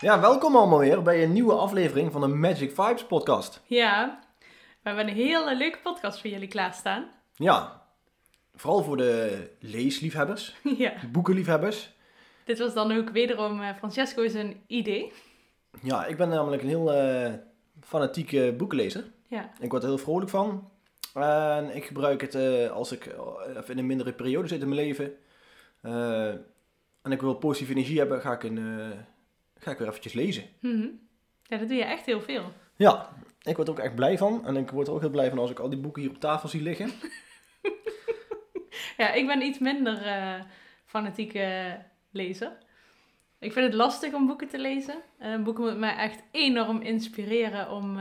Ja, 0.00 0.20
welkom 0.20 0.56
allemaal 0.56 0.78
weer 0.78 1.02
bij 1.02 1.22
een 1.22 1.32
nieuwe 1.32 1.52
aflevering 1.52 2.12
van 2.12 2.20
de 2.20 2.26
Magic 2.26 2.74
Vibes 2.74 3.04
podcast. 3.06 3.60
Ja, 3.66 4.20
we 4.82 4.88
hebben 4.88 5.08
een 5.08 5.14
hele 5.14 5.56
leuke 5.56 5.78
podcast 5.82 6.20
voor 6.20 6.30
jullie 6.30 6.48
klaarstaan. 6.48 7.10
Ja, 7.34 7.82
vooral 8.54 8.82
voor 8.82 8.96
de 8.96 9.50
leesliefhebbers, 9.60 10.54
ja, 10.84 10.92
boekenliefhebbers. 11.12 11.92
dit 12.44 12.58
was 12.58 12.74
dan 12.74 12.96
ook 12.96 13.10
wederom 13.10 13.60
eh, 13.62 13.74
Francesco 13.76 14.28
zijn 14.28 14.62
idee. 14.66 15.12
Ja, 15.82 16.04
ik 16.04 16.16
ben 16.16 16.28
namelijk 16.28 16.62
een 16.62 16.68
heel 16.68 16.92
eh, 16.92 17.32
fanatieke 17.80 18.54
boekenlezer. 18.58 19.04
Ja, 19.28 19.50
Ik 19.60 19.70
word 19.70 19.82
er 19.82 19.88
heel 19.88 19.98
vrolijk 19.98 20.30
van. 20.30 20.70
En 21.14 21.76
ik 21.76 21.84
gebruik 21.84 22.20
het 22.20 22.34
eh, 22.34 22.70
als 22.70 22.92
ik 22.92 23.06
eh, 23.06 23.56
even 23.56 23.70
in 23.70 23.78
een 23.78 23.86
mindere 23.86 24.12
periode 24.12 24.48
zit 24.48 24.60
in 24.62 24.68
mijn 24.68 24.80
leven. 24.86 25.12
eh, 25.80 26.28
en 27.02 27.12
ik 27.12 27.20
wil 27.20 27.34
positieve 27.34 27.72
energie 27.72 27.98
hebben, 27.98 28.20
ga 28.20 28.32
ik, 28.32 28.42
een, 28.42 28.58
eh, 28.58 28.98
ga 29.58 29.70
ik 29.70 29.78
weer 29.78 29.88
eventjes 29.88 30.12
lezen. 30.12 30.44
Mhm. 30.60 30.86
ja 31.42 31.56
dat 31.56 31.68
doe 31.68 31.76
je 31.76 31.84
echt 31.84 32.06
heel 32.06 32.20
veel. 32.20 32.52
Ja, 32.76 33.12
ik 33.42 33.56
word 33.56 33.68
er 33.68 33.74
ook 33.74 33.80
echt 33.80 33.94
blij 33.94 34.18
van. 34.18 34.46
En 34.46 34.56
ik 34.56 34.70
word 34.70 34.86
er 34.86 34.92
ook 34.94 35.00
heel 35.00 35.10
blij 35.10 35.28
van 35.28 35.38
als 35.38 35.50
ik 35.50 35.58
al 35.58 35.68
die 35.70 35.78
boeken 35.78 36.02
hier 36.02 36.10
op 36.10 36.20
tafel 36.20 36.48
zie 36.48 36.62
liggen. 36.62 36.90
Ja, 38.96 39.12
ik 39.12 39.26
ben 39.26 39.42
iets 39.42 39.58
minder 39.58 40.02
eh, 40.06 40.40
fanatieke 40.86 41.76
lezer. 42.10 42.52
Ik 43.38 43.52
vind 43.52 43.66
het 43.66 43.74
lastig 43.74 44.14
om 44.14 44.26
boeken 44.26 44.48
te 44.48 44.58
lezen. 44.58 44.94
Eh, 45.18 45.42
boeken 45.42 45.62
moeten 45.62 45.80
mij 45.80 45.96
echt 45.96 46.22
enorm 46.30 46.80
inspireren 46.80 47.70
om, 47.70 47.98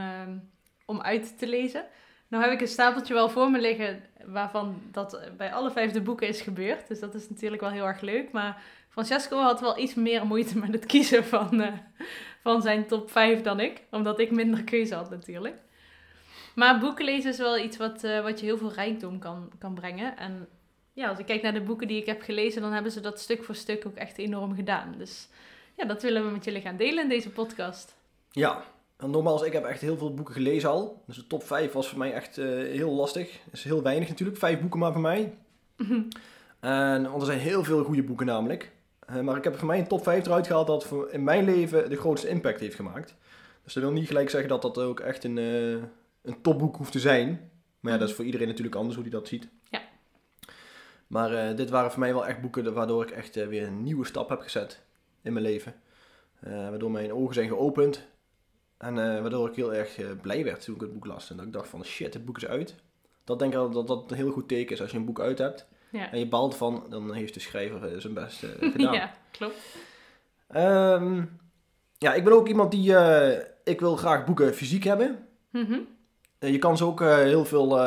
om 0.85 1.01
uit 1.01 1.37
te 1.39 1.47
lezen. 1.47 1.85
Nou 2.33 2.45
heb 2.45 2.53
ik 2.53 2.61
een 2.61 2.67
stapeltje 2.67 3.13
wel 3.13 3.29
voor 3.29 3.51
me 3.51 3.59
liggen 3.59 4.03
waarvan 4.25 4.81
dat 4.91 5.19
bij 5.37 5.53
alle 5.53 5.71
vijf 5.71 5.91
de 5.91 6.01
boeken 6.01 6.27
is 6.27 6.41
gebeurd. 6.41 6.87
Dus 6.87 6.99
dat 6.99 7.13
is 7.13 7.29
natuurlijk 7.29 7.61
wel 7.61 7.71
heel 7.71 7.85
erg 7.85 8.01
leuk. 8.01 8.31
Maar 8.31 8.61
Francesco 8.89 9.37
had 9.37 9.61
wel 9.61 9.77
iets 9.77 9.93
meer 9.93 10.25
moeite 10.25 10.57
met 10.57 10.73
het 10.73 10.85
kiezen 10.85 11.25
van, 11.25 11.61
eh, 11.61 11.73
van 12.41 12.61
zijn 12.61 12.87
top 12.87 13.11
5 13.11 13.41
dan 13.41 13.59
ik. 13.59 13.81
Omdat 13.91 14.19
ik 14.19 14.31
minder 14.31 14.63
keuze 14.63 14.95
had 14.95 15.09
natuurlijk. 15.09 15.57
Maar 16.55 16.79
boeken 16.79 17.05
lezen 17.05 17.31
is 17.31 17.37
wel 17.37 17.57
iets 17.57 17.77
wat, 17.77 18.03
eh, 18.03 18.21
wat 18.21 18.39
je 18.39 18.45
heel 18.45 18.57
veel 18.57 18.73
rijkdom 18.73 19.19
kan, 19.19 19.51
kan 19.59 19.73
brengen. 19.73 20.17
En 20.17 20.47
ja, 20.93 21.09
als 21.09 21.19
ik 21.19 21.25
kijk 21.25 21.41
naar 21.41 21.53
de 21.53 21.61
boeken 21.61 21.87
die 21.87 22.01
ik 22.01 22.05
heb 22.05 22.21
gelezen, 22.21 22.61
dan 22.61 22.71
hebben 22.71 22.91
ze 22.91 22.99
dat 22.99 23.19
stuk 23.19 23.43
voor 23.43 23.55
stuk 23.55 23.85
ook 23.87 23.95
echt 23.95 24.17
enorm 24.17 24.55
gedaan. 24.55 24.95
Dus 24.97 25.29
ja, 25.77 25.85
dat 25.85 26.01
willen 26.01 26.25
we 26.25 26.31
met 26.31 26.43
jullie 26.43 26.61
gaan 26.61 26.77
delen 26.77 27.03
in 27.03 27.09
deze 27.09 27.29
podcast. 27.29 27.95
Ja, 28.31 28.63
en 29.03 29.09
nogmaals, 29.09 29.41
ik 29.41 29.53
heb 29.53 29.65
echt 29.65 29.81
heel 29.81 29.97
veel 29.97 30.13
boeken 30.13 30.33
gelezen 30.33 30.69
al. 30.69 31.03
Dus 31.05 31.15
de 31.15 31.27
top 31.27 31.43
5 31.43 31.71
was 31.71 31.87
voor 31.87 31.97
mij 31.97 32.13
echt 32.13 32.37
eh, 32.37 32.45
heel 32.47 32.91
lastig. 32.91 33.39
Dat 33.45 33.53
is 33.53 33.63
heel 33.63 33.81
weinig 33.81 34.09
natuurlijk, 34.09 34.37
vijf 34.37 34.59
boeken 34.59 34.79
maar 34.79 34.91
voor 34.91 35.01
mij. 35.01 35.37
En, 36.59 37.03
want 37.03 37.21
er 37.21 37.25
zijn 37.25 37.39
heel 37.39 37.63
veel 37.63 37.83
goede 37.83 38.03
boeken 38.03 38.25
namelijk. 38.25 38.71
Eh, 38.99 39.19
maar 39.19 39.37
ik 39.37 39.43
heb 39.43 39.57
voor 39.57 39.67
mij 39.67 39.79
een 39.79 39.87
top 39.87 40.03
5 40.03 40.25
eruit 40.25 40.47
gehaald 40.47 40.67
dat 40.67 40.85
voor 40.85 41.09
in 41.11 41.23
mijn 41.23 41.45
leven 41.45 41.89
de 41.89 41.95
grootste 41.95 42.27
impact 42.27 42.59
heeft 42.59 42.75
gemaakt. 42.75 43.15
Dus 43.63 43.73
dat 43.73 43.83
wil 43.83 43.91
niet 43.91 44.07
gelijk 44.07 44.29
zeggen 44.29 44.49
dat 44.49 44.61
dat 44.61 44.77
ook 44.77 44.99
echt 44.99 45.23
een, 45.23 45.37
eh, 45.37 45.71
een 46.21 46.41
topboek 46.41 46.75
hoeft 46.75 46.91
te 46.91 46.99
zijn. 46.99 47.51
Maar 47.79 47.91
ja, 47.91 47.97
dat 47.97 48.09
is 48.09 48.15
voor 48.15 48.25
iedereen 48.25 48.47
natuurlijk 48.47 48.75
anders 48.75 48.95
hoe 48.95 49.03
die 49.03 49.13
dat 49.13 49.27
ziet. 49.27 49.47
Ja. 49.69 49.81
Maar 51.07 51.55
dit 51.55 51.69
waren 51.69 51.91
voor 51.91 51.99
mij 51.99 52.13
wel 52.13 52.27
echt 52.27 52.41
boeken 52.41 52.73
waardoor 52.73 53.03
ik 53.03 53.11
echt 53.11 53.35
weer 53.35 53.67
een 53.67 53.83
nieuwe 53.83 54.05
stap 54.05 54.29
heb 54.29 54.41
gezet 54.41 54.81
in 55.21 55.33
mijn 55.33 55.45
leven. 55.45 55.75
Waardoor 56.39 56.91
mijn 56.91 57.13
ogen 57.13 57.33
zijn 57.33 57.47
geopend. 57.47 58.07
En 58.83 59.15
eh, 59.15 59.21
waardoor 59.21 59.49
ik 59.49 59.55
heel 59.55 59.73
erg 59.73 59.97
eh, 59.97 60.05
blij 60.21 60.43
werd 60.43 60.63
toen 60.63 60.75
ik 60.75 60.81
het 60.81 60.93
boek 60.93 61.05
las. 61.05 61.29
En 61.29 61.37
dat 61.37 61.45
ik 61.45 61.53
dacht 61.53 61.67
van 61.67 61.85
shit, 61.85 62.13
het 62.13 62.25
boek 62.25 62.37
is 62.37 62.45
uit. 62.45 62.75
Dat 63.23 63.39
denk 63.39 63.53
ik 63.53 63.59
al 63.59 63.69
dat 63.69 63.87
dat 63.87 64.11
een 64.11 64.17
heel 64.17 64.31
goed 64.31 64.47
teken 64.47 64.75
is 64.75 64.81
als 64.81 64.91
je 64.91 64.97
een 64.97 65.05
boek 65.05 65.19
uit 65.19 65.37
hebt. 65.37 65.67
Ja, 65.91 66.11
En 66.11 66.19
je 66.19 66.27
baalt 66.27 66.55
van, 66.55 66.85
dan 66.89 67.13
heeft 67.13 67.33
de 67.33 67.39
schrijver 67.39 67.93
eh, 67.93 67.99
zijn 67.99 68.13
best 68.13 68.39
gedaan. 68.59 68.93
ja 68.93 69.13
klopt. 69.31 69.55
Ehm, 70.47 71.23
ja, 71.97 72.13
ik 72.13 72.23
ben 72.23 72.33
ook 72.33 72.47
iemand 72.47 72.71
die... 72.71 72.95
ik 73.63 73.79
wil 73.79 73.95
graag 73.95 74.25
boeken 74.25 74.53
fysiek 74.53 74.83
hebben. 74.83 75.27
Mhm. 75.49 75.79
Je 76.39 76.57
kan 76.57 76.77
ze 76.77 76.85
ook 76.85 76.99
heel 76.99 77.45
veel 77.45 77.79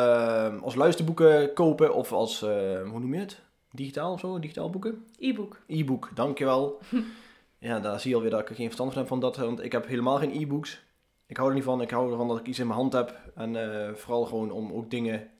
als 0.62 0.74
luisterboeken 0.74 1.52
kopen 1.52 1.94
of 1.94 2.12
als, 2.12 2.40
hoe 2.40 2.98
noem 2.98 3.14
je 3.14 3.20
het? 3.20 3.40
Digitaal 3.70 4.12
of 4.12 4.20
zo? 4.20 4.38
Digitaal 4.38 4.70
boeken? 4.70 5.04
E-book. 5.18 5.60
E-book, 5.66 6.10
dankjewel. 6.14 6.80
ja, 7.58 7.80
daar 7.80 8.00
zie 8.00 8.10
je 8.10 8.16
alweer 8.16 8.30
dat 8.30 8.40
ik 8.40 8.48
er 8.48 8.54
geen 8.54 8.64
verstand 8.64 8.92
van 8.92 8.98
heb 8.98 9.08
van 9.08 9.20
dat, 9.20 9.36
want 9.36 9.64
ik 9.64 9.72
heb 9.72 9.86
helemaal 9.86 10.18
geen 10.18 10.40
e-books. 10.40 10.85
Ik 11.26 11.36
hou 11.36 11.48
er 11.48 11.54
niet 11.54 11.64
van, 11.64 11.80
ik 11.80 11.90
hou 11.90 12.10
ervan 12.10 12.28
dat 12.28 12.38
ik 12.38 12.46
iets 12.46 12.58
in 12.58 12.66
mijn 12.66 12.78
hand 12.78 12.92
heb. 12.92 13.20
En 13.34 13.56
eh, 13.88 13.94
vooral 13.94 14.24
gewoon 14.24 14.50
om 14.50 14.72
ook 14.72 14.90
dingen 14.90 15.30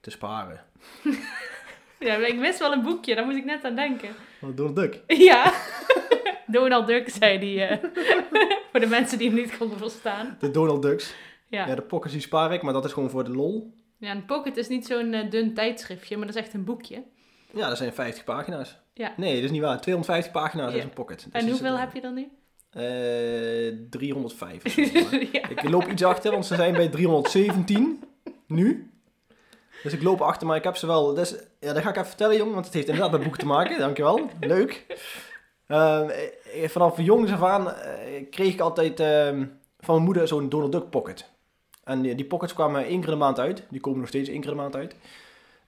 te 0.00 0.10
sparen. 0.10 0.60
Ja, 2.00 2.14
ik 2.16 2.38
wist 2.38 2.58
wel 2.58 2.72
een 2.72 2.82
boekje, 2.82 3.14
daar 3.14 3.24
moet 3.24 3.34
ik 3.34 3.44
net 3.44 3.64
aan 3.64 3.74
denken. 3.74 4.08
Donald 4.54 4.76
Duck. 4.76 5.02
Ja, 5.30 5.52
Donald 6.46 6.86
Duck 6.86 7.08
zei 7.08 7.38
die, 7.38 7.62
eh, 7.62 7.78
voor 8.70 8.80
de 8.80 8.86
mensen 8.86 9.18
die 9.18 9.26
hem 9.28 9.36
niet 9.36 9.56
konden 9.58 9.78
verstaan. 9.78 10.36
De 10.40 10.50
Donald 10.50 10.82
Ducks. 10.82 11.14
Ja. 11.48 11.66
Ja, 11.66 11.74
de 11.74 11.82
pockets 11.82 12.12
die 12.12 12.22
spaar 12.22 12.52
ik, 12.52 12.62
maar 12.62 12.72
dat 12.72 12.84
is 12.84 12.92
gewoon 12.92 13.10
voor 13.10 13.24
de 13.24 13.30
lol. 13.30 13.74
ja 13.96 14.10
een 14.10 14.24
pocket 14.24 14.56
is 14.56 14.68
niet 14.68 14.86
zo'n 14.86 15.12
eh, 15.12 15.30
dun 15.30 15.54
tijdschriftje, 15.54 16.16
maar 16.16 16.26
dat 16.26 16.36
is 16.36 16.42
echt 16.42 16.54
een 16.54 16.64
boekje. 16.64 17.02
Ja, 17.52 17.68
dat 17.68 17.76
zijn 17.78 17.92
50 17.92 18.24
pagina's. 18.24 18.78
Ja. 18.94 19.12
Nee, 19.16 19.34
dat 19.34 19.44
is 19.44 19.50
niet 19.50 19.60
waar. 19.62 19.80
250 19.80 20.32
pagina's 20.32 20.72
Ja. 20.72 20.78
is 20.78 20.84
een 20.84 20.90
pocket. 20.90 21.28
Dus 21.32 21.42
En 21.42 21.48
hoeveel 21.48 21.78
heb 21.78 21.94
je 21.94 22.00
dan 22.00 22.14
nu? 22.14 22.28
Eh 22.70 23.72
305 23.90 24.64
of 24.64 24.72
zo. 24.72 24.80
maar. 25.10 25.26
ja. 25.32 25.48
Ik 25.48 25.68
loop 25.68 25.86
iets 25.86 26.04
achter, 26.04 26.32
want 26.32 26.46
ze 26.46 26.54
zijn 26.54 26.72
bij 26.72 26.88
317 26.88 28.04
nu. 28.46 28.90
Dus 29.82 29.92
ik 29.92 30.02
loop 30.02 30.20
achter, 30.20 30.46
maar 30.46 30.56
ik 30.56 30.64
heb 30.64 30.76
ze 30.76 30.86
wel. 30.86 31.14
Dus, 31.14 31.34
ja, 31.60 31.72
dat 31.72 31.82
ga 31.82 31.88
ik 31.88 31.96
even 31.96 32.08
vertellen, 32.08 32.36
jongen, 32.36 32.54
want 32.54 32.64
het 32.64 32.74
heeft 32.74 32.86
inderdaad 32.86 33.12
met 33.12 33.22
boeken 33.22 33.40
te 33.40 33.46
maken. 33.46 33.78
Dankjewel. 33.86 34.30
Leuk. 34.40 34.86
Ehm, 35.66 36.08
eh, 36.08 36.68
vanaf 36.68 37.00
jongs 37.00 37.32
af 37.32 37.42
aan 37.42 37.72
eh, 37.72 38.30
kreeg 38.30 38.52
ik 38.52 38.60
altijd 38.60 39.00
ehm, 39.00 39.46
van 39.78 39.94
mijn 39.94 40.04
moeder 40.04 40.28
zo'n 40.28 40.48
Donald 40.48 40.72
Duck 40.72 40.90
pocket. 40.90 41.30
En 41.84 42.02
die, 42.02 42.14
die 42.14 42.24
pockets 42.24 42.54
kwamen 42.54 42.84
één 42.84 43.00
keer 43.00 43.08
in 43.08 43.18
de 43.18 43.24
maand 43.24 43.38
uit. 43.38 43.62
Die 43.70 43.80
komen 43.80 43.98
nog 44.00 44.08
steeds 44.08 44.28
één 44.28 44.40
keer 44.40 44.50
in 44.50 44.56
de 44.56 44.62
maand 44.62 44.76
uit. 44.76 44.94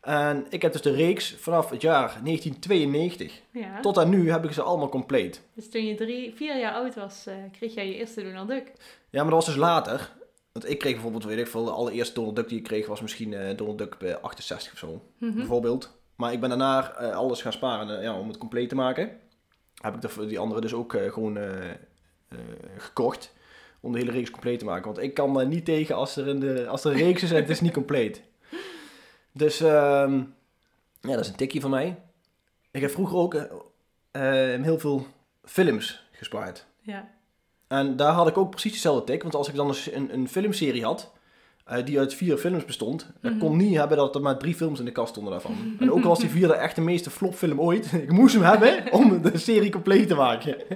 En 0.00 0.46
ik 0.48 0.62
heb 0.62 0.72
dus 0.72 0.82
de 0.82 0.92
reeks 0.92 1.34
vanaf 1.38 1.70
het 1.70 1.82
jaar 1.82 2.06
1992 2.24 3.40
ja. 3.52 3.80
tot 3.80 3.98
aan 3.98 4.08
nu 4.08 4.30
heb 4.30 4.44
ik 4.44 4.52
ze 4.52 4.62
allemaal 4.62 4.88
compleet. 4.88 5.42
Dus 5.54 5.70
toen 5.70 5.86
je 5.86 5.94
drie, 5.94 6.34
vier 6.34 6.58
jaar 6.58 6.72
oud 6.72 6.94
was, 6.94 7.26
eh, 7.26 7.34
kreeg 7.52 7.74
jij 7.74 7.86
je 7.88 7.94
eerste 7.94 8.22
Donald 8.22 8.48
Duck. 8.48 8.72
Ja, 9.10 9.22
maar 9.22 9.30
dat 9.30 9.44
was 9.44 9.46
dus 9.46 9.56
later. 9.56 10.12
Want 10.52 10.70
ik 10.70 10.78
kreeg 10.78 10.92
bijvoorbeeld, 10.92 11.24
weet 11.24 11.38
ik 11.38 11.46
veel, 11.46 11.64
de 11.64 11.70
allereerste 11.70 12.14
Donald 12.14 12.36
Duck 12.36 12.48
die 12.48 12.58
ik 12.58 12.64
kreeg 12.64 12.86
was 12.86 13.00
misschien 13.00 13.32
eh, 13.34 13.56
Donald 13.56 13.78
Duck 13.78 13.98
bij 13.98 14.20
68 14.20 14.72
of 14.72 14.78
zo, 14.78 15.02
Mhm. 15.18 15.34
bijvoorbeeld. 15.36 15.98
Maar 16.16 16.32
ik 16.32 16.40
ben 16.40 16.48
daarna 16.48 16.92
eh, 16.94 17.16
alles 17.16 17.42
gaan 17.42 17.52
sparen 17.52 18.02
ja, 18.02 18.18
om 18.18 18.28
het 18.28 18.38
compleet 18.38 18.68
te 18.68 18.74
maken. 18.74 19.10
Heb 19.74 19.94
ik 19.94 20.00
de, 20.00 20.26
die 20.26 20.38
andere 20.38 20.60
dus 20.60 20.72
ook 20.74 20.92
gewoon 20.92 21.38
gekocht 22.76 23.32
om 23.80 23.92
de 23.92 23.98
hele 23.98 24.10
reeks 24.10 24.30
compleet 24.30 24.58
te 24.58 24.64
maken. 24.64 24.84
Want 24.84 24.98
ik 24.98 25.14
kan 25.14 25.48
niet 25.48 25.64
tegen 25.64 25.94
als 25.96 26.16
er, 26.16 26.28
in 26.28 26.40
de, 26.40 26.66
als 26.66 26.84
er 26.84 26.90
een 26.92 26.98
reeks 26.98 27.22
is 27.22 27.30
en 27.30 27.36
het 27.36 27.50
is 27.50 27.60
niet 27.60 27.72
compleet. 27.72 28.22
Dus 29.32 29.60
ehm, 29.60 30.14
ja, 31.00 31.10
dat 31.10 31.20
is 31.20 31.28
een 31.28 31.36
tikje 31.36 31.60
van 31.60 31.70
mij. 31.70 31.96
Ik 32.70 32.80
heb 32.80 32.90
vroeger 32.90 33.16
ook 33.16 33.34
eh, 33.34 34.54
eh, 34.54 34.62
heel 34.62 34.78
veel 34.78 35.06
films 35.44 36.02
gespaard. 36.12 36.66
Ja. 36.80 37.08
En 37.68 37.96
daar 37.96 38.12
had 38.12 38.28
ik 38.28 38.36
ook 38.38 38.50
precies 38.50 38.72
dezelfde 38.72 39.04
tik. 39.04 39.22
Want 39.22 39.34
als 39.34 39.48
ik 39.48 39.54
dan 39.54 39.74
een, 39.92 40.14
een 40.14 40.28
filmserie 40.28 40.84
had, 40.84 41.12
eh, 41.64 41.84
die 41.84 41.98
uit 41.98 42.14
vier 42.14 42.36
films 42.36 42.64
bestond, 42.64 43.10
Mhm. 43.20 43.32
ik 43.34 43.40
kon 43.40 43.56
niet 43.56 43.76
hebben 43.76 43.96
dat 43.96 44.14
er 44.14 44.20
maar 44.20 44.38
drie 44.38 44.54
films 44.54 44.78
in 44.78 44.84
de 44.84 44.92
kast 44.92 45.10
stonden 45.10 45.32
daarvan. 45.32 45.54
En 45.80 45.92
ook 45.92 46.02
al 46.02 46.08
was 46.08 46.18
die 46.20 46.28
vierde 46.30 46.54
echt 46.54 46.74
de 46.74 46.80
meeste 46.80 47.10
flopfilm 47.10 47.60
ooit, 47.60 47.92
ik 48.06 48.12
moest 48.12 48.34
hem 48.34 48.42
hebben 48.42 48.92
om 48.92 49.22
de 49.22 49.38
serie 49.38 49.70
compleet 49.70 50.08
te 50.08 50.14
maken. 50.14 50.68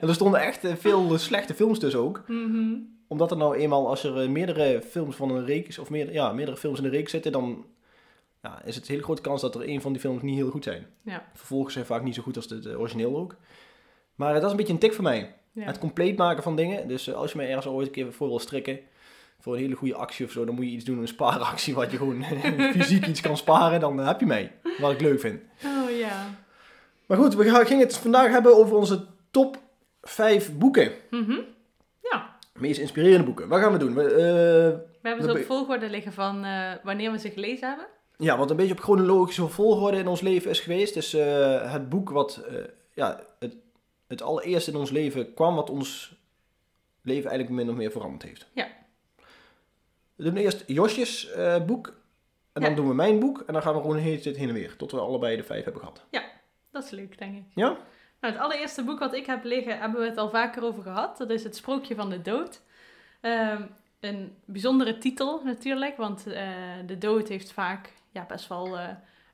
en 0.00 0.08
er 0.08 0.14
stonden 0.14 0.40
echt 0.40 0.66
veel 0.78 1.18
slechte 1.18 1.54
films 1.54 1.78
tussen 1.78 2.00
ook. 2.00 2.22
Mhm. 2.26 2.74
Omdat 3.08 3.30
er 3.30 3.36
nou 3.36 3.56
eenmaal, 3.56 3.88
als 3.88 4.04
er 4.04 4.30
meerdere 4.30 4.82
films 4.82 5.16
van 5.16 5.30
een 5.30 5.44
reeks, 5.44 5.78
of 5.78 5.90
meer, 5.90 6.12
ja, 6.12 6.32
meerdere 6.32 6.56
films 6.56 6.78
in 6.78 6.84
de 6.84 6.90
reeks 6.90 7.10
zitten, 7.10 7.32
dan 7.32 7.64
ja, 8.42 8.62
is 8.64 8.74
het 8.74 8.84
een 8.84 8.90
hele 8.90 9.02
grote 9.04 9.22
kans 9.22 9.40
dat 9.40 9.54
er 9.54 9.68
een 9.68 9.80
van 9.80 9.92
die 9.92 10.00
films 10.00 10.22
niet 10.22 10.36
heel 10.36 10.50
goed 10.50 10.64
zijn. 10.64 10.86
Ja. 11.02 11.24
Vervolgens 11.34 11.72
zijn 11.74 11.86
vaak 11.86 12.02
niet 12.02 12.14
zo 12.14 12.22
goed 12.22 12.36
als 12.36 12.48
het 12.48 12.66
origineel 12.76 13.16
ook. 13.16 13.36
Maar 14.14 14.28
eh, 14.28 14.34
dat 14.34 14.44
is 14.44 14.50
een 14.50 14.56
beetje 14.56 14.72
een 14.72 14.78
tik 14.78 14.92
voor 14.94 15.04
mij. 15.04 15.34
Ja. 15.52 15.64
Het 15.64 15.78
compleet 15.78 16.16
maken 16.16 16.42
van 16.42 16.56
dingen. 16.56 16.88
Dus 16.88 17.06
eh, 17.06 17.14
als 17.14 17.32
je 17.32 17.38
me 17.38 17.44
ergens 17.46 17.66
ooit 17.66 17.86
een 17.86 17.92
keer 17.92 18.12
voor 18.12 18.28
wil 18.28 18.38
strikken. 18.38 18.78
Voor 19.38 19.54
een 19.54 19.60
hele 19.60 19.74
goede 19.74 19.94
actie 19.94 20.26
of 20.26 20.32
zo. 20.32 20.44
Dan 20.44 20.54
moet 20.54 20.64
je 20.64 20.70
iets 20.70 20.84
doen. 20.84 20.98
Een 20.98 21.08
spaaractie. 21.08 21.74
Wat 21.74 21.90
je 21.90 21.96
gewoon 21.96 22.24
fysiek 22.76 23.06
iets 23.06 23.20
kan 23.20 23.36
sparen. 23.36 23.80
Dan 23.80 24.00
eh, 24.00 24.06
heb 24.06 24.20
je 24.20 24.26
mij. 24.26 24.52
Wat 24.78 24.92
ik 24.92 25.00
leuk 25.00 25.20
vind. 25.20 25.40
Oh 25.64 25.90
ja. 25.98 26.26
Maar 27.06 27.18
goed, 27.18 27.34
we 27.34 27.44
gaan- 27.50 27.66
gingen 27.66 27.86
het 27.86 27.96
vandaag 27.96 28.30
hebben 28.30 28.56
over 28.56 28.76
onze 28.76 29.06
top 29.30 29.56
5 30.02 30.56
boeken. 30.58 30.92
Mhm. 31.10 31.38
Ja, 32.02 32.36
Meest 32.54 32.80
inspirerende 32.80 33.24
boeken. 33.24 33.48
Wat 33.48 33.60
gaan 33.60 33.72
we 33.72 33.78
doen? 33.78 33.94
We, 33.94 34.02
we 35.02 35.08
hebben 35.08 35.24
ze 35.24 35.32
op 35.32 35.44
volgorde 35.44 35.90
liggen 35.90 36.12
van 36.12 36.40
wanneer 36.82 37.10
we 37.12 37.18
ze 37.18 37.30
gelezen 37.30 37.68
hebben. 37.68 37.86
Ja, 38.20 38.36
wat 38.38 38.50
een 38.50 38.56
beetje 38.56 38.72
op 38.72 38.80
chronologische 38.80 39.48
volgorde 39.48 39.98
in 39.98 40.08
ons 40.08 40.20
leven 40.20 40.50
is 40.50 40.60
geweest. 40.60 40.94
Dus 40.94 41.12
het 41.70 41.88
boek 41.88 42.10
wat 42.10 42.36
eh, 42.36 42.54
ja, 42.92 43.20
het, 43.38 43.56
het 44.06 44.22
allereerst 44.22 44.68
in 44.68 44.76
ons 44.76 44.90
leven 44.90 45.34
kwam, 45.34 45.54
wat 45.54 45.70
ons 45.70 46.14
leven 47.02 47.30
eigenlijk 47.30 47.60
min 47.60 47.70
of 47.70 47.76
meer 47.76 47.90
veranderd 47.90 48.22
heeft. 48.22 48.46
Ja. 48.52 48.68
We 50.14 50.24
doen 50.24 50.36
eerst 50.36 50.64
Josjes 50.66 51.30
eh, 51.30 51.64
boek. 51.64 51.86
En 52.52 52.60
dan 52.60 52.70
Ja. 52.70 52.76
doen 52.76 52.88
we 52.88 52.94
mijn 52.94 53.18
boek. 53.18 53.40
En 53.46 53.52
dan 53.52 53.62
gaan 53.62 53.74
we 53.74 53.80
gewoon 53.80 54.02
tijd 54.02 54.36
heen 54.36 54.48
en 54.48 54.54
weer. 54.54 54.76
Tot 54.76 54.90
we 54.90 54.98
allebei 55.00 55.36
de 55.36 55.42
vijf 55.44 55.64
hebben 55.64 55.82
gehad. 55.82 56.04
Dat 56.72 56.84
is 56.84 56.90
leuk, 56.90 57.18
denk 57.18 57.36
ik. 57.36 57.44
Ja? 57.54 57.76
Nou, 58.20 58.34
het 58.34 58.42
allereerste 58.42 58.84
boek 58.84 58.98
wat 58.98 59.14
ik 59.14 59.26
heb 59.26 59.44
liggen, 59.44 59.78
hebben 59.78 60.00
we 60.00 60.06
het 60.06 60.16
al 60.16 60.30
vaker 60.30 60.62
over 60.64 60.82
gehad. 60.82 61.18
Dat 61.18 61.30
is 61.30 61.44
Het 61.44 61.56
Sprookje 61.56 61.94
van 61.94 62.10
de 62.10 62.22
Dood. 62.22 62.60
Ehm, 63.20 63.62
een 64.00 64.34
bijzondere 64.44 64.98
titel 64.98 65.40
natuurlijk, 65.44 65.96
want 65.96 66.24
de 66.86 66.98
dood 66.98 67.28
heeft 67.28 67.52
vaak 67.52 67.92
ja, 68.10 68.24
best 68.28 68.48
wel 68.48 68.78
eh, 68.78 68.88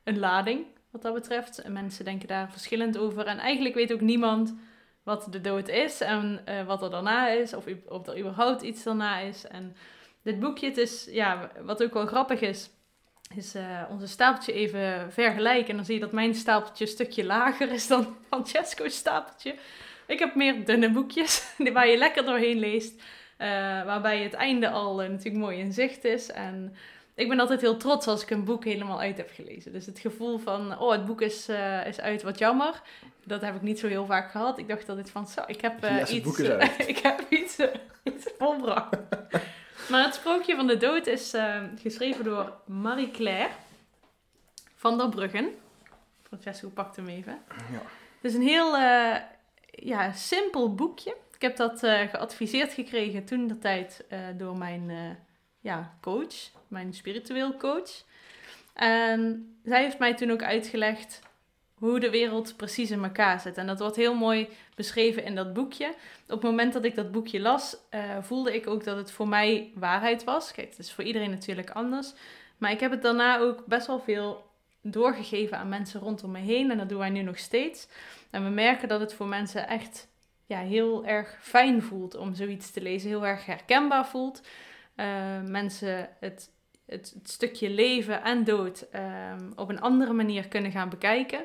een 0.04 0.18
lading 0.18 0.66
wat 0.90 1.02
dat 1.02 1.14
betreft. 1.14 1.58
En 1.58 1.72
mensen 1.72 2.04
denken 2.04 2.28
daar 2.28 2.50
verschillend 2.50 2.98
over. 2.98 3.26
En 3.26 3.38
eigenlijk 3.38 3.74
weet 3.74 3.92
ook 3.92 4.00
niemand 4.00 4.54
wat 5.02 5.26
de 5.30 5.40
dood 5.40 5.68
is 5.68 6.00
en 6.00 6.40
eh, 6.44 6.66
wat 6.66 6.82
er 6.82 6.90
daarna 6.90 7.28
is, 7.28 7.54
of, 7.54 7.64
of 7.88 8.06
er 8.06 8.18
überhaupt 8.18 8.62
iets 8.62 8.82
daarna 8.82 9.18
is. 9.18 9.46
En 9.46 9.76
dit 10.22 10.40
boekje, 10.40 10.66
het 10.66 10.76
is, 10.76 11.08
ja, 11.10 11.50
wat 11.62 11.82
ook 11.82 11.94
wel 11.94 12.06
grappig 12.06 12.40
is, 12.40 12.70
is 13.36 13.54
eh, 13.54 13.82
onze 13.90 14.06
stapeltje 14.06 14.52
even 14.52 15.12
vergelijken. 15.12 15.68
En 15.68 15.76
dan 15.76 15.84
zie 15.84 15.94
je 15.94 16.00
dat 16.00 16.12
mijn 16.12 16.34
stapeltje 16.34 16.84
een 16.84 16.90
stukje 16.90 17.24
lager 17.24 17.72
is 17.72 17.86
dan 17.86 18.16
Francesco's 18.28 18.96
stapeltje. 18.96 19.54
Ik 20.06 20.18
heb 20.18 20.34
meer 20.34 20.64
dunne 20.64 20.90
boekjes, 20.90 21.54
waar 21.72 21.88
je 21.88 21.96
lekker 21.96 22.24
doorheen 22.24 22.58
leest. 22.58 23.02
waarbij 23.84 24.22
het 24.22 24.32
einde 24.32 24.70
al 24.70 24.96
natuurlijk 24.96 25.36
mooi 25.36 25.58
in 25.58 25.72
zicht 25.72 26.04
is. 26.04 26.30
En 26.30 26.76
ik 27.16 27.28
ben 27.28 27.40
altijd 27.40 27.60
heel 27.60 27.76
trots 27.76 28.06
als 28.06 28.22
ik 28.22 28.30
een 28.30 28.44
boek 28.44 28.64
helemaal 28.64 29.00
uit 29.00 29.16
heb 29.16 29.30
gelezen. 29.34 29.72
Dus 29.72 29.86
het 29.86 29.98
gevoel 29.98 30.38
van, 30.38 30.78
oh, 30.78 30.90
het 30.90 31.04
boek 31.04 31.20
is, 31.20 31.48
eh, 31.48 31.86
is 31.86 32.00
uit, 32.00 32.22
wat 32.22 32.38
jammer. 32.38 32.82
Dat 33.24 33.40
heb 33.40 33.54
ik 33.54 33.62
niet 33.62 33.78
zo 33.78 33.86
heel 33.88 34.06
vaak 34.06 34.30
gehad. 34.30 34.58
Ik 34.58 34.68
dacht 34.68 34.86
dat 34.86 34.96
dit 34.96 35.10
van, 35.10 35.26
zo, 35.26 35.42
ik 35.46 35.60
heb 35.60 35.84
eh, 35.84 35.98
Yes, 35.98 36.10
iets, 36.10 36.38
ik 36.92 36.98
heb 36.98 37.26
iets, 37.28 37.58
eh, 37.58 37.74
iets 38.02 38.28
volbracht. 38.38 38.96
maar 39.90 40.04
het 40.04 40.14
sprookje 40.14 40.56
van 40.56 40.66
de 40.66 40.76
dood 40.76 41.06
is 41.06 41.34
geschreven 41.80 42.24
door 42.24 42.52
Marie-Claire 42.64 43.50
van 44.74 44.98
der 44.98 45.08
Bruggen. 45.08 45.48
Francesco 46.22 46.68
pakt 46.68 46.96
hem 46.96 47.08
even. 47.08 47.38
Ja. 47.48 47.82
Het 48.20 48.32
is 48.32 48.34
een 48.34 48.46
heel 48.46 48.76
ja, 49.70 50.12
simpel 50.12 50.74
boekje. 50.74 51.16
Ik 51.34 51.42
heb 51.42 51.56
dat 51.56 51.78
geadviseerd 51.78 52.72
gekregen 52.72 53.24
toen 53.24 53.46
de 53.46 53.58
tijd 53.58 54.04
door 54.36 54.56
mijn 54.56 55.18
ja, 55.60 55.96
coach, 56.00 56.50
mijn 56.68 56.94
spiritueel 56.94 57.56
coach. 57.56 58.04
En 58.74 59.54
zij 59.64 59.82
heeft 59.82 59.98
mij 59.98 60.14
toen 60.14 60.30
ook 60.30 60.42
uitgelegd 60.42 61.20
hoe 61.78 62.00
de 62.00 62.10
wereld 62.10 62.56
precies 62.56 62.90
in 62.90 63.02
elkaar 63.02 63.40
zit. 63.40 63.56
En 63.56 63.66
dat 63.66 63.78
wordt 63.78 63.96
heel 63.96 64.14
mooi 64.14 64.48
beschreven 64.74 65.24
in 65.24 65.34
dat 65.34 65.52
boekje. 65.52 65.86
Op 66.22 66.28
het 66.28 66.42
moment 66.42 66.72
dat 66.72 66.84
ik 66.84 66.94
dat 66.94 67.12
boekje 67.12 67.40
las, 67.40 67.76
eh, 67.90 68.02
voelde 68.20 68.54
ik 68.54 68.66
ook 68.66 68.84
dat 68.84 68.96
het 68.96 69.12
voor 69.12 69.28
mij 69.28 69.72
waarheid 69.74 70.24
was. 70.24 70.52
Kijk, 70.52 70.68
het 70.68 70.78
is 70.78 70.92
voor 70.92 71.04
iedereen 71.04 71.30
natuurlijk 71.30 71.70
anders. 71.70 72.12
Maar 72.58 72.70
ik 72.70 72.80
heb 72.80 72.90
het 72.90 73.02
daarna 73.02 73.38
ook 73.38 73.66
best 73.66 73.86
wel 73.86 74.00
veel 74.00 74.50
doorgegeven 74.80 75.58
aan 75.58 75.68
mensen 75.68 76.00
rondom 76.00 76.30
me 76.30 76.38
heen. 76.38 76.70
En 76.70 76.78
dat 76.78 76.88
doen 76.88 76.98
wij 76.98 77.10
nu 77.10 77.22
nog 77.22 77.38
steeds. 77.38 77.88
En 78.30 78.44
we 78.44 78.50
merken 78.50 78.88
dat 78.88 79.00
het 79.00 79.14
voor 79.14 79.26
mensen 79.26 79.68
echt 79.68 80.08
ja, 80.46 80.58
heel 80.58 81.06
erg 81.06 81.38
fijn 81.40 81.82
voelt 81.82 82.16
om 82.16 82.34
zoiets 82.34 82.70
te 82.70 82.80
lezen. 82.80 83.08
Heel 83.08 83.26
erg 83.26 83.46
herkenbaar 83.46 84.06
voelt. 84.06 84.40
Eh, 84.94 85.40
mensen 85.42 86.08
het, 86.20 86.50
het, 86.86 87.16
stukje 87.22 87.70
leven 87.70 88.22
en 88.22 88.44
dood 88.44 88.86
ehm, 88.90 89.50
op 89.56 89.68
een 89.68 89.80
andere 89.80 90.12
manier 90.12 90.48
kunnen 90.48 90.70
gaan 90.70 90.88
bekijken. 90.88 91.44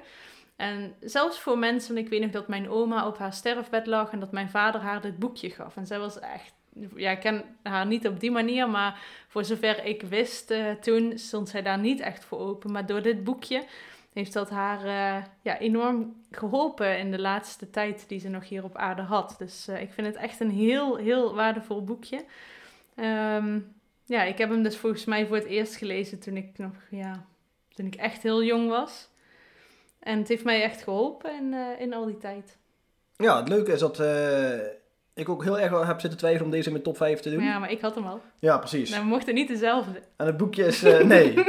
En 0.56 0.94
zelfs 1.00 1.40
voor 1.40 1.58
mensen, 1.58 1.98
ik 1.98 2.10
weet 2.10 2.22
nog 2.22 2.32
dat 2.32 2.48
mijn 2.48 2.70
oma 2.70 3.08
op 3.08 3.18
haar 3.18 3.34
sterfbed 3.34 3.88
lag 3.88 4.12
en 4.12 4.20
dat 4.20 4.32
mijn 4.32 4.50
vader 4.50 4.82
haar 4.82 5.02
dit 5.02 5.20
boekje 5.20 5.50
gaf. 5.50 5.76
En 5.78 5.88
zij 5.88 6.00
was 6.00 6.20
echt, 6.20 6.54
ja, 6.96 7.12
ik 7.12 7.20
ken 7.20 7.44
haar 7.64 7.86
niet 7.86 8.08
op 8.08 8.20
die 8.20 8.32
manier, 8.32 8.70
maar 8.70 9.00
voor 9.28 9.46
zover 9.46 9.86
ik 9.86 10.02
wist 10.02 10.52
eh, 10.52 10.72
toen, 10.72 11.18
stond 11.18 11.50
zij 11.50 11.62
daar 11.62 11.80
niet 11.80 12.00
echt 12.00 12.26
voor 12.26 12.40
open. 12.40 12.72
Maar 12.72 12.86
door 12.86 13.02
dit 13.02 13.24
boekje 13.24 13.64
heeft 14.14 14.34
dat 14.34 14.50
haar 14.50 14.80
eh, 14.86 15.24
ja, 15.42 15.60
enorm 15.60 16.16
geholpen 16.32 16.98
in 16.98 17.12
de 17.12 17.20
laatste 17.20 17.70
tijd 17.70 18.06
die 18.08 18.20
ze 18.20 18.30
nog 18.30 18.50
hier 18.50 18.64
op 18.64 18.76
aarde 18.76 19.02
had. 19.02 19.36
Dus 19.38 19.68
eh, 19.68 19.82
ik 19.82 19.92
vind 19.92 20.08
het 20.08 20.16
echt 20.16 20.40
een 20.40 20.52
heel, 20.52 20.96
heel 20.96 21.36
waardevol 21.36 21.84
boekje. 21.84 22.26
Ehm, 22.96 23.60
ja, 24.12 24.24
ik 24.24 24.38
heb 24.38 24.50
hem 24.50 24.64
dus 24.64 24.78
volgens 24.78 25.06
mij 25.06 25.28
voor 25.28 25.36
het 25.36 25.46
eerst 25.46 25.76
gelezen 25.76 26.20
toen 26.20 26.38
ik 26.38 26.58
nog, 26.58 26.72
ja, 26.90 27.26
toen 27.74 27.86
ik 27.86 27.96
echt 27.96 28.24
heel 28.24 28.44
jong 28.44 28.70
was. 28.70 29.10
En 30.00 30.18
het 30.18 30.28
heeft 30.28 30.44
mij 30.44 30.64
echt 30.64 30.84
geholpen 30.84 31.32
in, 31.38 31.54
eh, 31.54 31.82
in 31.82 31.94
al 31.94 32.06
die 32.06 32.18
tijd. 32.18 32.58
Ja, 33.18 33.38
het 33.40 33.48
leuke 33.48 33.72
is 33.72 33.80
dat 33.80 34.00
eh, 34.00 34.60
ik 35.14 35.30
ook 35.30 35.44
heel 35.44 35.60
erg 35.60 35.72
wel 35.72 35.86
heb 35.86 36.00
zitten 36.00 36.20
twijfelen 36.20 36.46
om 36.46 36.52
deze 36.52 36.66
in 36.66 36.72
mijn 36.72 36.84
top 36.84 36.98
5 36.98 37.20
te 37.20 37.30
doen. 37.30 37.38
Maar 37.38 37.48
Ja, 37.48 37.54
ja, 37.54 37.60
maar 37.60 37.72
ik 37.72 37.82
had 37.82 37.96
hem 37.96 38.06
al. 38.06 38.22
precies. 38.40 38.90
Nou, 38.90 39.02
we 39.04 39.10
mochten 39.10 39.34
niet 39.34 39.48
dezelfde. 39.48 40.02
En 40.16 40.26
het 40.26 40.38
boekje 40.38 40.66
is... 40.66 40.84
eh, 40.84 41.04
nee. 41.06 41.34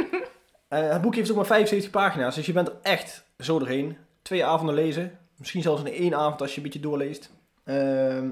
Het 0.67 1.01
boekje 1.01 1.19
heeft 1.19 1.31
ook 1.31 1.37
maar 1.37 1.45
75 1.45 1.91
pagina's, 1.91 2.35
dus 2.35 2.45
je 2.45 2.53
bent 2.53 2.67
er 2.67 2.75
echt 2.81 3.25
zo 3.39 3.59
doorheen. 3.59 3.97
Twee 4.21 4.45
avonden 4.45 4.75
lezen. 4.75 5.19
Misschien 5.37 5.61
zelfs 5.61 5.83
in 5.83 5.93
één 5.93 6.15
avond 6.15 6.41
als 6.41 6.51
je 6.51 6.57
een 6.57 6.63
beetje 6.63 6.79
doorleest. 6.79 7.31
Ehm, 7.63 8.29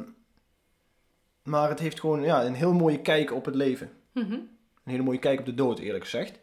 maar 1.44 1.70
het 1.70 1.80
heeft 1.80 2.00
gewoon 2.00 2.24
ja, 2.24 2.44
een 2.44 2.54
heel 2.54 2.74
mooie 2.74 3.02
kijk 3.02 3.34
op 3.34 3.46
het 3.46 3.56
leven. 3.56 3.92
Mhm. 4.12 4.32
Een 4.32 4.92
hele 4.92 5.04
mooie 5.04 5.20
kijk 5.20 5.40
op 5.40 5.46
de 5.46 5.54
dood, 5.54 5.80
eerlijk 5.80 6.04
gezegd. 6.04 6.40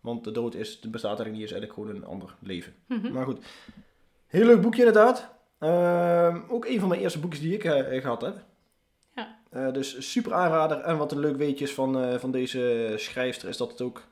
Want 0.00 0.24
de 0.24 0.32
dood 0.32 0.54
is, 0.54 0.78
het 0.80 0.90
bestaat 0.90 1.18
eigenlijk 1.18 1.36
niet, 1.36 1.44
is 1.44 1.52
eigenlijk 1.52 1.80
gewoon 1.80 1.96
een 1.96 2.08
ander 2.08 2.34
leven. 2.40 2.74
Mhm. 2.86 3.12
Maar 3.12 3.24
goed. 3.24 3.44
Heel 4.26 4.46
leuk 4.46 4.60
boekje 4.60 4.84
inderdaad. 4.84 5.34
Ehm, 5.58 6.40
ook 6.48 6.66
een 6.66 6.80
van 6.80 6.88
mijn 6.88 7.00
eerste 7.00 7.18
boekjes 7.18 7.42
die 7.42 7.54
ik 7.54 7.64
eh, 7.64 8.00
gehad 8.00 8.20
heb. 8.20 8.44
Ja. 9.14 9.38
Eh, 9.50 9.72
dus 9.72 10.10
super 10.10 10.32
aanrader. 10.32 10.80
En 10.80 10.96
wat 10.96 11.12
een 11.12 11.18
leuk 11.18 11.36
weetje 11.36 11.64
is 11.64 11.74
van, 11.74 11.98
eh, 11.98 12.18
van 12.18 12.30
deze 12.30 12.94
schrijfster 12.96 13.48
is 13.48 13.56
dat, 13.56 13.70
het 13.70 13.80
ook, 13.80 14.02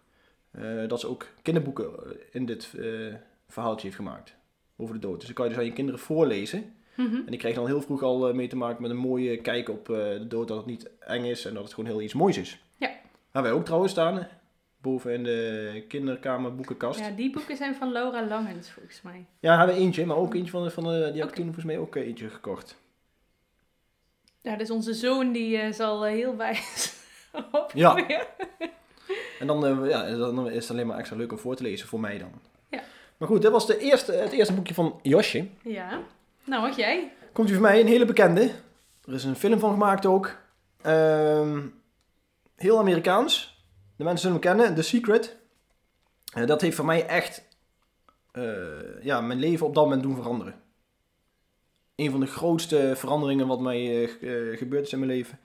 dat 0.88 1.00
ze 1.00 1.08
ook 1.08 1.26
kinderboeken 1.42 1.90
in 2.30 2.46
dit 2.46 2.70
verhaaltje 3.48 3.86
heeft 3.86 3.96
gemaakt. 3.96 4.34
Over 4.76 4.94
de 4.94 5.00
dood. 5.00 5.16
Dus 5.16 5.24
dan 5.24 5.34
kan 5.34 5.44
je 5.44 5.50
dus 5.50 5.60
aan 5.60 5.66
je 5.66 5.72
kinderen 5.72 6.00
voorlezen. 6.00 6.74
Mhm. 6.94 7.14
En 7.14 7.26
die 7.26 7.38
krijgen 7.38 7.60
dan 7.60 7.70
heel 7.70 7.82
vroeg 7.82 8.02
al 8.02 8.34
mee 8.34 8.48
te 8.48 8.56
maken 8.56 8.82
met 8.82 8.90
een 8.90 8.96
mooie 8.96 9.40
kijk 9.40 9.68
op 9.68 9.86
de 9.86 10.24
dood. 10.28 10.48
Dat 10.48 10.56
het 10.56 10.66
niet 10.66 10.90
eng 10.98 11.24
is 11.24 11.44
en 11.44 11.54
dat 11.54 11.64
het 11.64 11.74
gewoon 11.74 11.90
heel 11.90 12.02
iets 12.02 12.14
moois 12.14 12.38
is. 12.38 12.62
Hebben 13.32 13.50
wij 13.50 13.60
ook 13.60 13.64
trouwens 13.64 13.92
staan. 13.92 14.28
Boven 14.80 15.12
in 15.12 15.24
de 15.24 15.84
kinderkamer 15.88 16.54
boekenkast. 16.54 17.00
Ja, 17.00 17.10
die 17.10 17.32
boeken 17.32 17.56
zijn 17.56 17.74
van 17.74 17.92
Laura 17.92 18.26
Langens 18.26 18.70
volgens 18.70 19.02
mij. 19.02 19.26
Ja, 19.40 19.58
hebben 19.58 19.76
we 19.76 19.82
eentje, 19.82 20.06
maar 20.06 20.16
ook 20.16 20.34
eentje 20.34 20.50
van, 20.50 20.62
de, 20.64 20.70
van 20.70 20.84
de, 20.84 21.10
die 21.12 21.20
heb 21.20 21.28
ik 21.28 21.34
toen 21.34 21.44
volgens 21.44 21.64
mij 21.64 21.78
ook 21.78 21.96
eh, 21.96 22.06
eentje 22.06 22.28
gekocht. 22.28 22.76
Ja, 24.40 24.56
dus 24.56 24.70
onze 24.70 24.94
zoon 24.94 25.32
die 25.32 25.58
eh, 25.58 25.72
zal 25.72 26.06
eh, 26.06 26.12
heel 26.12 26.36
wijs 26.36 26.94
op. 27.52 27.70
Ja. 27.84 27.96
En 29.38 29.46
dan, 29.46 29.66
eh, 29.66 29.90
ja, 29.90 30.16
dan 30.16 30.50
is 30.50 30.62
het 30.62 30.70
alleen 30.70 30.86
maar 30.86 30.98
extra 30.98 31.16
leuk 31.16 31.32
om 31.32 31.38
voor 31.38 31.56
te 31.56 31.62
lezen, 31.62 31.88
voor 31.88 32.00
mij 32.00 32.18
dan. 32.18 32.32
Ja. 32.70 32.82
Maar 33.16 33.28
goed, 33.28 33.42
dit 33.42 33.50
was 33.50 33.66
de 33.66 33.78
eerste, 33.78 34.12
het 34.12 34.32
eerste 34.32 34.54
boekje 34.54 34.74
van 34.74 34.98
Josje. 35.02 35.46
Ja. 35.62 36.00
Nou, 36.44 36.62
wat 36.62 36.76
jij? 36.76 37.12
Komt 37.32 37.50
u 37.50 37.52
van 37.52 37.62
mij, 37.62 37.80
een 37.80 37.86
hele 37.86 38.04
bekende. 38.04 38.50
Er 39.06 39.14
is 39.14 39.24
een 39.24 39.36
film 39.36 39.58
van 39.58 39.70
gemaakt 39.70 40.06
ook. 40.06 40.36
Ehm, 40.82 41.60
heel 42.62 42.78
Amerikaans. 42.78 43.64
De 43.96 44.04
mensen 44.04 44.22
zullen 44.22 44.42
hem 44.42 44.56
kennen, 44.56 44.74
The 44.74 44.82
Secret. 44.82 45.36
Eh, 46.32 46.46
dat 46.46 46.60
heeft 46.60 46.76
voor 46.76 46.84
mij 46.84 47.06
echt 47.06 47.48
eh, 48.32 49.02
ja, 49.02 49.20
mijn 49.20 49.38
leven 49.38 49.66
op 49.66 49.74
dat 49.74 49.84
moment 49.84 50.02
doen 50.02 50.16
veranderen. 50.16 50.54
Een 51.94 52.10
van 52.10 52.20
de 52.20 52.26
grootste 52.26 52.92
veranderingen 52.96 53.46
wat 53.46 53.60
mij 53.60 54.04
eh, 54.04 54.58
gebeurd 54.58 54.86
is 54.86 54.92
in 54.92 54.98
mijn 54.98 55.10
leven. 55.10 55.38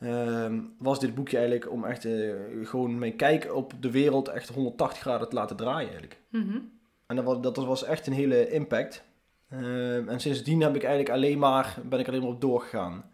ehm, 0.00 0.60
was 0.78 1.00
dit 1.00 1.14
boekje 1.14 1.36
eigenlijk 1.36 1.70
om 1.70 1.84
echt 1.84 2.06
gewoon 2.62 2.98
mijn 2.98 3.16
kijk 3.16 3.54
op 3.54 3.72
de 3.80 3.90
wereld 3.90 4.28
echt 4.28 4.48
180 4.48 5.00
graden 5.00 5.28
te 5.28 5.34
laten 5.34 5.56
draaien 5.56 5.88
eigenlijk. 5.88 6.20
Mhm. 6.28 6.58
En 7.06 7.16
dat 7.16 7.24
was, 7.24 7.40
dat 7.40 7.56
was 7.56 7.84
echt 7.84 8.06
een 8.06 8.12
hele 8.12 8.50
impact. 8.50 9.04
Ehm, 9.48 10.08
en 10.08 10.20
sindsdien 10.20 10.60
heb 10.60 10.74
ik 10.74 10.82
eigenlijk 10.82 11.14
alleen 11.14 11.38
maar, 11.38 11.78
ben 11.84 11.98
ik 11.98 12.08
alleen 12.08 12.20
maar 12.20 12.30
op 12.30 12.40
doorgegaan. 12.40 13.10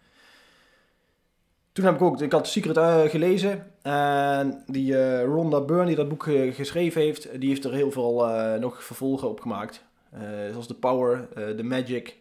Toen 1.77 1.85
heb 1.85 1.95
ik 1.95 2.03
ook, 2.03 2.21
ik 2.21 2.33
had 2.33 2.49
Secret 2.49 2.77
eh, 2.77 3.03
gelezen. 3.03 3.73
En 3.83 4.63
die 4.67 4.99
eh, 4.99 5.23
Rhonda 5.23 5.61
Byrne 5.61 5.87
die 5.87 5.97
dat 5.97 6.09
boek 6.09 6.27
eh, 6.27 6.55
geschreven 6.55 7.01
heeft, 7.01 7.41
die 7.41 7.49
heeft 7.49 7.65
er 7.65 7.73
heel 7.73 7.91
veel 7.91 8.29
nog 8.61 8.85
vervolgen 8.85 9.29
op 9.29 9.41
gemaakt. 9.41 9.85
Zoals 10.51 10.67
The 10.67 10.75
Power, 10.75 11.29
The 11.57 11.63
Magic. 11.63 12.17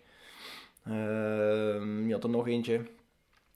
Ehm 0.86 2.08
je 2.08 2.14
had 2.14 2.24
er 2.24 2.30
nog 2.30 2.48
eentje. 2.48 2.78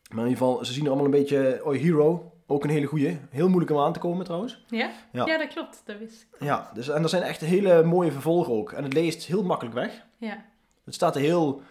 Maar 0.10 0.26
in 0.26 0.30
ieder 0.30 0.38
geval, 0.38 0.66
ze 0.66 0.74
zien 0.74 0.84
er 0.84 0.90
allemaal 0.90 1.06
een 1.06 1.20
beetje... 1.20 1.62
Oh, 1.64 1.74
Hero. 1.74 2.32
Ook 2.48 2.64
een 2.64 2.70
hele 2.70 2.86
goeie. 2.86 3.20
Heel 3.30 3.48
moeilijk 3.48 3.72
om 3.72 3.80
aan 3.80 3.94
te 3.94 4.00
komen 4.00 4.26
trouwens. 4.26 4.66
Ja? 4.68 4.92
Ja. 5.12 5.26
Ja, 5.26 5.38
dat 5.38 5.48
klopt. 5.48 5.82
Dat 5.86 5.98
wist 5.98 6.28
ik. 6.32 6.44
Ja, 6.44 6.72
dus, 6.74 6.90
en 6.90 7.04
er 7.04 7.10
zijn 7.10 7.24
echt 7.24 7.42
hele 7.42 7.84
mooie 7.84 8.12
vervolgen 8.12 8.54
ook. 8.54 8.72
En 8.72 8.84
het 8.84 8.94
leest 8.94 9.26
heel 9.26 9.44
makkelijk 9.44 9.76
weg. 9.76 10.06
Ja. 10.18 10.46
Het 10.86 10.94
staat 10.94 11.16
er 11.16 11.22
heel 11.22 11.62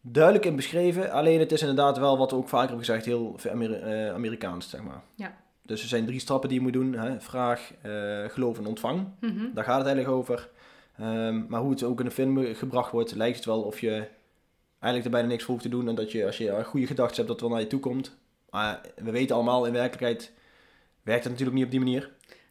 duidelijk 0.00 0.44
in 0.44 0.56
beschreven. 0.56 1.10
Alleen 1.10 1.38
het 1.40 1.52
is 1.52 1.60
inderdaad 1.60 1.98
wel, 1.98 2.18
wat 2.18 2.30
we 2.30 2.36
ook 2.36 2.48
vaker 2.48 2.68
hebben 2.68 2.84
gezegd, 2.86 3.04
heel 3.04 3.36
Ameri- 3.50 3.74
eh, 3.74 4.12
Amerikaans, 4.12 4.70
zeg 4.70 4.82
maar. 4.82 5.02
Ja. 5.14 5.36
Dus 5.62 5.82
er 5.82 5.88
zijn 5.88 6.06
drie 6.06 6.20
stappen 6.20 6.48
die 6.48 6.58
je 6.58 6.64
moet 6.64 6.72
doen. 6.72 6.92
Hè? 6.92 7.20
Vraag, 7.20 7.72
eh, 7.82 8.24
geloof 8.28 8.58
en 8.58 8.66
ontvang. 8.66 9.06
Mhm. 9.20 9.44
Daar 9.54 9.64
gaat 9.64 9.76
het 9.78 9.86
eigenlijk 9.86 10.16
over. 10.16 10.48
Ehm, 10.98 11.46
maar 11.48 11.60
hoe 11.60 11.70
het 11.70 11.82
ook 11.82 11.98
in 11.98 12.04
de 12.04 12.10
film 12.10 12.54
gebracht 12.54 12.92
wordt, 12.92 13.14
lijkt 13.14 13.36
het 13.36 13.44
wel 13.44 13.62
of 13.62 13.80
je 13.80 14.06
eigenlijk 14.78 15.04
er 15.04 15.10
bijna 15.10 15.28
niks 15.28 15.42
voor 15.44 15.52
hoeft 15.52 15.64
te 15.66 15.70
doen. 15.70 15.88
En 15.88 15.94
dat 15.94 16.12
je, 16.12 16.26
als 16.26 16.38
je 16.38 16.64
goede 16.64 16.86
gedachten 16.86 17.16
hebt, 17.16 17.28
dat 17.28 17.40
het 17.40 17.40
wel 17.40 17.50
naar 17.50 17.60
je 17.60 17.66
toe 17.66 17.80
komt. 17.80 18.16
Maar 18.50 18.80
we 18.96 19.10
weten 19.10 19.34
allemaal, 19.36 19.66
in 19.66 19.72
werkelijkheid 19.72 20.32
werkt 21.02 21.22
het 21.24 21.32
natuurlijk 21.32 21.56
niet 21.58 21.66
op 21.66 21.70
die 21.70 21.80
manier. 21.80 22.00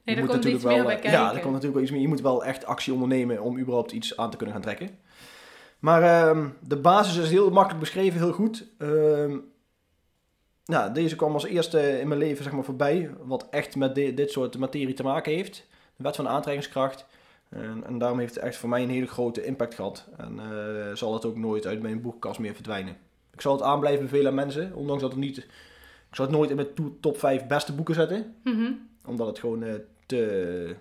Nee, 0.03 0.15
Je 0.15 0.21
moet 0.21 0.31
komt 0.31 0.43
natuurlijk 0.43 0.63
wel, 0.63 0.91
eh. 0.91 1.11
Ja, 1.11 1.25
er 1.33 1.39
komt 1.39 1.43
natuurlijk 1.53 1.73
wel 1.73 1.81
iets 1.81 1.91
meer. 1.91 2.01
Je 2.01 2.07
moet 2.07 2.21
wel 2.21 2.45
echt 2.45 2.65
actie 2.65 2.93
ondernemen 2.93 3.41
om 3.41 3.59
überhaupt 3.59 3.91
iets 3.91 4.17
aan 4.17 4.29
te 4.31 4.37
kunnen 4.37 4.55
gaan 4.55 4.63
trekken. 4.63 4.89
Maar 5.79 6.03
ehm, 6.03 6.47
de 6.67 6.77
basis 6.77 7.17
is 7.23 7.29
heel 7.29 7.49
makkelijk 7.51 7.79
beschreven, 7.79 8.19
heel 8.19 8.31
goed. 8.31 8.65
Ehm, 8.77 9.37
nou, 10.65 10.93
deze 10.93 11.15
kwam 11.15 11.33
als 11.33 11.45
eerste 11.45 11.99
in 11.99 12.07
mijn 12.07 12.19
leven 12.19 12.43
zeg 12.43 12.53
maar, 12.53 12.63
voorbij, 12.63 13.09
wat 13.23 13.47
echt 13.49 13.75
met 13.75 13.95
di- 13.95 14.13
dit 14.13 14.31
soort 14.31 14.57
materie 14.57 14.93
te 14.93 15.03
maken 15.03 15.33
heeft. 15.33 15.67
De 15.95 16.03
wet 16.03 16.15
van 16.15 16.27
aantrekkingskracht. 16.27 17.05
En, 17.49 17.83
en 17.85 17.97
daarom 17.97 18.19
heeft 18.19 18.35
het 18.35 18.43
echt 18.43 18.55
voor 18.57 18.69
mij 18.69 18.83
een 18.83 18.89
hele 18.89 19.07
grote 19.07 19.45
impact 19.45 19.75
gehad. 19.75 20.07
En 20.17 20.39
eh, 20.39 20.95
zal 20.95 21.13
het 21.13 21.25
ook 21.25 21.37
nooit 21.37 21.65
uit 21.65 21.81
mijn 21.81 22.01
boekenkast 22.01 22.39
meer 22.39 22.53
verdwijnen. 22.53 22.97
Ik 23.33 23.41
zal 23.41 23.53
het 23.53 23.61
aan 23.61 23.79
blijven 23.79 24.03
bevelen 24.03 24.27
aan 24.27 24.35
mensen, 24.35 24.75
ondanks 24.75 25.01
dat 25.01 25.11
het 25.11 25.19
niet... 25.19 25.37
Ik 26.09 26.15
zal 26.15 26.25
het 26.25 26.33
nooit 26.35 26.49
in 26.49 26.55
mijn 26.55 26.73
to- 26.73 26.97
top 27.01 27.17
5 27.19 27.47
beste 27.47 27.73
boeken 27.73 27.95
zetten 27.95 28.35
Mhm. 28.43 28.71
omdat 29.05 29.27
het 29.27 29.39
gewoon 29.39 29.63
eh, 29.63 29.73
te 30.05 30.75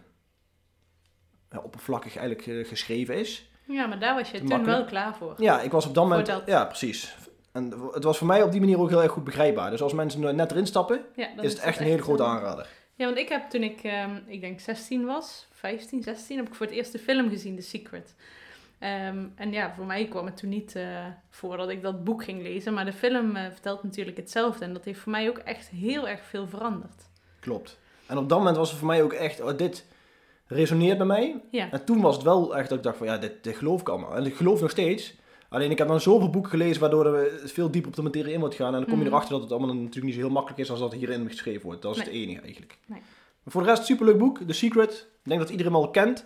ja, 1.51 1.59
oppervlakkig 1.59 2.17
eigenlijk 2.17 2.47
eh, 2.47 2.69
geschreven 2.69 3.15
is. 3.19 3.48
Ja, 3.69 3.87
maar 3.87 3.99
daar 3.99 4.15
was 4.15 4.31
je 4.31 4.39
toen 4.39 4.49
makkelijk. 4.49 4.79
wel 4.79 4.87
klaar 4.87 5.15
voor. 5.17 5.35
Ja, 5.39 5.61
ik 5.61 5.71
was 5.71 5.87
op 5.87 5.95
dat 5.95 6.05
moment... 6.05 6.27
dat. 6.27 6.43
Ja, 6.47 6.65
precies. 6.65 7.17
En 7.53 7.73
het 7.93 8.05
was 8.05 8.19
voor 8.19 8.27
mij 8.27 8.43
op 8.43 8.51
die 8.51 8.61
manier 8.61 8.81
ook 8.81 8.89
heel 8.89 9.03
erg 9.03 9.13
goed 9.13 9.25
begrijpbaar. 9.25 9.71
Dus 9.71 9.83
als 9.83 9.93
mensen 9.93 10.37
net 10.37 10.51
erin 10.51 10.67
stappen, 10.67 11.01
Ja, 11.17 11.29
is 11.41 11.53
het 11.53 11.63
echt 11.63 11.81
een 11.81 11.87
hele 11.87 12.03
grote 12.03 12.25
aanrader. 12.25 12.69
Ja, 12.95 13.05
want 13.05 13.19
ik 13.19 13.29
heb 13.29 13.51
toen 13.51 13.63
ik, 13.63 13.83
ehm, 13.83 14.17
ik 14.27 14.41
denk 14.41 14.61
16 14.61 15.05
was, 15.05 15.47
15, 15.53 16.03
16, 16.03 16.37
heb 16.37 16.47
ik 16.47 16.55
voor 16.55 16.67
het 16.67 16.75
eerst 16.75 16.93
de 16.93 16.99
film 16.99 17.29
gezien, 17.29 17.57
The 17.57 17.63
Secret. 17.63 18.15
Ehm, 18.79 19.25
en 19.35 19.53
ja, 19.53 19.73
voor 19.77 19.85
mij 19.85 20.07
kwam 20.07 20.27
het 20.27 20.37
toen 20.37 20.49
niet 20.49 20.77
eh, 20.77 21.07
voor 21.31 21.57
dat 21.57 21.69
ik 21.69 21.83
dat 21.83 22.05
boek 22.05 22.25
ging 22.25 22.43
lezen. 22.43 22.75
Maar 22.75 22.85
de 22.85 22.93
film 22.93 23.37
eh, 23.37 23.51
vertelt 23.51 23.83
natuurlijk 23.83 24.17
hetzelfde. 24.17 24.65
En 24.65 24.73
dat 24.73 24.85
heeft 24.85 25.01
voor 25.01 25.13
mij 25.13 25.29
ook 25.29 25.39
echt 25.39 25.69
heel 25.69 26.09
erg 26.09 26.21
veel 26.25 26.49
veranderd. 26.49 27.09
Klopt. 27.41 27.79
En 28.07 28.19
op 28.19 28.29
dat 28.29 28.39
moment 28.39 28.57
was 28.57 28.71
het 28.71 28.79
voor 28.79 28.89
mij 28.89 29.03
ook 29.03 29.13
echt... 29.13 29.41
Oh, 29.41 29.57
dit 29.57 29.85
resoneert 30.49 30.97
bij 30.99 31.07
mij. 31.07 31.41
Ja, 31.51 31.71
En 31.71 31.85
toen 31.85 32.01
was 32.01 32.15
het 32.15 32.25
wel 32.25 32.57
echt 32.57 32.69
dat 32.69 32.79
ik 32.79 32.85
dacht 32.85 32.97
van... 32.97 33.07
Ja, 33.07 33.19
dit, 33.19 33.45
dit 33.45 33.57
geloof 33.57 33.81
ik 33.81 33.89
allemaal. 33.89 34.17
En 34.17 34.27
ik 34.27 34.35
geloof 34.35 34.61
nog 34.61 34.71
steeds. 34.71 35.15
Alleen 35.49 35.71
ik 35.71 35.79
heb 35.79 35.89
dan 35.89 36.01
zoveel 36.01 36.31
boeken 36.31 36.51
gelezen... 36.51 36.81
waardoor 36.81 37.13
we 37.13 37.43
veel 37.45 37.71
dieper 37.71 37.91
op 37.91 37.97
de 37.97 38.03
materie 38.03 38.33
in 38.33 38.41
wordt 38.41 38.55
gaan. 38.55 38.67
En 38.75 38.81
dan 38.81 38.85
kom 38.89 38.99
je 38.99 39.05
Mhm. 39.05 39.09
erachter 39.13 39.33
dat 39.33 39.41
het 39.43 39.53
allemaal 39.53 39.75
natuurlijk 39.75 40.05
niet 40.05 40.15
zo 40.15 40.21
heel 40.21 40.31
makkelijk 40.31 40.61
is... 40.61 40.71
als 40.71 40.81
dat 40.81 40.93
hierin 40.93 41.29
geschreven 41.29 41.63
wordt. 41.63 41.83
Dat 41.83 41.93
is 41.97 41.99
het 42.03 42.11
enige 42.13 42.41
eigenlijk. 42.41 42.79
Nee. 42.87 43.01
Maar 43.43 43.53
voor 43.53 43.63
de 43.63 43.69
rest, 43.69 43.85
superleuk 43.85 44.19
boek. 44.19 44.39
The 44.47 44.53
Secret. 44.53 44.93
Ik 45.23 45.29
denk 45.29 45.41
dat 45.41 45.51
iedereen 45.51 45.73
al 45.73 45.91
kent. 45.91 46.25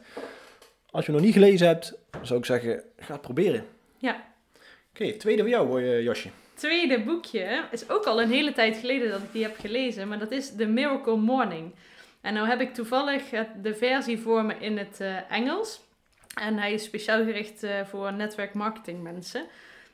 Als 0.91 1.07
je 1.07 1.13
hem 1.13 1.21
nog 1.21 1.31
niet 1.31 1.35
gelezen 1.43 1.67
hebt, 1.67 1.99
zou 2.23 2.39
ik 2.39 2.45
zeggen, 2.45 2.83
ga 2.99 3.13
het 3.13 3.21
proberen. 3.23 3.65
Ja. 3.99 4.25
Oké, 4.95 5.13
tweede 5.13 5.41
voor 5.43 5.51
jou, 5.51 5.83
Josje. 6.03 6.29
tweede 6.55 7.03
boekje 7.03 7.65
is 7.71 7.91
ook 7.91 8.05
al 8.05 8.23
een 8.23 8.31
hele 8.31 8.53
tijd 8.53 8.77
geleden 8.77 9.11
dat 9.11 9.19
ik 9.23 9.33
die 9.33 9.43
heb 9.43 9.57
gelezen, 9.59 10.09
maar 10.09 10.19
dat 10.19 10.31
is 10.31 10.53
The 10.57 10.67
Miracle 10.67 11.17
Morning. 11.17 11.73
En 12.23 12.35
nou 12.35 12.49
heb 12.49 12.61
ik 12.61 12.75
toevallig 12.75 13.31
het- 13.31 13.63
de 13.63 13.75
versie 13.75 14.19
voor 14.19 14.45
me 14.45 14.55
in 14.55 14.79
het 14.79 15.01
eh, 15.01 15.31
Engels. 15.31 15.81
En 16.35 16.59
hij 16.59 16.73
is 16.73 16.85
speciaal 16.85 17.25
gericht 17.25 17.63
eh, 17.63 17.85
voor 17.85 18.13
netwerkmarketing 18.13 19.03
mensen. 19.03 19.45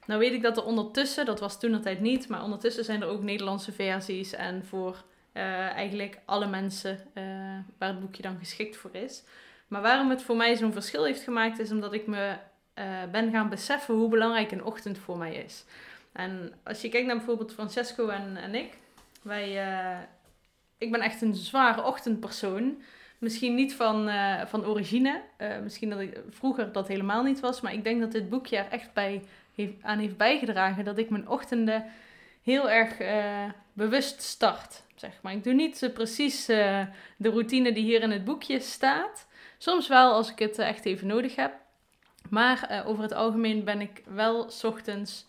Nou 0.06 0.20
weet 0.20 0.32
ik 0.32 0.42
dat 0.42 0.56
er 0.56 0.64
ondertussen, 0.64 1.26
dat 1.26 1.40
was 1.40 1.60
toen 1.60 1.72
de 1.72 1.80
tijd 1.80 2.00
niet, 2.00 2.28
maar 2.28 2.42
ondertussen 2.42 2.84
zijn 2.84 3.02
er 3.02 3.08
ook 3.08 3.22
Nederlandse 3.22 3.72
versies 3.72 4.32
en 4.32 4.64
voor 4.64 5.02
eh, 5.32 5.42
eigenlijk 5.68 6.18
alle 6.24 6.46
mensen 6.46 6.98
eh, 7.12 7.22
waar 7.78 7.88
het 7.88 8.00
boekje 8.00 8.22
dan 8.22 8.36
geschikt 8.38 8.76
voor 8.76 8.94
is. 8.94 9.22
Maar 9.68 9.82
waarom 9.82 10.10
het 10.10 10.22
voor 10.22 10.36
mij 10.36 10.56
zo'n 10.56 10.72
verschil 10.72 11.04
heeft 11.04 11.22
gemaakt, 11.22 11.58
is 11.58 11.70
omdat 11.70 11.92
ik 11.92 12.06
me 12.06 12.36
eh, 12.74 12.84
ben 13.12 13.30
gaan 13.30 13.48
beseffen 13.48 13.94
hoe 13.94 14.08
belangrijk 14.08 14.50
een 14.52 14.64
ochtend 14.64 14.98
voor 14.98 15.18
mij 15.18 15.34
is. 15.34 15.64
En 16.12 16.52
als 16.64 16.80
je 16.80 16.88
kijkt 16.88 17.06
naar 17.06 17.16
bijvoorbeeld 17.16 17.52
Francesco 17.52 18.08
en, 18.08 18.36
en 18.36 18.54
ik, 18.54 18.72
wij, 19.22 19.66
eh, 19.66 19.98
ik 20.78 20.90
ben 20.90 21.00
echt 21.00 21.22
een 21.22 21.34
zware 21.34 21.84
ochtendpersoon. 21.84 22.82
Misschien 23.18 23.54
niet 23.54 23.74
van, 23.74 24.08
eh, 24.08 24.46
van 24.46 24.66
origine, 24.66 25.20
Eh, 25.36 25.58
misschien 25.58 25.90
dat 25.90 26.00
ik 26.00 26.20
vroeger 26.30 26.72
dat 26.72 26.88
helemaal 26.88 27.22
niet 27.22 27.40
was, 27.40 27.60
maar 27.60 27.72
ik 27.72 27.84
denk 27.84 28.00
dat 28.00 28.12
dit 28.12 28.28
boekje 28.28 28.56
er 28.56 28.70
echt 28.70 28.92
bij 28.92 29.22
heeft, 29.54 29.72
aan 29.82 29.98
heeft 29.98 30.16
bijgedragen 30.16 30.84
dat 30.84 30.98
ik 30.98 31.10
mijn 31.10 31.28
ochtenden 31.28 31.84
heel 32.42 32.70
erg 32.70 32.98
eh, 32.98 33.44
bewust 33.72 34.22
start. 34.22 34.82
Zeg 34.94 35.12
maar. 35.22 35.32
Ik 35.32 35.44
doe 35.44 35.52
niet 35.52 35.90
precies 35.94 36.46
de 36.46 36.88
routine 37.18 37.72
die 37.72 37.84
hier 37.84 38.02
in 38.02 38.10
het 38.10 38.24
boekje 38.24 38.60
staat. 38.60 39.26
Soms 39.58 39.88
wel 39.88 40.12
als 40.12 40.30
ik 40.30 40.38
het 40.38 40.58
echt 40.58 40.84
even 40.84 41.06
nodig 41.06 41.36
heb. 41.36 41.52
Maar 42.30 42.82
over 42.86 43.02
het 43.02 43.12
algemeen 43.12 43.64
ben 43.64 43.80
ik 43.80 44.02
wel 44.06 44.50
ochtends 44.62 45.26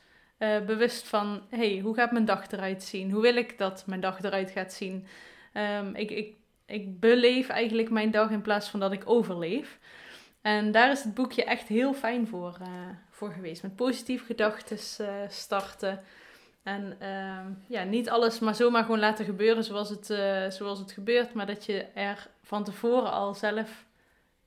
bewust 0.65 1.07
van, 1.07 1.41
hey, 1.49 1.79
hoe 1.83 1.95
gaat 1.95 2.11
mijn 2.11 2.25
dag 2.25 2.51
eruit 2.51 2.83
zien? 2.83 3.11
Hoe 3.11 3.21
wil 3.21 3.35
ik 3.35 3.57
dat 3.57 3.83
mijn 3.85 4.01
dag 4.01 4.23
eruit 4.23 4.51
gaat 4.51 4.73
zien? 4.73 5.07
Ehm, 5.53 5.95
ik, 5.95 6.11
ik, 6.11 6.35
ik 6.65 6.99
beleef 6.99 7.49
eigenlijk 7.49 7.89
mijn 7.89 8.11
dag 8.11 8.29
in 8.29 8.41
plaats 8.41 8.69
van 8.69 8.79
dat 8.79 8.91
ik 8.91 9.09
overleef. 9.09 9.79
En 10.41 10.71
daar 10.71 10.91
is 10.91 11.03
het 11.03 11.13
boekje 11.13 11.43
echt 11.43 11.67
heel 11.67 11.93
fijn 11.93 12.27
voor, 12.27 12.57
eh, 12.61 12.67
voor 13.09 13.31
geweest. 13.31 13.61
Met 13.61 13.75
positieve 13.75 14.25
gedachten 14.25 15.07
eh, 15.07 15.13
starten. 15.29 16.03
En 16.63 16.95
ehm, 16.99 17.51
ja, 17.67 17.83
niet 17.83 18.09
alles 18.09 18.39
maar 18.39 18.55
zomaar 18.55 18.83
gewoon 18.83 18.99
laten 18.99 19.25
gebeuren 19.25 19.63
zoals 19.63 19.89
het, 19.89 20.09
eh, 20.09 20.49
zoals 20.49 20.79
het 20.79 20.91
gebeurt. 20.91 21.33
Maar 21.33 21.45
dat 21.45 21.65
je 21.65 21.81
er 21.83 22.27
van 22.43 22.63
tevoren 22.63 23.11
al 23.11 23.33
zelf 23.33 23.85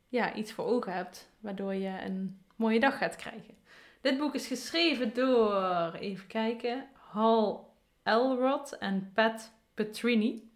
ja, 0.09 0.35
iets 0.35 0.52
voor 0.52 0.64
ogen 0.64 0.92
hebt. 0.92 1.28
Waardoor 1.40 1.75
je 1.75 1.92
een 2.04 2.40
mooie 2.56 2.80
dag 2.80 2.99
gaat 2.99 3.16
krijgen. 3.16 3.54
Dit 4.00 4.18
boek 4.18 4.35
is 4.35 4.47
geschreven 4.47 5.14
door, 5.14 5.92
even 5.92 6.26
kijken, 6.26 6.87
Hal 6.92 7.73
Elrod 8.02 8.78
en 8.78 9.11
Pat 9.14 9.52
Petrini. 9.75 10.51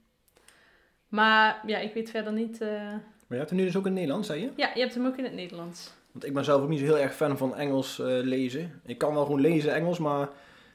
Maar 1.09 1.63
ja, 1.67 1.79
ik 1.79 1.95
weet 1.95 2.11
verder 2.11 2.33
niet. 2.33 2.61
eh, 2.61 2.69
Maar 2.69 3.01
je 3.29 3.37
hebt 3.37 3.51
hem 3.51 3.59
nu 3.59 3.65
dus 3.65 3.77
ook 3.77 3.83
in 3.87 3.91
het 3.91 3.99
Nederlands, 3.99 4.27
zei 4.29 4.41
je? 4.41 4.51
Ja, 4.57 4.71
je 4.75 4.81
hebt 4.81 4.95
hem 4.95 5.07
ook 5.07 5.17
in 5.17 5.25
het 5.25 5.35
Nederlands. 5.35 5.93
Want 6.13 6.25
ik 6.25 6.35
ben 6.35 6.45
zelf 6.45 6.63
ook 6.63 6.69
niet 6.69 6.79
zo 6.79 6.85
heel 6.85 6.99
erg 6.99 7.15
fan 7.15 7.37
van 7.39 7.57
Engels 7.57 7.99
eh, 7.99 8.07
lezen. 8.07 8.81
Ik 8.85 8.99
kan 8.99 9.15
wel 9.15 9.25
gewoon 9.25 9.41
lezen 9.41 9.75
Engels, 9.75 9.99
maar 9.99 10.29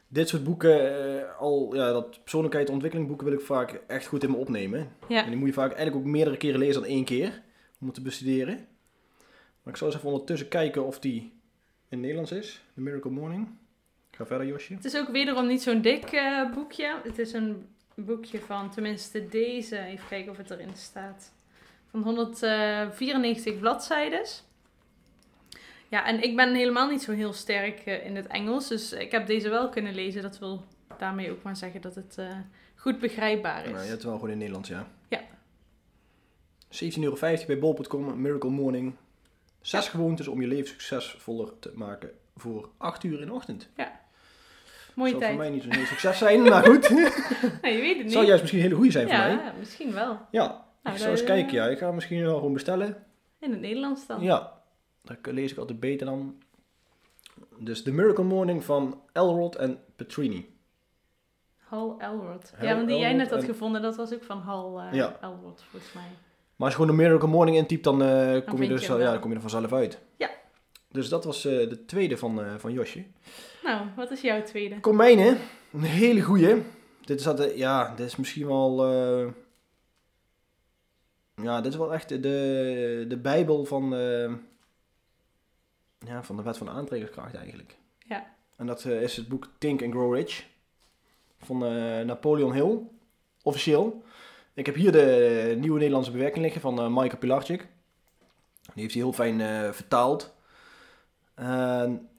dit 0.08 0.30
soort 0.30 0.44
boeken, 0.44 1.06
eh, 1.20 1.40
al 1.40 1.76
ja, 1.76 1.92
dat 1.92 2.20
persoonlijkheidsontwikkelingboeken 2.24 3.26
wil 3.28 3.36
ik 3.36 3.42
vaak 3.46 3.82
echt 3.88 4.08
goed 4.08 4.24
in 4.24 4.32
me 4.32 4.38
opnemen. 4.38 4.92
Ja. 5.08 5.24
En 5.24 5.30
die 5.30 5.38
moet 5.38 5.48
je 5.48 5.54
vaak 5.54 5.72
eigenlijk 5.74 6.06
ook 6.06 6.12
meerdere 6.12 6.38
keren 6.38 6.60
lezen 6.60 6.82
dan 6.82 6.90
één 6.92 7.06
keer, 7.06 7.42
om 7.80 7.86
het 7.86 7.96
te 7.96 8.02
bestuderen. 8.02 8.56
Maar 9.64 9.74
ik 9.74 9.78
zal 9.78 9.88
eens 9.88 9.96
even 9.96 10.10
ondertussen 10.10 10.48
kijken 10.48 10.86
of 10.86 11.00
die 11.00 11.20
in 11.22 11.32
het 11.90 12.00
Nederlands 12.00 12.32
is. 12.32 12.62
The 12.74 12.82
Miracle 12.82 13.12
Morning. 13.12 13.48
Ga 14.12 14.26
verder, 14.26 14.48
Josje. 14.48 14.74
Het 14.74 14.86
is 14.86 14.98
ook 14.98 15.10
wederom 15.10 15.48
niet 15.48 15.62
zo'n 15.62 15.82
dik 15.82 16.24
boekje. 16.54 16.96
Het 17.04 17.20
is 17.20 17.34
een 17.34 17.66
boekje 18.06 18.40
van, 18.40 18.72
tenminste 18.72 19.28
deze, 19.28 19.80
even 19.80 20.08
kijken 20.08 20.32
of 20.32 20.38
het 20.38 20.50
erin 20.50 20.76
staat. 20.76 21.32
Van 21.90 22.04
194 22.04 23.60
bladzijden. 23.60 24.26
Ja, 25.90 26.06
en 26.06 26.24
ik 26.24 26.36
ben 26.36 26.56
helemaal 26.56 26.90
niet 26.90 27.02
zo 27.02 27.12
heel 27.12 27.34
sterk 27.34 27.80
eh, 27.80 28.06
in 28.06 28.16
het 28.16 28.28
Engels. 28.28 28.68
Dus 28.68 28.92
ik 28.92 29.12
heb 29.12 29.28
deze 29.28 29.50
wel 29.50 29.70
kunnen 29.70 29.94
lezen. 29.94 30.22
Dat 30.22 30.40
wil 30.40 30.64
daarmee 30.98 31.32
ook 31.32 31.44
maar 31.44 31.56
zeggen 31.56 31.82
dat 31.82 31.96
het 31.96 32.18
eh, 32.18 32.38
goed 32.76 33.00
begrijpbaar 33.00 33.64
is. 33.64 33.72
Nou, 33.72 33.82
je 33.84 33.90
hebt 33.90 33.92
het 33.92 34.04
wel 34.04 34.14
gewoon 34.14 34.30
in 34.30 34.38
Nederlands, 34.38 34.70
ja. 34.70 34.88
Ja. 35.08 35.22
17,50 36.70 37.00
euro 37.00 37.18
bij 37.48 37.60
bol.com, 37.60 38.22
Miracle 38.22 38.50
Morning. 38.50 38.96
Zes 39.62 39.90
gewoontes 39.90 40.28
om 40.28 40.42
je 40.42 40.48
leven 40.48 40.68
succesvoller 40.68 41.60
te 41.60 41.72
maken 41.74 42.12
voor 42.36 42.70
8 42.78 43.04
uur 43.04 43.22
in 43.22 43.28
de 43.28 43.34
ochtend. 43.34 43.70
Mooie 44.96 45.10
Zal 45.12 45.20
tijd. 45.20 45.32
voor 45.32 45.42
mij 45.42 45.50
niet 45.50 45.64
zo'n 45.64 45.74
heel 45.74 45.86
succes 45.86 46.18
zijn, 46.18 46.42
maar 46.50 46.64
goed. 46.66 46.90
Nou, 47.62 47.74
je 47.76 47.82
weet 47.82 47.96
het 47.96 48.04
niet. 48.04 48.12
Zou 48.14 48.26
juist 48.26 48.42
misschien 48.42 48.60
een 48.62 48.66
hele 48.68 48.78
goede 48.80 48.92
zijn 48.92 49.08
voor 49.08 49.18
mij. 49.18 49.30
ja, 49.32 49.54
misschien 49.60 49.94
wel. 49.94 50.18
Ja, 50.32 50.66
Nou, 50.84 50.96
ik 50.96 51.02
zou 51.02 51.12
eens 51.12 51.24
kijken. 51.24 51.54
Ja, 51.54 51.66
ik 51.68 51.78
ga 51.78 51.92
misschien 51.92 52.22
wel 52.24 52.36
gewoon 52.36 52.54
bestellen. 52.54 53.04
In 53.40 53.52
het 53.52 53.60
Nederlands 53.60 54.08
dan. 54.08 54.22
Ja, 54.22 54.54
dat 55.04 55.18
lees 55.22 55.52
ik 55.52 55.58
altijd 55.58 55.80
beter 55.80 56.06
dan. 56.06 56.36
Dus 57.60 57.84
The 57.84 57.92
Miracle 57.92 58.24
Morning 58.24 58.64
van 58.64 59.02
Elrod 59.14 59.56
en 59.56 59.80
Petrini. 59.96 60.56
Hal 61.58 61.96
Elrod. 62.00 62.54
Hal 62.58 62.68
ja, 62.68 62.76
want 62.76 62.88
die 62.88 62.98
jij 62.98 63.14
net 63.14 63.30
had 63.30 63.40
en- 63.40 63.46
gevonden, 63.46 63.82
dat 63.82 63.96
was 63.96 64.14
ook 64.14 64.24
van 64.24 64.38
Hal 64.40 64.82
eh, 64.82 64.94
Ja. 64.94 65.18
Elrod, 65.22 65.64
volgens 65.70 65.94
mij. 65.94 66.04
Maar 66.56 66.70
als 66.70 66.78
je 66.78 66.82
gewoon 66.84 66.98
The 66.98 67.02
Miracle 67.04 67.28
Morning 67.28 67.58
intypt, 67.58 67.84
dan, 67.84 68.02
eh, 68.04 68.46
kom, 68.48 68.62
je 68.62 68.68
dus, 68.70 68.86
ja, 68.88 68.98
dan 68.98 69.20
kom 69.20 69.30
je 69.30 69.36
er 69.36 69.42
vanzelf 69.42 69.74
uit. 69.74 70.00
Ja. 70.18 70.30
Dus 70.92 71.10
dat 71.10 71.24
was 71.26 71.46
eh, 71.46 71.70
de 71.70 71.86
tweede 71.86 72.18
van, 72.18 72.44
eh, 72.44 72.54
van 72.58 72.72
Josje. 72.74 73.04
Nou, 73.64 73.88
wat 73.96 74.12
is 74.12 74.22
jouw 74.22 74.44
tweede? 74.44 74.80
Kom 74.80 74.96
mijne, 74.96 75.38
een 75.74 75.82
hele 75.84 76.22
goeie. 76.22 76.62
dit 77.06 77.20
is, 77.20 77.26
dat, 77.26 77.58
ja, 77.58 77.96
dit 77.96 78.06
is 78.08 78.16
misschien 78.16 78.48
wel... 78.48 78.86
eh, 78.86 79.28
ja, 81.44 81.62
dit 81.62 81.72
is 81.72 81.78
wel 81.78 81.94
echt 81.94 82.10
de, 82.10 83.06
de 83.08 83.18
Bijbel 83.18 83.66
van, 83.66 83.96
eh, 83.96 84.32
ja, 86.00 86.24
van 86.24 86.36
de 86.36 86.44
wet 86.44 86.58
van 86.58 86.68
de 86.68 86.74
aantrekkingskracht 86.74 87.36
eigenlijk. 87.36 87.78
Ja. 88.08 88.34
En 88.56 88.66
dat 88.68 88.84
eh, 88.86 89.02
is 89.02 89.16
het 89.18 89.28
boek 89.28 89.48
Think 89.58 89.82
and 89.84 89.92
Grow 89.94 90.16
Rich 90.16 90.46
van 91.42 91.66
eh, 91.66 92.02
Napoleon 92.06 92.54
Hill, 92.54 92.78
officieel. 93.44 94.04
Ik 94.54 94.66
heb 94.66 94.76
hier 94.76 94.92
de 94.92 95.56
nieuwe 95.60 95.78
Nederlandse 95.78 96.12
bewerking 96.12 96.44
liggen 96.44 96.62
van 96.62 96.80
eh, 96.80 96.88
Michael 96.88 97.18
Pilarczyk. 97.18 97.68
Die 98.74 98.82
heeft 98.84 98.94
hij 98.94 99.04
heel 99.04 99.14
fijn 99.14 99.42
eh, 99.42 99.72
vertaald. 99.72 100.34
En 101.36 102.10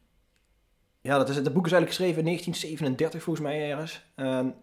ja, 1.01 1.19
dat, 1.19 1.29
is, 1.29 1.35
dat 1.35 1.53
boek 1.53 1.67
is 1.67 1.73
eigenlijk 1.73 1.89
geschreven 1.89 2.19
in 2.19 2.25
1937 2.25 3.23
volgens 3.23 3.47
mij 3.47 3.71
ergens. 3.71 4.05
En 4.15 4.55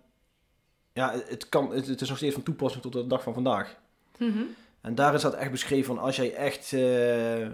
ja, 0.93 1.13
het, 1.27 1.49
kan, 1.49 1.71
het, 1.71 1.87
het 1.87 2.01
is 2.01 2.09
nog 2.09 2.17
steeds 2.17 2.33
van 2.33 2.43
toepassing 2.43 2.83
tot 2.83 2.93
de 2.93 3.07
dag 3.07 3.23
van 3.23 3.33
vandaag. 3.33 3.77
Mhm. 4.17 4.43
En 4.81 4.95
daar 4.95 5.13
is 5.13 5.21
dat 5.21 5.33
echt 5.33 5.51
beschreven 5.51 5.95
van 5.95 6.03
als 6.03 6.15
jij 6.15 6.33
echt, 6.33 6.73
eh, 6.73 7.47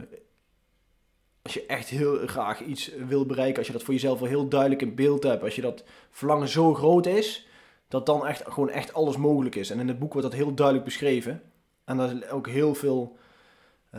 als 1.41 1.53
je 1.53 1.65
echt 1.67 1.87
heel 1.89 2.27
graag 2.27 2.61
iets 2.61 2.91
wil 3.07 3.25
bereiken, 3.25 3.57
als 3.57 3.67
je 3.67 3.73
dat 3.73 3.83
voor 3.83 3.93
jezelf 3.93 4.19
wel 4.19 4.27
heel 4.27 4.47
duidelijk 4.47 4.81
in 4.81 4.95
beeld 4.95 5.23
hebt, 5.23 5.43
als 5.43 5.55
je 5.55 5.61
dat 5.61 5.83
verlangen 6.09 6.47
zo 6.47 6.73
groot 6.73 7.05
is, 7.05 7.47
dat 7.87 8.05
dan 8.05 8.27
echt 8.27 8.43
gewoon 8.45 8.69
echt 8.69 8.93
alles 8.93 9.17
mogelijk 9.17 9.55
is. 9.55 9.69
En 9.69 9.79
in 9.79 9.87
het 9.87 9.99
boek 9.99 10.13
wordt 10.13 10.27
dat 10.27 10.37
heel 10.37 10.53
duidelijk 10.53 10.85
beschreven. 10.85 11.41
En 11.83 11.97
daar 11.97 12.07
zijn 12.07 12.29
ook 12.29 12.47
heel 12.47 12.75
veel 12.75 13.17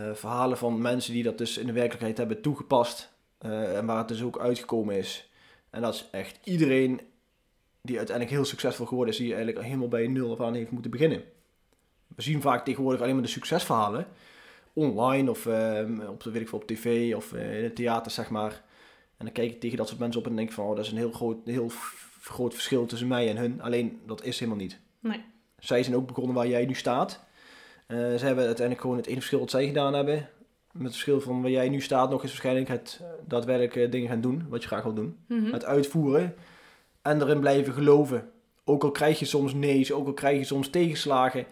verhalen 0.01 0.59
van 0.59 0.81
mensen 0.81 1.13
die 1.13 1.23
dat 1.23 1.39
dus 1.39 1.59
in 1.59 1.67
de 1.67 1.73
werkelijkheid 1.73 2.19
hebben 2.19 2.41
toegepast 2.41 3.15
eh, 3.39 3.77
en 3.77 3.87
waar 3.87 3.99
het 3.99 4.09
dus 4.09 4.23
ook 4.23 4.39
uitgekomen 4.39 4.97
is. 4.97 5.31
En 5.71 5.83
dat 5.83 5.95
is 5.95 6.09
echt 6.11 6.39
iedereen 6.45 7.01
die 7.83 7.97
uiteindelijk 7.97 8.37
heel 8.37 8.45
succesvol 8.45 8.87
geworden 8.87 9.15
is, 9.15 9.21
die 9.21 9.35
eigenlijk 9.35 9.65
helemaal 9.65 9.89
bij 9.89 10.07
nul 10.07 10.33
af 10.33 10.41
aan 10.41 10.55
heeft 10.55 10.71
moeten 10.71 10.91
beginnen. 10.91 11.23
We 12.07 12.23
zien 12.23 12.41
vaak 12.41 12.65
tegenwoordig 12.65 13.01
alleen 13.01 13.15
maar 13.15 13.23
de 13.23 13.29
succesverhalen. 13.29 14.07
Online 14.73 15.31
of 15.31 15.47
ehm, 15.47 16.01
op, 16.01 16.23
de, 16.23 16.31
weet 16.31 16.43
ik 16.43 16.49
veel, 16.49 16.59
op 16.59 16.67
tv 16.67 17.15
of 17.15 17.33
eh, 17.33 17.59
in 17.59 17.65
het 17.65 17.77
theater, 17.77 18.11
zeg 18.11 18.31
maar. 18.31 18.65
En 19.17 19.25
dan 19.25 19.33
kijk 19.33 19.53
ik 19.53 19.61
tegen 19.61 19.77
dat 19.77 19.89
soort 19.89 20.01
mensen 20.01 20.21
op 20.21 20.27
en 20.27 20.37
denk 20.37 20.53
van, 20.53 20.65
oh, 20.65 20.77
dat 20.77 20.85
is 20.85 20.91
een 20.91 20.97
heel 20.97 21.13
groot, 21.13 21.37
heel 21.45 21.71
groot 22.21 22.55
verschil 22.55 22.87
tussen 22.87 23.09
mij 23.09 23.29
en 23.29 23.37
hun. 23.37 23.61
Alleen, 23.61 24.01
dat 24.07 24.25
is 24.25 24.39
helemaal 24.39 24.61
niet. 24.61 24.79
Nee. 25.01 25.25
Zij 25.59 25.83
zijn 25.83 25.97
ook 25.97 26.07
begonnen 26.07 26.35
waar 26.35 26.49
jij 26.49 26.67
nu 26.67 26.75
staat. 26.75 27.25
Eh, 27.87 27.97
ze 27.99 28.27
hebben 28.27 28.45
uiteindelijk 28.45 28.81
gewoon 28.81 28.97
het 28.97 29.07
enige 29.07 29.21
verschil 29.21 29.41
wat 29.41 29.51
zij 29.51 29.67
gedaan 29.67 29.95
hebben. 29.95 30.15
Met 30.73 30.83
het 30.83 30.93
verschil 30.93 31.21
van 31.21 31.43
waar 31.43 31.51
jij 31.51 31.69
nu 31.69 31.81
staat 31.81 32.11
nog 32.11 32.23
is 32.23 32.29
waarschijnlijk 32.31 32.69
het 32.69 33.01
eh, 33.03 33.09
daadwerkelijk 33.29 33.77
eh, 33.77 33.91
dingen 33.91 34.09
gaan 34.09 34.21
doen, 34.21 34.47
wat 34.49 34.63
je 34.63 34.69
graag 34.69 34.83
wil 34.83 34.95
doen 34.95 35.17
Mhm. 35.29 35.53
het 35.53 35.65
uitvoeren 35.65 36.35
en 37.03 37.21
erin 37.23 37.41
blijven 37.41 37.73
geloven. 37.73 38.31
Ook 38.65 38.85
al 38.85 38.91
krijg 38.91 39.19
je 39.19 39.25
soms 39.25 39.55
nee's, 39.55 39.93
ook 39.93 40.07
al 40.07 40.13
krijg 40.13 40.39
je 40.39 40.45
soms 40.45 40.69
tegenslagen, 40.71 41.47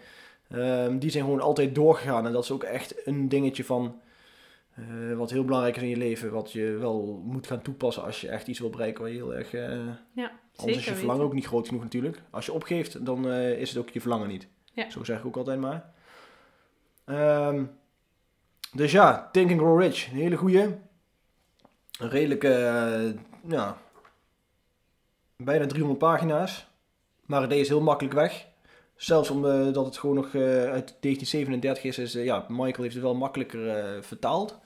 ehm, 0.49 0.97
die 0.97 1.09
zijn 1.09 1.23
gewoon 1.23 1.41
altijd 1.41 1.75
doorgegaan. 1.75 2.25
En 2.25 2.31
dat 2.31 2.43
is 2.43 2.51
ook 2.51 2.63
echt 2.63 3.07
een 3.07 3.29
dingetje 3.29 3.63
van 3.63 3.99
wat 5.15 5.31
heel 5.31 5.45
belangrijk 5.45 5.75
is 5.75 5.81
in 5.81 5.89
je 5.89 5.97
leven, 5.97 6.31
wat 6.31 6.51
je 6.51 6.63
wel 6.79 7.21
moet 7.25 7.47
gaan 7.47 7.61
toepassen 7.61 8.03
als 8.03 8.21
je 8.21 8.27
echt 8.29 8.47
iets 8.47 8.59
wil 8.59 8.69
bereiken 8.69 9.01
waar 9.01 9.11
je 9.11 9.15
heel 9.17 9.33
erg... 9.35 9.53
eh, 9.53 9.69
Ja, 10.13 10.31
anders 10.55 10.77
is 10.77 10.85
je 10.85 10.95
verlangen 10.95 11.25
ook 11.25 11.33
niet 11.33 11.45
groot 11.47 11.67
genoeg 11.67 11.83
natuurlijk. 11.83 12.21
Als 12.29 12.45
je 12.45 12.53
opgeeft, 12.53 13.05
dan 13.05 13.27
is 13.31 13.69
het 13.69 13.77
ook 13.77 13.89
je 13.89 14.01
verlangen 14.01 14.27
niet. 14.27 14.47
Ja. 14.73 14.89
Zo 14.89 15.03
zeg 15.03 15.19
ik 15.19 15.25
ook 15.25 15.37
altijd 15.37 15.59
maar. 15.59 15.93
Ehm, 17.05 17.63
dus 18.73 18.91
ja, 18.91 19.29
Think 19.31 19.51
and 19.51 19.59
Grow 19.59 19.81
Rich. 19.81 20.11
Een 20.11 20.17
hele 20.17 20.35
goeie. 20.35 20.61
Een 21.99 22.09
redelijke, 22.09 22.53
eh, 22.53 23.13
ja, 23.49 23.77
bijna 25.35 25.65
300 25.65 25.99
pagina's. 25.99 26.67
Maar 27.25 27.41
het 27.41 27.51
is 27.51 27.67
heel 27.67 27.81
makkelijk 27.81 28.15
weg. 28.15 28.47
Zelfs 28.95 29.29
omdat 29.29 29.85
het 29.85 29.97
gewoon 29.97 30.15
nog 30.15 30.25
eh, 30.25 30.41
uit 30.41 30.95
1937 30.99 31.83
is, 31.83 31.97
is 31.97 32.15
eh, 32.15 32.25
ja, 32.25 32.45
Michael 32.49 32.81
heeft 32.81 32.93
het 32.93 33.03
wel 33.03 33.15
makkelijker 33.15 33.69
eh, 33.69 34.01
vertaald. 34.01 34.59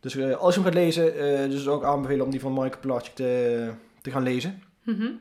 Dus 0.00 0.16
eh, 0.16 0.36
als 0.36 0.54
je 0.54 0.60
hem 0.60 0.68
gaat 0.70 0.80
lezen, 0.80 1.14
eh 1.18 1.50
dus 1.50 1.68
ook 1.68 1.84
aanbevelen 1.84 2.24
om 2.24 2.30
die 2.30 2.40
van 2.40 2.52
Michael 2.52 2.80
Pilarczyk 2.80 3.14
te, 3.14 3.72
te 4.00 4.10
gaan 4.10 4.22
lezen. 4.22 4.62
Mhm. 4.82 5.12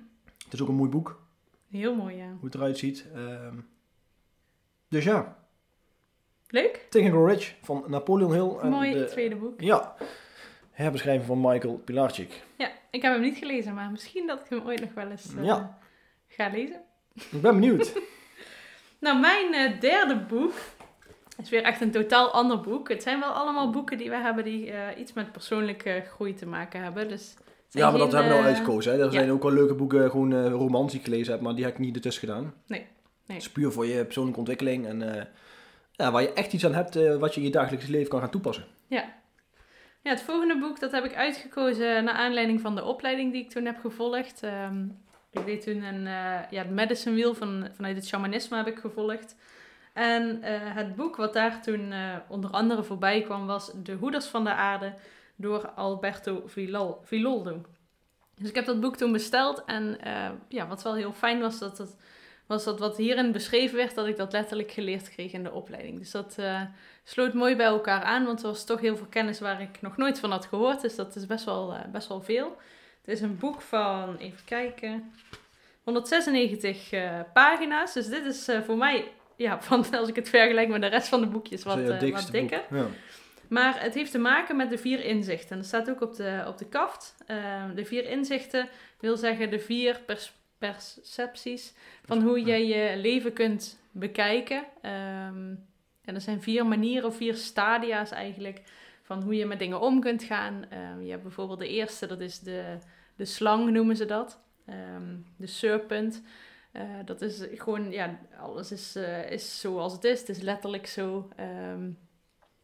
Het 0.43 0.53
is 0.53 0.61
ook 0.61 0.67
een 0.67 0.75
mooi 0.75 0.89
boek, 0.89 1.21
Heel 1.69 1.95
mooi, 1.95 2.15
ja. 2.15 2.29
hoe 2.29 2.45
het 2.45 2.55
eruit 2.55 2.77
ziet. 2.77 3.05
Ehm, 3.15 3.55
dus 4.87 5.03
ja, 5.03 5.40
Leuk. 6.51 6.87
Grow 6.89 7.29
Rich 7.29 7.53
van 7.61 7.83
Napoleon 7.87 8.33
Hill. 8.33 8.57
En 8.61 8.69
mooi 8.69 8.93
de, 8.93 9.05
tweede 9.05 9.35
boek. 9.35 9.61
Ja, 9.61 9.95
herbeschrijving 10.71 11.25
van 11.25 11.41
Michael 11.41 11.81
Pilarczyk. 11.85 12.41
Ja, 12.57 12.71
ik 12.91 13.01
heb 13.01 13.13
hem 13.13 13.21
niet 13.21 13.37
gelezen, 13.37 13.73
maar 13.73 13.91
misschien 13.91 14.27
dat 14.27 14.39
ik 14.39 14.45
hem 14.49 14.61
ooit 14.65 14.81
nog 14.81 14.93
wel 14.93 15.09
eens 15.09 15.35
eh, 15.37 15.43
Ja. 15.43 15.77
ga 16.27 16.49
lezen. 16.49 16.81
Ik 17.13 17.41
ben 17.41 17.53
benieuwd. 17.59 17.93
Nou, 19.01 19.19
mijn 19.19 19.53
eh, 19.53 19.79
derde 19.79 20.17
boek 20.17 20.53
is 21.41 21.49
weer 21.49 21.63
echt 21.63 21.81
een 21.81 21.91
totaal 21.91 22.31
ander 22.31 22.61
boek. 22.61 22.89
Het 22.89 23.03
zijn 23.03 23.19
wel 23.19 23.29
allemaal 23.29 23.69
boeken 23.69 23.97
die 23.97 24.09
we 24.09 24.15
hebben 24.15 24.43
die 24.43 24.71
eh, 24.71 24.99
iets 24.99 25.13
met 25.13 25.31
persoonlijke 25.31 26.03
groei 26.07 26.33
te 26.33 26.45
maken 26.45 26.83
hebben. 26.83 27.07
Dus 27.07 27.33
ja, 27.69 27.89
maar 27.89 27.99
dat 27.99 28.11
hebben 28.11 28.31
we 28.31 28.37
nou 28.37 28.47
eh, 28.47 28.53
uitgekozen. 28.53 28.91
Hè. 28.91 28.97
Er 28.97 29.05
ja. 29.05 29.11
zijn 29.11 29.31
ook 29.31 29.43
wel 29.43 29.51
leuke 29.51 29.73
boeken, 29.73 30.09
gewoon 30.11 30.47
romans 30.47 30.91
die 30.91 30.99
ik 30.99 31.05
gelezen 31.05 31.33
heb, 31.33 31.41
maar 31.41 31.55
die 31.55 31.63
heb 31.63 31.73
ik 31.73 31.79
niet 31.79 31.95
ertussen 31.95 32.27
gedaan. 32.27 32.53
Nee, 32.67 32.79
nee. 32.79 32.87
Het 33.37 33.45
is 33.45 33.51
puur 33.51 33.71
voor 33.71 33.85
je 33.85 34.03
persoonlijke 34.05 34.39
ontwikkeling 34.39 34.85
en 34.87 35.27
waar 36.09 36.21
je 36.21 36.33
echt 36.33 36.53
iets 36.53 36.65
aan 36.65 36.73
hebt 36.73 36.95
eh, 36.95 37.15
wat 37.15 37.33
je 37.33 37.39
in 37.39 37.45
je 37.45 37.51
dagelijks 37.51 37.87
leven 37.87 38.09
kan 38.09 38.19
gaan 38.19 38.29
toepassen. 38.29 38.65
Ja. 38.87 39.19
Ja, 40.03 40.09
het 40.09 40.21
volgende 40.21 40.59
boek 40.59 40.79
dat 40.79 40.91
heb 40.91 41.03
ik 41.03 41.15
uitgekozen 41.15 42.03
naar 42.03 42.13
aanleiding 42.13 42.61
van 42.61 42.75
de 42.75 42.83
opleiding 42.83 43.31
die 43.31 43.43
ik 43.43 43.49
toen 43.49 43.65
heb 43.65 43.79
gevolgd. 43.79 44.43
Ehm, 44.43 44.85
ik 45.31 45.45
deed 45.45 45.61
toen 45.61 45.83
een, 45.83 46.07
eh, 46.07 46.51
ja, 46.51 46.61
het 46.61 46.69
Medicine 46.69 47.15
Wheel 47.15 47.33
van, 47.33 47.67
vanuit 47.73 47.95
het 47.95 48.07
shamanisme 48.07 48.57
heb 48.57 48.67
ik 48.67 48.79
gevolgd. 48.79 49.35
En 49.93 50.41
eh, 50.41 50.59
het 50.59 50.95
boek 50.95 51.15
wat 51.15 51.33
daar 51.33 51.61
toen 51.61 51.93
onder 52.27 52.49
andere 52.49 52.83
voorbij 52.83 53.21
kwam 53.21 53.45
was 53.45 53.71
De 53.83 53.93
Hoeders 53.93 54.25
van 54.25 54.43
de 54.43 54.53
Aarde 54.53 54.93
door 55.35 55.69
Alberto 55.69 56.43
Villoldo. 57.03 57.61
Dus 58.35 58.49
ik 58.49 58.55
heb 58.55 58.65
dat 58.65 58.79
boek 58.79 58.97
toen 58.97 59.11
besteld 59.11 59.63
en 59.65 59.97
ja, 60.47 60.67
wat 60.67 60.83
wel 60.83 60.95
heel 60.95 61.13
fijn 61.13 61.39
was, 61.39 61.59
dat 61.59 61.77
het, 61.77 61.97
was 62.51 62.63
dat 62.63 62.79
wat 62.79 62.97
hierin 62.97 63.31
beschreven 63.31 63.77
werd, 63.77 63.95
dat 63.95 64.07
ik 64.07 64.17
dat 64.17 64.31
letterlijk 64.31 64.71
geleerd 64.71 65.09
kreeg 65.09 65.31
in 65.31 65.43
de 65.43 65.51
opleiding. 65.51 65.99
Dus 65.99 66.11
dat 66.11 66.35
eh, 66.37 66.61
sloot 67.03 67.33
mooi 67.33 67.55
bij 67.55 67.65
elkaar 67.65 68.03
aan, 68.03 68.25
want 68.25 68.41
er 68.41 68.47
was 68.47 68.65
toch 68.65 68.81
heel 68.81 68.97
veel 68.97 69.05
kennis 69.09 69.39
waar 69.39 69.61
ik 69.61 69.81
nog 69.81 69.97
nooit 69.97 70.19
van 70.19 70.31
had 70.31 70.45
gehoord. 70.45 70.81
Dus 70.81 70.95
dat 70.95 71.15
is 71.15 71.25
best 71.25 71.45
wel, 71.45 71.73
eh, 71.73 71.91
best 71.91 72.07
wel 72.07 72.21
veel. 72.21 72.57
Het 73.01 73.15
is 73.15 73.21
een 73.21 73.37
boek 73.37 73.61
van, 73.61 74.17
even 74.17 74.45
kijken, 74.45 75.13
196 75.83 76.91
eh, 76.91 77.19
pagina's. 77.33 77.93
Dus 77.93 78.07
dit 78.07 78.25
is 78.25 78.49
voor 78.65 78.77
mij, 78.77 79.11
ja, 79.35 79.61
van, 79.63 79.85
als 79.91 80.09
ik 80.09 80.15
het 80.15 80.29
vergelijk 80.29 80.67
met 80.67 80.81
de 80.81 80.87
rest 80.87 81.07
van 81.07 81.21
de 81.21 81.27
boekjes, 81.27 81.63
wat, 81.63 81.87
wat 81.87 81.99
dikker. 81.99 82.63
boek. 82.69 82.79
Ja. 82.79 82.85
Maar 83.47 83.81
het 83.81 83.93
heeft 83.93 84.11
te 84.11 84.17
maken 84.19 84.55
met 84.55 84.69
de 84.69 84.77
vier 84.77 85.03
inzichten. 85.03 85.57
Dat 85.57 85.65
staat 85.65 85.89
ook 85.89 86.01
op 86.01 86.15
de, 86.15 86.43
op 86.47 86.57
de 86.57 86.67
kaft. 86.67 87.15
De 87.75 87.85
vier 87.85 88.09
inzichten 88.09 88.69
wil 88.99 89.17
zeggen 89.17 89.49
de 89.49 89.59
vier 89.59 90.01
pers- 90.05 90.33
percepties 90.61 91.73
van 92.05 92.21
hoe 92.21 92.45
je 92.45 92.67
je 92.67 92.97
leven 92.97 93.33
kunt 93.33 93.79
bekijken. 93.91 94.65
Ehm, 94.81 95.55
en 96.05 96.15
er 96.15 96.21
zijn 96.21 96.41
vier 96.41 96.65
manieren 96.65 97.07
of 97.07 97.15
vier 97.15 97.35
stadia's 97.35 98.11
eigenlijk 98.11 98.61
van 99.03 99.21
hoe 99.21 99.35
je 99.35 99.45
met 99.45 99.59
dingen 99.59 99.81
om 99.81 99.99
kunt 99.99 100.23
gaan. 100.23 100.65
Ehm, 100.69 101.01
je 101.01 101.09
hebt 101.11 101.23
bijvoorbeeld 101.23 101.59
de 101.59 101.67
eerste, 101.67 102.07
dat 102.07 102.19
is 102.19 102.39
de, 102.39 102.77
de 103.15 103.25
slang 103.25 103.69
noemen 103.69 103.95
ze 103.95 104.05
dat. 104.05 104.39
Ehm, 104.65 105.17
de 105.37 105.47
serpent. 105.47 106.23
Eh, 106.71 106.83
dat 107.05 107.21
is 107.21 107.47
gewoon, 107.53 107.91
ja, 107.91 108.19
alles 108.39 108.71
is, 108.71 108.95
eh, 108.95 109.31
is 109.31 109.59
zoals 109.59 109.93
het 109.93 110.03
is. 110.03 110.19
Het 110.19 110.29
is 110.29 110.41
letterlijk 110.41 110.87
zo. 110.87 111.29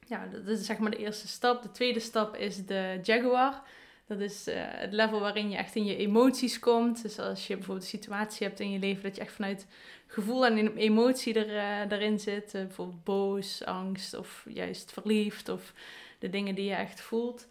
Ja, 0.07 0.27
dat 0.27 0.47
is 0.47 0.65
zeg 0.65 0.77
maar 0.77 0.91
de 0.91 0.97
eerste 0.97 1.27
stap. 1.27 1.61
De 1.61 1.71
tweede 1.71 1.99
stap 1.99 2.35
is 2.35 2.65
de 2.65 2.99
jaguar. 3.03 3.63
Dat 4.07 4.19
is 4.19 4.47
eh, 4.47 4.63
het 4.67 4.93
level 4.93 5.19
waarin 5.19 5.49
je 5.49 5.57
echt 5.57 5.75
in 5.75 5.85
je 5.85 5.97
emoties 5.97 6.59
komt. 6.59 7.01
Dus 7.01 7.19
als 7.19 7.47
je 7.47 7.53
bijvoorbeeld 7.55 7.91
een 7.91 7.99
situatie 7.99 8.47
hebt 8.47 8.59
in 8.59 8.71
je 8.71 8.79
leven 8.79 9.03
dat 9.03 9.15
je 9.15 9.21
echt 9.21 9.33
vanuit 9.33 9.67
gevoel 10.07 10.45
en 10.45 10.75
emotie 10.75 11.33
er, 11.33 11.91
erin 11.91 12.19
zit. 12.19 12.53
eh, 12.53 12.61
bijvoorbeeld 12.61 13.03
boos, 13.03 13.65
angst 13.65 14.13
of 14.13 14.45
juist 14.49 14.91
verliefd 14.91 15.49
of 15.49 15.73
de 16.19 16.29
dingen 16.29 16.55
die 16.55 16.65
je 16.65 16.75
echt 16.75 17.01
voelt. 17.01 17.47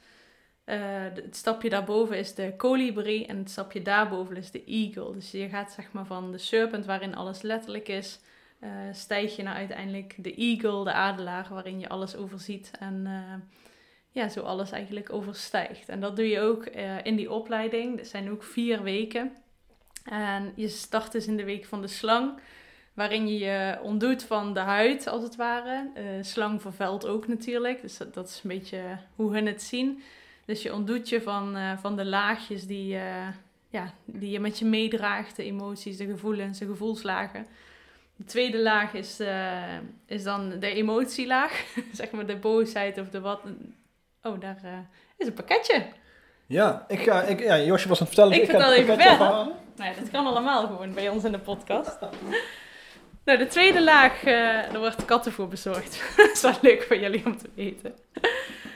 Het 0.65 1.37
stapje 1.37 1.69
daarboven 1.69 2.19
is 2.19 2.35
de 2.35 2.55
kolibrie 2.57 3.27
en 3.27 3.37
het 3.39 3.51
stapje 3.51 3.83
daarboven 3.83 4.37
is 4.37 4.51
de 4.51 4.65
eagle. 4.65 5.13
Dus 5.13 5.31
je 5.31 5.49
gaat 5.49 5.73
zeg 5.73 5.93
maar 5.93 6.07
van 6.07 6.33
de 6.33 6.39
serpent 6.39 6.87
waarin 6.87 7.15
alles 7.15 7.43
letterlijk 7.43 7.89
is, 7.89 8.21
stijg 8.93 9.37
je 9.37 9.43
naar 9.43 9.55
uiteindelijk 9.55 10.15
de 10.19 10.35
eagle, 10.35 10.85
de 10.85 10.93
adelaar, 10.93 11.47
waarin 11.51 11.81
je 11.81 11.89
alles 11.89 12.17
overziet 12.17 12.71
en 12.79 13.07
ja, 14.17 14.29
zo 14.29 14.41
alles 14.41 14.71
eigenlijk 14.71 15.13
overstijgt. 15.13 15.89
En 15.89 16.01
dat 16.01 16.17
doe 16.17 16.29
je 16.29 16.41
ook 16.41 16.65
eh, 16.65 17.05
in 17.05 17.17
die 17.17 17.31
opleiding. 17.31 17.99
Er 17.99 18.05
zijn 18.05 18.31
ook 18.31 18.43
vier 18.43 18.83
weken. 18.83 19.37
En 20.05 20.53
je 20.55 20.69
start 20.69 21.13
dus 21.13 21.27
in 21.27 21.37
de 21.37 21.45
week 21.45 21.65
van 21.65 21.81
de 21.81 21.87
slang, 21.89 22.39
waarin 22.95 23.29
je 23.29 23.39
je 23.39 23.79
ontdoet 23.83 24.23
van 24.23 24.55
de 24.55 24.61
huid, 24.61 25.07
als 25.07 25.23
het 25.23 25.37
ware. 25.37 25.91
Eh, 25.95 26.05
slang 26.21 26.63
vervuilt 26.63 27.07
ook 27.07 27.29
natuurlijk, 27.29 27.81
dus 27.81 27.97
dat, 27.97 28.15
dat 28.15 28.29
is 28.29 28.41
een 28.43 28.51
beetje 28.51 28.99
hoe 29.17 29.33
hun 29.33 29.47
het 29.47 29.63
zien. 29.63 30.03
Dus 30.45 30.63
je 30.63 30.75
ontdoet 30.75 31.09
je 31.09 31.23
van, 31.23 31.57
eh, 31.57 31.79
van 31.79 31.97
de 31.97 32.05
laagjes 32.05 32.67
die, 32.67 32.99
ja, 33.71 33.93
die 34.05 34.31
je 34.31 34.41
met 34.41 34.59
je 34.59 34.65
meedraagt, 34.65 35.37
de 35.37 35.45
emoties, 35.45 35.97
de 35.97 36.07
gevoelens, 36.07 36.59
de 36.59 36.67
gevoelslagen. 36.67 37.47
De 38.17 38.25
tweede 38.25 38.63
laag 38.63 38.95
is, 38.95 39.21
is 40.07 40.23
dan 40.23 40.59
de 40.59 40.73
emotielaag, 40.73 41.65
zeg 41.93 42.11
maar 42.11 42.27
de 42.27 42.37
boosheid 42.37 42.99
of 42.99 43.09
de 43.09 43.21
wat. 43.21 43.41
Oh, 44.27 44.41
daar 44.41 44.59
eh, 44.63 44.79
is 45.17 45.27
een 45.27 45.33
pakketje. 45.33 45.87
Ja, 46.47 46.85
ik 46.89 47.01
ga, 47.01 47.23
ik, 47.23 47.41
ja, 47.41 47.59
Josje 47.59 47.89
was 47.89 48.01
aan 48.01 48.07
het 48.07 48.15
vertellen. 48.15 48.43
Ik 48.43 48.51
ga 48.51 48.59
vertel 48.59 48.73
even 48.73 49.01
verder. 49.01 49.29
ja, 49.77 49.93
dat 50.01 50.11
kan 50.11 50.27
allemaal 50.27 50.67
gewoon 50.67 50.95
bij 50.95 51.09
ons 51.09 51.25
in 51.25 51.33
de 51.33 51.39
podcast. 51.39 51.99
Nou, 53.25 53.39
de 53.39 53.47
tweede 53.47 53.83
laag, 53.83 54.25
eh 54.25 54.73
er 54.73 54.79
wordt 54.79 55.05
kattenvoer 55.05 55.49
bezorgd. 55.49 56.03
dat 56.17 56.31
is 56.33 56.41
wel 56.41 56.53
leuk 56.61 56.83
voor 56.83 56.97
jullie 56.97 57.27
om 57.27 57.37
te 57.37 57.51
weten. 57.55 57.95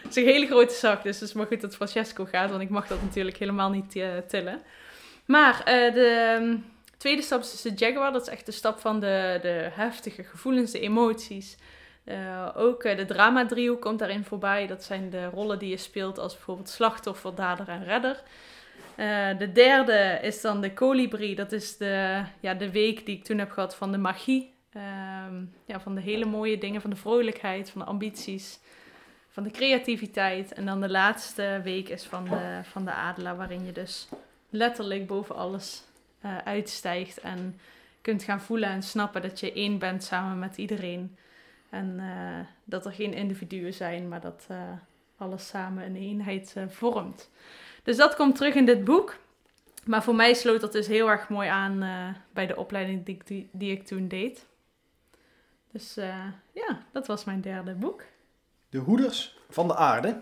Het 0.02 0.16
is 0.16 0.16
een 0.16 0.24
hele 0.24 0.46
grote 0.46 0.74
zak, 0.74 1.02
dus 1.02 1.20
het 1.20 1.28
is 1.28 1.34
maar 1.34 1.46
goed 1.46 1.60
dat 1.60 1.74
Francesco 1.74 2.24
gaat, 2.24 2.50
want 2.50 2.62
ik 2.62 2.70
mag 2.70 2.86
dat 2.86 3.02
natuurlijk 3.02 3.36
helemaal 3.36 3.70
niet 3.70 3.96
eh, 3.96 4.08
tillen. 4.28 4.60
Maar 5.24 5.62
de 5.64 6.36
ehm, 6.38 6.56
tweede 6.96 7.22
stap 7.22 7.40
is 7.40 7.50
dus 7.50 7.62
de 7.62 7.84
Jaguar. 7.84 8.12
Dat 8.12 8.22
is 8.22 8.28
echt 8.28 8.46
de 8.46 8.52
stap 8.52 8.80
van 8.80 9.00
de, 9.00 9.38
de 9.42 9.68
heftige 9.72 10.24
gevoelens, 10.24 10.70
de 10.70 10.80
emoties. 10.80 11.56
Eh, 12.04 12.48
ook 12.54 12.82
eh, 12.82 12.96
de 12.96 13.04
drama-driehoek 13.04 13.80
komt 13.80 13.98
daarin 13.98 14.24
voorbij. 14.24 14.66
Dat 14.66 14.84
zijn 14.84 15.10
de 15.10 15.24
rollen 15.24 15.58
die 15.58 15.68
je 15.68 15.76
speelt 15.76 16.18
als 16.18 16.34
bijvoorbeeld 16.34 16.68
slachtoffer, 16.68 17.34
dader 17.34 17.68
en 17.68 17.84
redder. 17.84 18.22
Eh, 18.94 19.38
de 19.38 19.52
derde 19.52 20.18
is 20.22 20.40
dan 20.40 20.60
de 20.60 20.74
colibri. 20.74 21.34
Dat 21.34 21.52
is 21.52 21.76
de, 21.76 22.22
ja, 22.40 22.54
de 22.54 22.70
week 22.70 23.06
die 23.06 23.16
ik 23.16 23.24
toen 23.24 23.38
heb 23.38 23.50
gehad 23.50 23.74
van 23.74 23.92
de 23.92 23.98
magie. 23.98 24.54
Ehm, 24.72 25.44
ja, 25.64 25.80
van 25.80 25.94
de 25.94 26.00
hele 26.00 26.24
mooie 26.24 26.58
dingen, 26.58 26.80
van 26.80 26.90
de 26.90 26.96
vrolijkheid, 26.96 27.70
van 27.70 27.80
de 27.80 27.86
ambities, 27.86 28.58
van 29.28 29.42
de 29.42 29.50
creativiteit. 29.50 30.52
En 30.52 30.66
dan 30.66 30.80
de 30.80 30.90
laatste 30.90 31.60
week 31.64 31.88
is 31.88 32.04
van 32.04 32.24
de, 32.24 32.60
van 32.62 32.84
de 32.84 32.92
adelaar, 32.92 33.36
waarin 33.36 33.64
je 33.64 33.72
dus 33.72 34.08
letterlijk 34.50 35.06
boven 35.06 35.36
alles 35.36 35.82
uitstijgt. 36.44 37.20
En 37.20 37.60
kunt 38.00 38.22
gaan 38.22 38.40
voelen 38.40 38.68
en 38.68 38.82
snappen 38.82 39.22
dat 39.22 39.40
je 39.40 39.52
één 39.52 39.78
bent 39.78 40.04
samen 40.04 40.38
met 40.38 40.56
iedereen. 40.56 41.16
En 41.70 41.94
eh, 42.00 42.46
dat 42.64 42.86
er 42.86 42.92
geen 42.92 43.14
individuen 43.14 43.74
zijn, 43.74 44.08
maar 44.08 44.20
dat 44.20 44.44
eh, 44.48 44.56
alles 45.16 45.46
samen 45.48 45.84
een 45.84 45.96
eenheid 45.96 46.52
eh, 46.56 46.62
vormt. 46.68 47.30
Dus 47.82 47.96
dat 47.96 48.16
komt 48.16 48.36
terug 48.36 48.54
in 48.54 48.66
dit 48.66 48.84
boek. 48.84 49.16
Maar 49.84 50.02
voor 50.02 50.14
mij 50.14 50.34
sloot 50.34 50.60
dat 50.60 50.72
dus 50.72 50.86
heel 50.86 51.08
erg 51.10 51.28
mooi 51.28 51.48
aan 51.48 51.78
bij 52.32 52.46
de 52.46 52.56
opleiding 52.56 53.04
die, 53.04 53.14
ik- 53.14 53.26
die, 53.26 53.48
die 53.52 53.72
ik 53.72 53.86
toen 53.86 54.08
deed. 54.08 54.46
Dus 55.72 55.94
ja, 56.52 56.82
dat 56.92 57.06
was 57.06 57.24
mijn 57.24 57.40
derde 57.40 57.74
boek. 57.74 58.02
De 58.68 58.78
Hoeders 58.78 59.38
van 59.48 59.66
de 59.68 59.76
Aarde. 59.76 60.20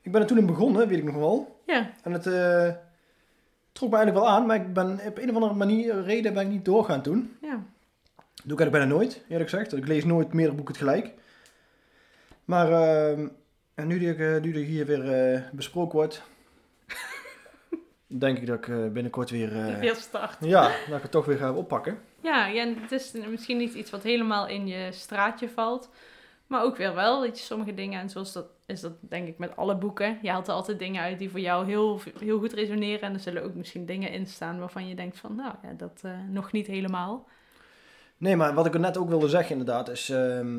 Ik 0.00 0.12
ben 0.12 0.20
er 0.20 0.26
toen 0.26 0.38
in 0.38 0.46
begonnen, 0.46 0.88
weet 0.88 0.98
ik 0.98 1.04
nog 1.04 1.14
wel. 1.14 1.60
Ja, 1.66 1.90
En 2.02 2.12
het 2.12 2.22
trok 3.72 3.90
me 3.90 3.96
eigenlijk 3.96 4.24
wel 4.26 4.28
aan, 4.28 4.46
maar 4.46 4.56
ik 4.56 4.72
ben 4.72 5.00
op 5.06 5.18
een 5.18 5.28
of 5.28 5.34
andere 5.34 5.54
manier, 5.54 6.02
reden 6.02 6.34
ben 6.34 6.42
ik 6.42 6.48
niet 6.52 6.64
doorgaan 6.64 7.02
toen. 7.02 7.36
ja. 7.40 7.62
Doe 8.44 8.52
ik 8.52 8.60
eigenlijk 8.60 8.70
bijna 8.70 8.86
nooit, 8.86 9.24
eerlijk 9.28 9.50
gezegd. 9.50 9.76
Ik 9.76 9.86
lees 9.86 10.04
nooit 10.04 10.32
meerdere 10.32 10.56
boeken 10.56 10.74
tegelijk. 10.74 11.12
Maar 12.44 12.72
ehm, 12.72 13.28
en 13.74 13.86
nu, 13.86 13.98
die, 13.98 14.14
eh, 14.14 14.42
nu 14.42 14.52
die 14.52 14.64
hier 14.64 14.86
weer 14.86 15.12
eh, 15.12 15.40
besproken 15.52 15.98
wordt, 15.98 16.22
denk 18.18 18.38
ik 18.38 18.46
dat 18.46 18.58
ik 18.58 18.68
eh, 18.68 18.86
binnenkort 18.88 19.30
weer, 19.30 19.66
eh, 19.66 19.78
Weer 19.78 19.94
start. 19.94 20.36
ja, 20.40 20.62
dat 20.88 20.96
ik 20.96 21.02
het 21.02 21.10
toch 21.10 21.24
weer 21.26 21.36
ga 21.36 21.52
oppakken. 21.52 21.98
Ja, 22.20 22.46
ja, 22.46 22.62
en 22.62 22.76
het 22.80 22.92
is 22.92 23.12
misschien 23.28 23.56
niet 23.56 23.74
iets 23.74 23.90
wat 23.90 24.02
helemaal 24.02 24.48
in 24.48 24.66
je 24.66 24.92
straatje 24.92 25.48
valt. 25.48 25.90
Maar 26.46 26.62
ook 26.62 26.76
weer 26.76 26.94
wel, 26.94 27.20
weet 27.20 27.38
je, 27.38 27.44
sommige 27.44 27.74
dingen. 27.74 28.00
En 28.00 28.10
zoals 28.10 28.32
dat 28.32 28.46
is 28.66 28.80
dat 28.80 28.92
denk 29.00 29.28
ik 29.28 29.38
met 29.38 29.56
alle 29.56 29.76
boeken. 29.76 30.18
Je 30.22 30.30
haalt 30.30 30.48
er 30.48 30.54
altijd 30.54 30.78
dingen 30.78 31.02
uit 31.02 31.18
die 31.18 31.30
voor 31.30 31.40
jou 31.40 31.66
heel, 31.66 32.00
heel 32.18 32.38
goed 32.38 32.52
resoneren. 32.52 33.00
En 33.00 33.12
er 33.12 33.20
zullen 33.20 33.42
ook 33.42 33.54
misschien 33.54 33.86
dingen 33.86 34.10
in 34.10 34.26
staan 34.26 34.58
waarvan 34.58 34.88
je 34.88 34.94
denkt 34.94 35.18
van, 35.18 35.34
nou 35.34 35.54
ja, 35.62 35.72
dat 35.72 36.02
nog 36.28 36.52
niet 36.52 36.66
helemaal. 36.66 37.28
Nee, 38.20 38.36
maar 38.36 38.54
wat 38.54 38.66
ik 38.66 38.74
er 38.74 38.80
net 38.80 38.96
ook 38.96 39.08
wilde 39.08 39.28
zeggen 39.28 39.50
inderdaad 39.50 39.88
is... 39.88 40.08
ehm, 40.08 40.58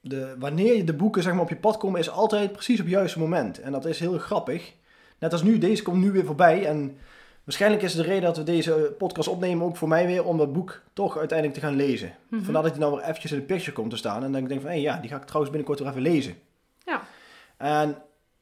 de, 0.00 0.34
wanneer 0.38 0.76
je 0.76 0.84
de 0.84 0.94
boeken 0.94 1.22
zeg 1.22 1.32
maar, 1.32 1.42
op 1.42 1.48
je 1.48 1.56
pad 1.56 1.76
komen, 1.76 2.00
is 2.00 2.10
altijd 2.10 2.52
precies 2.52 2.78
op 2.78 2.84
het 2.84 2.94
juiste 2.94 3.18
moment. 3.18 3.60
En 3.60 3.72
dat 3.72 3.84
is 3.84 4.00
heel 4.00 4.18
grappig. 4.18 4.72
Net 5.18 5.32
als 5.32 5.42
nu, 5.42 5.58
deze 5.58 5.82
komt 5.82 6.02
nu 6.02 6.10
weer 6.10 6.24
voorbij. 6.24 6.66
En 6.66 6.96
waarschijnlijk 7.44 7.82
is 7.82 7.94
de 7.94 8.02
reden 8.02 8.22
dat 8.22 8.36
we 8.36 8.42
deze 8.42 8.94
podcast 8.98 9.28
opnemen 9.28 9.66
ook 9.66 9.76
voor 9.76 9.88
mij 9.88 10.06
weer 10.06 10.24
om 10.24 10.38
dat 10.38 10.52
boek 10.52 10.82
toch 10.92 11.18
uiteindelijk 11.18 11.58
te 11.58 11.66
gaan 11.66 11.76
lezen. 11.76 12.14
Mhm. 12.28 12.42
Vandaar 12.42 12.62
dat 12.62 12.70
hij 12.70 12.80
nou 12.80 12.94
weer 12.94 13.04
eventjes 13.04 13.32
in 13.32 13.38
de 13.38 13.44
picture 13.44 13.72
komt 13.72 13.90
te 13.90 13.96
staan. 13.96 14.24
En 14.24 14.32
dan 14.32 14.32
denk 14.32 14.50
ik 14.50 14.60
van, 14.60 14.70
hé 14.70 14.76
ja, 14.76 14.96
die 14.96 15.10
ga 15.10 15.16
ik 15.16 15.24
trouwens 15.24 15.52
binnenkort 15.52 15.78
weer 15.78 15.88
even 15.88 16.12
lezen. 16.12 16.34
Ja. 16.84 17.02
En 17.56 17.96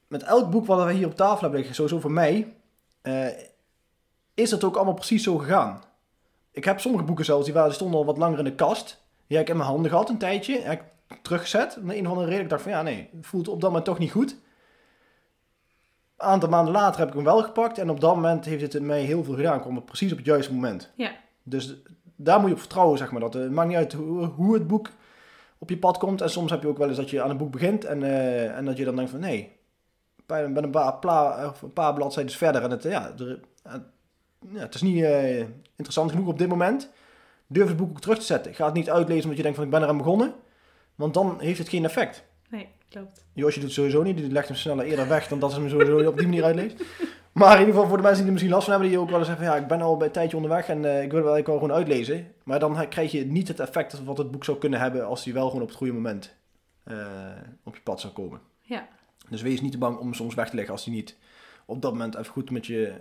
met 0.07 0.23
elk 0.23 0.51
boek 0.51 0.67
wat 0.67 0.85
we 0.85 0.93
hier 0.93 1.07
op 1.07 1.17
tafel 1.17 1.41
hebben 1.41 1.59
liggen, 1.59 1.75
sowieso 1.75 2.01
voor 2.01 2.13
mij, 2.13 2.55
eh, 3.03 3.27
is 4.35 4.51
dat 4.51 4.65
ook 4.65 4.77
allemaal 4.77 4.95
precies 4.95 5.23
zo 5.23 5.39
gegaan. 5.39 5.83
Ik 6.55 6.65
heb 6.65 6.81
sommige 6.81 7.05
boeken 7.05 7.25
zelfs, 7.25 7.45
die, 7.45 7.53
waren, 7.55 7.69
die 7.69 7.79
stonden 7.79 7.99
al 8.01 8.05
wat 8.07 8.19
langer 8.19 8.39
in 8.39 8.45
de 8.45 8.55
kast. 8.55 9.03
Die 9.27 9.37
heb 9.37 9.47
ik 9.47 9.53
in 9.53 9.59
mijn 9.59 9.69
handen 9.71 9.91
gehad 9.91 10.09
een 10.09 10.19
tijdje. 10.19 10.61
Heb 10.61 10.81
ik 11.09 11.17
teruggezet. 11.23 11.79
Om 11.83 11.91
een 11.91 12.05
of 12.05 12.11
andere 12.13 12.29
reden. 12.29 12.43
Ik 12.43 12.49
dacht 12.51 12.63
van, 12.63 12.71
ja 12.73 12.83
nee, 12.83 13.09
het 13.17 13.27
voelt 13.27 13.49
op 13.49 13.61
dat 13.61 13.69
moment 13.69 13.85
toch 13.85 13.99
niet 13.99 14.11
goed. 14.13 14.31
Een 16.17 16.27
aantal 16.27 16.49
maanden 16.49 16.73
later 16.73 16.99
heb 17.01 17.09
ik 17.09 17.15
hem 17.15 17.25
wel 17.25 17.43
gepakt. 17.43 17.79
En 17.79 17.91
op 17.91 18.01
dat 18.01 18.15
moment 18.15 18.45
heeft 18.45 18.73
het 18.73 18.83
mij 18.83 19.01
heel 19.01 19.25
veel 19.25 19.35
gedaan. 19.35 19.61
kwam 19.61 19.75
het 19.75 19.85
precies 19.85 20.11
op 20.13 20.17
het 20.19 20.27
juiste 20.27 20.53
moment. 20.55 20.93
Ja. 20.97 21.11
Dus 21.43 21.75
daar 22.17 22.39
moet 22.39 22.49
je 22.49 22.55
op 22.55 22.61
vertrouwen, 22.61 22.99
zeg 22.99 23.11
maar. 23.11 23.21
Dat, 23.21 23.35
eh, 23.35 23.41
het 23.43 23.51
maakt 23.53 23.69
niet 23.69 23.77
uit 23.77 23.93
hoe, 23.93 24.25
hoe 24.25 24.55
het 24.55 24.67
boek 24.67 24.91
op 25.59 25.69
je 25.71 25.79
pad 25.79 25.99
komt. 25.99 26.21
En 26.21 26.31
soms 26.31 26.51
heb 26.51 26.63
je 26.63 26.69
ook 26.69 26.79
wel 26.79 26.89
eens 26.89 26.97
dat 26.97 27.11
je 27.11 27.23
aan 27.23 27.31
een 27.31 27.37
boek 27.37 27.51
begint. 27.53 27.85
En, 27.85 28.03
eh, 28.03 28.57
en 28.57 28.65
dat 28.65 28.77
je 28.77 28.85
dan 28.85 28.97
denkt 28.97 29.11
van, 29.11 29.21
nee, 29.21 29.57
bij 30.27 30.45
een, 30.45 30.71
paar, 30.71 30.99
pla, 30.99 31.53
een 31.63 31.73
paar 31.73 31.95
bladzijden 31.95 32.35
verder. 32.35 32.63
En 32.63 32.71
het, 32.71 32.85
eh, 32.85 32.91
ja, 32.91 33.13
er- 33.19 33.41
eh, 33.63 33.73
ja, 34.53 34.61
het 34.61 34.75
is 34.75 34.83
niet 34.83 35.03
eh, 35.03 35.39
interessant 35.77 36.11
genoeg 36.11 36.27
op 36.27 36.39
dit 36.39 36.49
moment. 36.49 36.91
Durf 37.47 37.69
het 37.69 37.77
boek 37.77 37.91
ook 37.91 38.01
terug 38.01 38.19
te 38.19 38.25
zetten. 38.25 38.55
Ga 38.55 38.65
het 38.65 38.75
niet 38.75 38.91
uitlezen 38.91 39.23
omdat 39.23 39.37
je 39.37 39.43
denkt 39.43 39.57
van, 39.57 39.67
ik 39.67 39.73
ben 39.73 39.83
eraan 39.83 39.97
begonnen. 39.97 40.35
Want 40.95 41.15
dan 41.15 41.41
heeft 41.41 41.59
het 41.59 41.69
geen 41.69 41.85
effect. 41.85 42.25
Nee, 42.49 42.69
klopt. 42.89 43.25
Josje 43.33 43.59
doet 43.59 43.69
het 43.69 43.77
sowieso 43.77 44.03
niet. 44.03 44.17
Die 44.17 44.31
legt 44.31 44.49
hem 44.49 44.57
sneller 44.57 44.85
eerder 44.85 45.09
weg 45.09 45.29
dan 45.29 45.39
dat 45.39 45.53
ze 45.53 45.61
hem 45.61 45.69
sowieso 45.69 46.09
op 46.09 46.19
die 46.19 46.27
manier 46.27 46.45
uitleest. 46.45 46.83
Maar 47.35 47.53
in 47.53 47.59
ieder 47.59 47.75
geval 47.75 47.89
voor 47.89 47.97
de 47.97 48.03
mensen 48.03 48.19
die 48.19 48.27
er 48.27 48.33
misschien 48.33 48.53
last 48.55 48.65
van 48.65 48.73
hebben, 48.73 48.91
die 48.91 49.01
ook 49.01 49.11
wel 49.11 49.19
eens 49.19 49.29
zeggen 49.29 49.47
ja, 49.47 49.57
ik 49.57 49.67
ben 49.67 49.81
al 49.81 49.97
bij 49.97 50.07
een 50.07 50.13
tijdje 50.13 50.37
onderweg 50.37 50.69
en 50.69 50.85
eh, 50.85 51.03
ik 51.03 51.13
wil 51.13 51.23
wel, 51.23 51.37
ik 51.37 51.47
wil 51.47 51.55
gewoon 51.55 51.73
uitlezen. 51.73 52.33
Maar 52.45 52.59
dan 52.59 52.89
krijg 52.89 53.13
je 53.13 53.27
niet 53.27 53.49
het 53.49 53.61
effect 53.61 54.05
wat 54.05 54.19
het 54.19 54.31
boek 54.31 54.45
zou 54.45 54.59
kunnen 54.59 54.81
hebben 54.81 55.07
als 55.07 55.25
die 55.25 55.33
wel 55.33 55.47
gewoon 55.47 55.63
op 55.63 55.69
het 55.69 55.77
goede 55.77 55.93
moment 55.93 56.35
eh, 56.85 56.97
op 57.65 57.75
je 57.75 57.81
pad 57.81 58.01
zou 58.01 58.13
komen. 58.13 58.41
Ja. 58.61 58.89
Dus 59.29 59.43
wees 59.43 59.61
niet 59.61 59.73
te 59.73 59.79
bang 59.79 59.99
om 59.99 60.15
soms 60.15 60.35
weg 60.35 60.49
te 60.49 60.55
leggen 60.57 60.75
als 60.75 60.85
die 60.85 60.95
niet 60.95 61.17
op 61.67 61.83
dat 61.83 61.93
moment 61.93 62.15
even 62.15 62.33
goed 62.33 62.51
met 62.51 62.67
je 62.67 62.93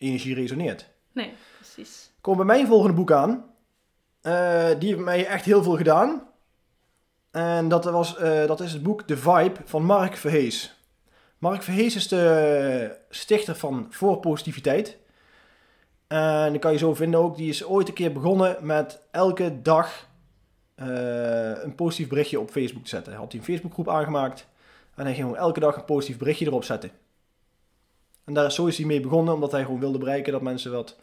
energie 0.00 0.34
resoneert. 0.34 0.88
Nee, 1.12 1.32
precies. 1.56 2.10
Kom 2.20 2.36
bij 2.36 2.46
mijn 2.46 2.66
volgende 2.66 2.96
boek 2.96 3.12
aan. 3.12 3.44
Eh, 4.20 4.68
die 4.78 4.88
heeft 4.88 5.04
mij 5.04 5.26
echt 5.26 5.44
heel 5.44 5.62
veel 5.62 5.76
gedaan. 5.76 6.28
En 7.30 7.68
dat, 7.68 7.84
was, 7.84 8.16
eh, 8.16 8.46
dat 8.46 8.60
is 8.60 8.72
het 8.72 8.82
boek 8.82 9.02
The 9.02 9.16
Vibe 9.16 9.56
van 9.64 9.84
Mark 9.84 10.16
Verhees. 10.16 10.74
Mark 11.38 11.62
Verhees 11.62 11.96
is 11.96 12.08
de 12.08 12.96
stichter 13.10 13.56
van 13.56 13.86
Voor 13.90 14.20
Positiviteit. 14.20 14.98
En 16.06 16.50
die 16.50 16.60
kan 16.60 16.72
je 16.72 16.78
zo 16.78 16.94
vinden 16.94 17.20
ook. 17.20 17.36
Die 17.36 17.48
is 17.48 17.64
ooit 17.64 17.88
een 17.88 17.94
keer 17.94 18.12
begonnen 18.12 18.56
met 18.60 19.00
elke 19.10 19.62
dag 19.62 20.08
eh, 20.74 21.62
een 21.62 21.74
positief 21.74 22.08
berichtje 22.08 22.40
op 22.40 22.50
Facebook 22.50 22.82
te 22.82 22.88
zetten. 22.88 23.12
Hij 23.12 23.20
had 23.20 23.32
hij 23.32 23.40
een 23.40 23.46
Facebookgroep 23.46 23.88
aangemaakt. 23.88 24.46
En 24.94 25.04
hij 25.04 25.14
ging 25.14 25.26
gewoon 25.26 25.42
elke 25.42 25.60
dag 25.60 25.76
een 25.76 25.84
positief 25.84 26.18
berichtje 26.18 26.46
erop 26.46 26.64
zetten. 26.64 26.90
En 28.30 28.36
daar 28.36 28.46
is, 28.46 28.54
zo 28.54 28.66
is 28.66 28.76
hij 28.76 28.86
mee 28.86 29.00
begonnen, 29.00 29.34
omdat 29.34 29.52
hij 29.52 29.64
gewoon 29.64 29.80
wilde 29.80 29.98
bereiken 29.98 30.32
dat 30.32 30.42
mensen 30.42 30.72
wat 30.72 30.96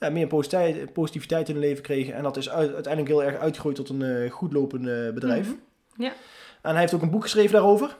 ja, 0.00 0.10
meer 0.10 0.26
positiviteit, 0.26 0.92
positiviteit 0.92 1.48
in 1.48 1.54
hun 1.54 1.64
leven 1.64 1.82
kregen. 1.82 2.14
En 2.14 2.22
dat 2.22 2.36
is 2.36 2.50
uit- 2.50 2.74
uiteindelijk 2.74 3.14
heel 3.14 3.24
erg 3.24 3.36
uitgegroeid 3.40 3.76
tot 3.76 3.88
een 3.88 4.02
eh, 4.02 4.30
goed 4.30 4.52
lopend 4.52 4.88
eh, 4.88 5.10
bedrijf. 5.10 5.46
Mhm. 5.46 6.02
Ja. 6.02 6.12
En 6.62 6.70
hij 6.70 6.80
heeft 6.80 6.94
ook 6.94 7.02
een 7.02 7.10
boek 7.10 7.22
geschreven 7.22 7.52
daarover. 7.52 7.96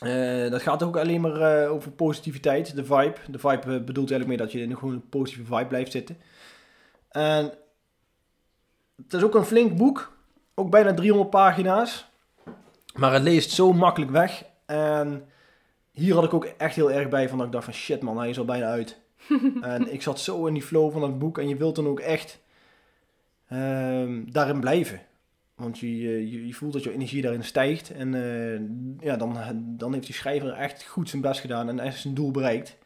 Eh, 0.00 0.50
dat 0.50 0.62
gaat 0.62 0.82
ook 0.82 0.96
alleen 0.96 1.20
maar 1.20 1.68
over 1.68 1.90
positiviteit, 1.90 2.76
de 2.76 2.84
vibe. 2.84 3.14
De 3.28 3.38
vibe 3.38 3.80
bedoelt 3.80 4.10
eigenlijk 4.10 4.26
mee 4.26 4.36
dat 4.36 4.52
je 4.52 4.60
in 4.60 4.70
een 4.70 4.78
gewoon 4.78 5.08
positieve 5.08 5.54
vibe 5.54 5.68
blijft 5.68 5.92
zitten. 5.92 6.16
En 7.08 7.52
het 9.02 9.12
is 9.12 9.22
ook 9.22 9.34
een 9.34 9.44
flink 9.44 9.76
boek. 9.76 10.16
Ook 10.54 10.70
bijna 10.70 10.94
300 10.94 11.30
pagina's. 11.30 12.06
Maar 12.94 13.12
het 13.12 13.22
leest 13.22 13.50
zo 13.50 13.72
makkelijk 13.72 14.10
weg. 14.10 14.44
En 14.66 15.24
hier 16.00 16.14
had 16.14 16.24
ik 16.24 16.34
ook 16.34 16.44
echt 16.44 16.74
heel 16.74 16.92
erg 16.92 17.08
bij 17.08 17.28
van 17.28 17.38
dat 17.38 17.46
ik 17.46 17.52
dacht 17.52 17.64
van 17.64 17.74
shit 17.74 18.02
man, 18.02 18.18
hij 18.18 18.28
is 18.28 18.38
al 18.38 18.44
bijna 18.44 18.66
uit. 18.66 19.00
en 19.60 19.92
ik 19.92 20.02
zat 20.02 20.20
zo 20.20 20.46
in 20.46 20.54
die 20.54 20.62
flow 20.62 20.92
van 20.92 21.00
dat 21.00 21.18
boek. 21.18 21.38
En 21.38 21.48
je 21.48 21.56
wilt 21.56 21.76
dan 21.76 21.86
ook 21.86 22.00
echt 22.00 22.40
ehm, 23.48 24.22
daarin 24.26 24.60
blijven. 24.60 25.00
Want 25.54 25.78
je, 25.78 25.98
je, 26.30 26.46
je 26.46 26.54
voelt 26.54 26.72
dat 26.72 26.84
je 26.84 26.92
energie 26.92 27.22
daarin 27.22 27.44
stijgt. 27.44 27.90
En 27.90 28.14
eh, 28.14 29.06
ja, 29.06 29.16
dan, 29.16 29.36
dan 29.76 29.92
heeft 29.92 30.06
die 30.06 30.14
schrijver 30.14 30.52
echt 30.52 30.86
goed 30.86 31.08
zijn 31.08 31.22
best 31.22 31.40
gedaan 31.40 31.68
en 31.68 31.80
echt 31.80 32.00
zijn 32.00 32.14
doel 32.14 32.30
bereikt. 32.30 32.78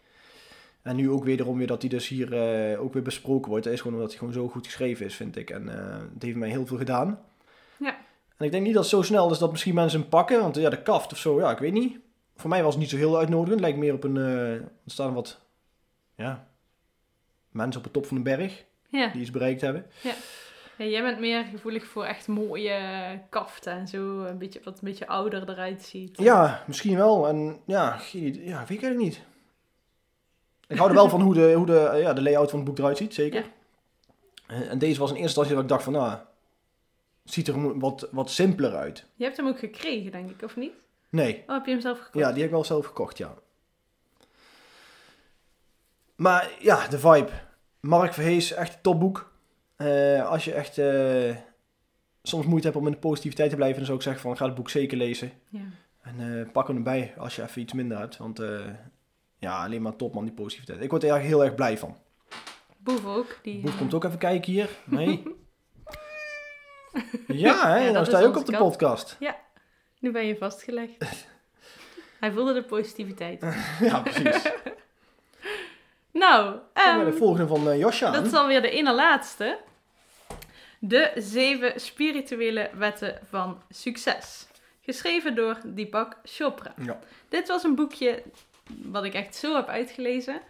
En 0.83 0.97
nu 0.97 1.11
ook 1.11 1.25
wederom 1.25 1.59
weer 1.59 1.67
dat 1.67 1.81
hij 1.81 1.91
dus 1.91 2.09
hier 2.09 2.33
eh, 2.33 2.83
ook 2.83 2.93
weer 2.93 3.03
besproken 3.03 3.51
wordt. 3.51 3.65
Dat 3.65 3.73
is 3.73 3.81
gewoon 3.81 3.97
omdat 3.97 4.11
hij 4.11 4.19
gewoon 4.19 4.35
zo 4.35 4.49
goed 4.49 4.67
geschreven 4.67 5.07
is, 5.07 5.15
vind 5.15 5.37
ik. 5.37 5.51
En 5.51 5.69
eh, 5.69 6.01
het 6.15 6.23
heeft 6.23 6.37
mij 6.37 6.49
heel 6.49 6.67
veel 6.67 6.77
gedaan. 6.77 7.21
Ja. 7.77 7.97
En 8.37 8.45
ik 8.45 8.51
denk 8.51 8.65
niet 8.65 8.75
dat 8.75 8.83
het 8.83 8.93
zo 8.93 9.03
snel 9.03 9.31
is 9.31 9.39
dat 9.39 9.51
misschien 9.51 9.75
mensen 9.75 10.01
hem 10.01 10.09
pakken. 10.09 10.41
Want 10.41 10.57
ja, 10.57 10.71
de 10.71 10.83
kaft 10.83 11.13
of 11.13 11.19
zo, 11.19 11.41
ja, 11.41 11.51
ik 11.51 11.59
weet 11.59 11.73
niet. 11.73 11.99
Voor 12.37 12.51
mij 12.51 12.63
was 12.63 12.73
het 12.73 12.81
niet 12.83 12.91
zo 12.91 12.97
heel 12.97 13.19
uitnodigend. 13.19 13.53
Het 13.53 13.61
lijkt 13.61 13.79
meer 13.79 13.95
op 13.95 14.05
een... 14.05 14.17
eh 14.17 14.53
er 14.53 14.71
staan 14.87 15.15
wat... 15.15 15.41
Ja, 16.17 16.47
mensen 17.51 17.81
op 17.81 17.87
de 17.87 17.93
top 17.93 18.07
van 18.07 18.17
de 18.17 18.23
berg 18.23 18.65
Ja. 18.89 19.09
die 19.09 19.21
iets 19.21 19.31
bereikt 19.31 19.61
hebben. 19.61 19.87
Ja, 20.03 20.85
jij 20.85 21.03
bent 21.03 21.19
meer 21.21 21.45
gevoelig 21.45 21.87
voor 21.87 22.05
echt 22.05 22.29
mooie 22.29 22.79
kaften 23.29 23.73
en 23.73 23.89
zo. 23.89 24.21
Een 24.25 24.39
beetje, 24.39 24.61
wat 24.65 24.75
een 24.75 24.89
beetje 24.89 25.07
ouder 25.07 25.49
eruit 25.49 25.83
ziet. 25.83 26.19
Ja, 26.21 26.65
misschien 26.67 26.97
wel. 26.97 27.29
En 27.29 27.61
ja, 27.67 28.01
ja 28.13 28.59
weet 28.59 28.71
ik 28.71 28.83
eigenlijk 28.83 28.99
niet. 28.99 29.21
Ik 30.67 30.77
hou 30.77 30.89
er 30.89 30.95
wel 30.97 31.09
van 31.09 31.21
hoe 31.21 31.35
de, 31.35 31.53
hoe 31.53 31.67
de, 31.67 31.79
eh, 31.79 32.01
ja, 32.01 32.13
de 32.13 32.23
layout 32.23 32.51
van 32.51 32.59
het 32.59 32.69
boek 32.69 32.79
eruit 32.79 32.97
ziet, 32.97 33.15
zeker. 33.15 33.41
Ja. 33.41 34.55
En, 34.55 34.69
en 34.69 34.79
deze 34.79 34.99
was 35.01 35.11
in 35.11 35.17
eerste 35.17 35.41
instantie 35.41 35.55
dat 35.55 35.63
ik 35.63 35.69
dacht 35.69 35.83
van, 35.83 35.93
nou, 35.93 36.11
het 37.23 37.33
ziet 37.33 37.49
er 37.49 37.79
wat, 37.79 38.09
wat 38.11 38.31
simpeler 38.31 38.75
uit. 38.77 39.05
Je 39.15 39.25
hebt 39.25 39.37
hem 39.37 39.47
ook 39.47 39.59
gekregen, 39.59 40.13
denk 40.13 40.31
ik, 40.31 40.43
of 40.43 40.57
niet? 40.57 40.73
Nee, 41.15 41.43
Oh, 41.47 41.55
heb 41.55 41.65
je 41.65 41.71
hem 41.71 41.81
zelf 41.81 41.99
gekocht? 41.99 42.25
ja, 42.25 42.29
die 42.29 42.37
heb 42.37 42.45
ik 42.45 42.51
wel 42.51 42.65
zelf 42.65 42.87
gekocht, 42.87 43.19
ja. 43.19 43.35
Maar 46.17 46.51
ja, 46.61 46.89
de 46.89 46.99
vibe. 46.99 47.31
Mark 47.81 48.15
Verhees, 48.15 48.53
echt 48.53 48.75
een 48.75 48.81
topboek. 48.81 49.33
Eh, 49.77 50.29
als 50.29 50.45
je 50.45 50.53
echt 50.53 50.79
eh, 50.79 51.37
soms 52.23 52.47
moeite 52.47 52.67
hebt 52.67 52.79
om 52.79 52.87
in 52.87 52.93
de 52.93 52.99
positiviteit 52.99 53.51
te 53.51 53.57
blijven, 53.57 53.77
dan 53.77 53.85
zou 53.87 53.99
ik 53.99 54.05
zeggen 54.05 54.23
van, 54.23 54.37
ga 54.37 54.45
het 54.47 54.55
boek 54.55 54.71
zeker 54.71 54.97
lezen. 54.97 55.33
Ja. 55.49 55.61
En 56.03 56.41
eh, 56.41 56.53
pak 56.53 56.67
hem 56.67 56.77
erbij 56.77 57.15
als 57.19 57.37
je 57.37 57.43
even 57.43 57.63
iets 57.63 57.73
minder 57.73 57.99
hebt. 57.99 58.17
Want 58.17 58.43
ja, 59.39 59.65
alleen 59.65 59.83
maar 59.83 59.97
top 59.97 60.15
man, 60.15 60.25
die 60.25 60.35
positiviteit. 60.35 60.81
Ik 60.83 60.91
word 60.91 61.03
er 61.03 61.09
eigenlijk 61.11 61.39
heel 61.39 61.47
erg 61.49 61.57
blij 61.57 61.79
van. 61.79 61.97
Boef 62.77 63.07
ook. 63.07 63.39
Die, 63.43 63.61
Boef 63.61 63.79
komt 63.79 63.95
ook 63.95 64.05
even 64.05 64.19
kijken 64.19 64.53
hier. 64.53 64.69
Nee. 64.85 65.23
ja, 67.27 67.69
hè, 67.69 67.79
Ja, 67.87 67.93
dan 67.93 68.07
sta 68.07 68.19
je 68.19 68.27
ook 68.27 68.37
op 68.37 68.47
de 68.47 68.57
podcast. 68.57 69.17
Nu 70.05 70.11
ben 70.11 70.27
je 70.27 70.37
vastgelegd. 70.37 71.27
Hij 72.21 72.33
voelde 72.33 72.53
de 72.53 72.63
positiviteit. 72.63 73.41
ja, 73.81 74.01
precies. 74.01 74.43
Nou, 76.11 76.59
bij 76.73 76.85
ehm, 76.85 77.05
de 77.05 77.13
volgende 77.13 77.47
van 77.47 77.79
Josja. 77.79 78.11
dat 78.11 78.27
is 78.27 78.33
alweer 78.33 78.63
de 78.63 78.71
ene 78.71 78.95
laatste. 78.95 79.59
De 80.79 81.13
zeven 81.15 81.81
spirituele 81.81 82.71
wetten 82.75 83.19
van 83.29 83.63
succes. 83.71 84.47
Geschreven 84.83 85.35
door 85.35 85.59
Deepak 85.65 86.17
Chopra. 86.25 86.75
Ja. 86.83 86.99
Dit 87.29 87.49
was 87.49 87.63
een 87.63 87.75
boekje 87.75 88.23
wat 88.83 89.05
ik 89.05 89.15
echt 89.15 89.35
zo 89.35 89.55
heb 89.55 89.69
uitgelezen. 89.69 90.41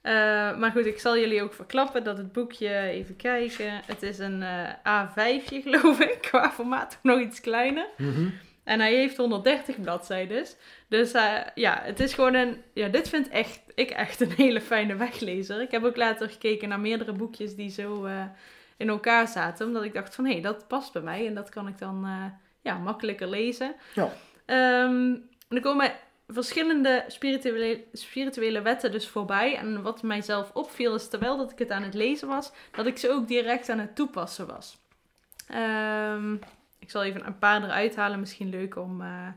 Eh, 0.00 0.12
maar 0.56 0.70
goed, 0.70 0.86
ik 0.86 0.98
zal 0.98 1.18
jullie 1.18 1.42
ook 1.42 1.54
verklappen 1.54 2.04
dat 2.04 2.16
het 2.16 2.32
boekje, 2.32 2.78
even 2.78 3.16
kijken, 3.16 3.82
het 3.86 4.02
is 4.02 4.18
een 4.18 4.42
eh 4.42 5.06
A5'tje 5.06 5.62
geloof 5.62 6.00
ik, 6.00 6.18
qua 6.20 6.50
formaat 6.50 6.98
nog 7.02 7.20
iets 7.20 7.40
kleiner. 7.40 7.86
Mhm. 7.96 8.28
En 8.64 8.80
hij 8.80 8.94
heeft 8.94 9.16
130 9.16 9.80
bladzijden. 9.80 10.46
Dus 10.88 11.12
eh, 11.12 11.40
ja, 11.54 11.80
het 11.82 12.00
is 12.00 12.14
gewoon 12.14 12.34
een. 12.34 12.62
Ja, 12.74 12.88
dit 12.88 13.08
vind 13.08 13.28
echt, 13.28 13.60
ik 13.74 13.90
echt 13.90 14.20
een 14.20 14.30
hele 14.30 14.60
fijne 14.60 14.96
weglezer. 14.96 15.60
Ik 15.60 15.70
heb 15.70 15.84
ook 15.84 15.96
later 15.96 16.30
gekeken 16.30 16.68
naar 16.68 16.80
meerdere 16.80 17.12
boekjes 17.12 17.54
die 17.54 17.70
zo 17.70 18.04
eh, 18.04 18.24
in 18.76 18.88
elkaar 18.88 19.28
zaten. 19.28 19.66
Omdat 19.66 19.82
ik 19.82 19.94
dacht 19.94 20.14
van 20.14 20.24
hé, 20.24 20.32
hey, 20.32 20.40
dat 20.40 20.68
past 20.68 20.92
bij 20.92 21.02
mij 21.02 21.26
en 21.26 21.34
dat 21.34 21.48
kan 21.48 21.68
ik 21.68 21.78
dan 21.78 22.04
eh, 22.04 22.24
ja, 22.62 22.78
makkelijker 22.78 23.28
lezen. 23.28 23.74
Ja. 23.94 24.12
Ehm, 24.44 25.14
er 25.48 25.60
komen 25.60 25.92
verschillende 26.28 27.04
spirituele, 27.08 27.84
spirituele 27.92 28.62
wetten 28.62 28.92
dus 28.92 29.08
voorbij. 29.08 29.56
En 29.56 29.82
wat 29.82 30.02
mijzelf 30.02 30.50
opviel 30.54 30.94
is 30.94 31.08
terwijl 31.08 31.36
dat 31.36 31.50
ik 31.50 31.58
het 31.58 31.70
aan 31.70 31.82
het 31.82 31.94
lezen 31.94 32.28
was, 32.28 32.52
dat 32.72 32.86
ik 32.86 32.98
ze 32.98 33.10
ook 33.10 33.28
direct 33.28 33.68
aan 33.68 33.78
het 33.78 33.96
toepassen 33.96 34.46
was. 34.46 34.78
Ehm, 35.48 36.36
ik 36.84 36.90
zal 36.90 37.04
even 37.04 37.26
een 37.26 37.38
paar 37.38 37.64
eruit 37.64 37.96
halen, 37.96 38.20
misschien 38.20 38.48
leuk 38.48 38.76
om, 38.76 39.00
eh, 39.00 39.28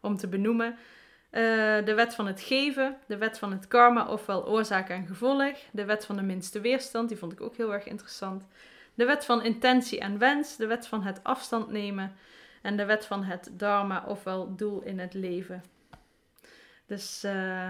om 0.00 0.16
te 0.16 0.28
benoemen. 0.28 0.76
Eh, 1.30 1.42
de 1.84 1.92
wet 1.94 2.14
van 2.14 2.26
het 2.26 2.40
geven, 2.40 2.96
de 3.06 3.16
wet 3.16 3.38
van 3.38 3.52
het 3.52 3.68
karma, 3.68 4.08
ofwel 4.08 4.46
oorzaak 4.46 4.88
en 4.88 5.06
gevolg. 5.06 5.56
De 5.70 5.84
wet 5.84 6.04
van 6.06 6.16
de 6.16 6.22
minste 6.22 6.60
weerstand, 6.60 7.08
die 7.08 7.18
vond 7.18 7.32
ik 7.32 7.40
ook 7.40 7.56
heel 7.56 7.72
erg 7.72 7.86
interessant. 7.86 8.44
De 8.94 9.04
wet 9.04 9.24
van 9.24 9.42
intentie 9.42 10.00
en 10.00 10.18
wens, 10.18 10.56
de 10.56 10.66
wet 10.66 10.86
van 10.86 11.02
het 11.02 11.20
afstand 11.22 11.70
nemen. 11.70 12.16
En 12.62 12.76
de 12.76 12.84
wet 12.84 13.06
van 13.06 13.24
het 13.24 13.50
dharma, 13.52 14.04
ofwel 14.06 14.56
doel 14.56 14.82
in 14.82 14.98
het 14.98 15.14
leven. 15.14 15.62
Dus, 16.86 17.24
eh, 17.24 17.66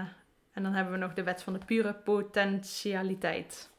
en 0.51 0.63
dan 0.63 0.73
hebben 0.73 0.93
we 0.93 0.99
nog 0.99 1.13
de 1.13 1.23
wet 1.23 1.43
van 1.43 1.53
de 1.53 1.65
pure 1.65 1.93
potentialiteit. 1.93 3.69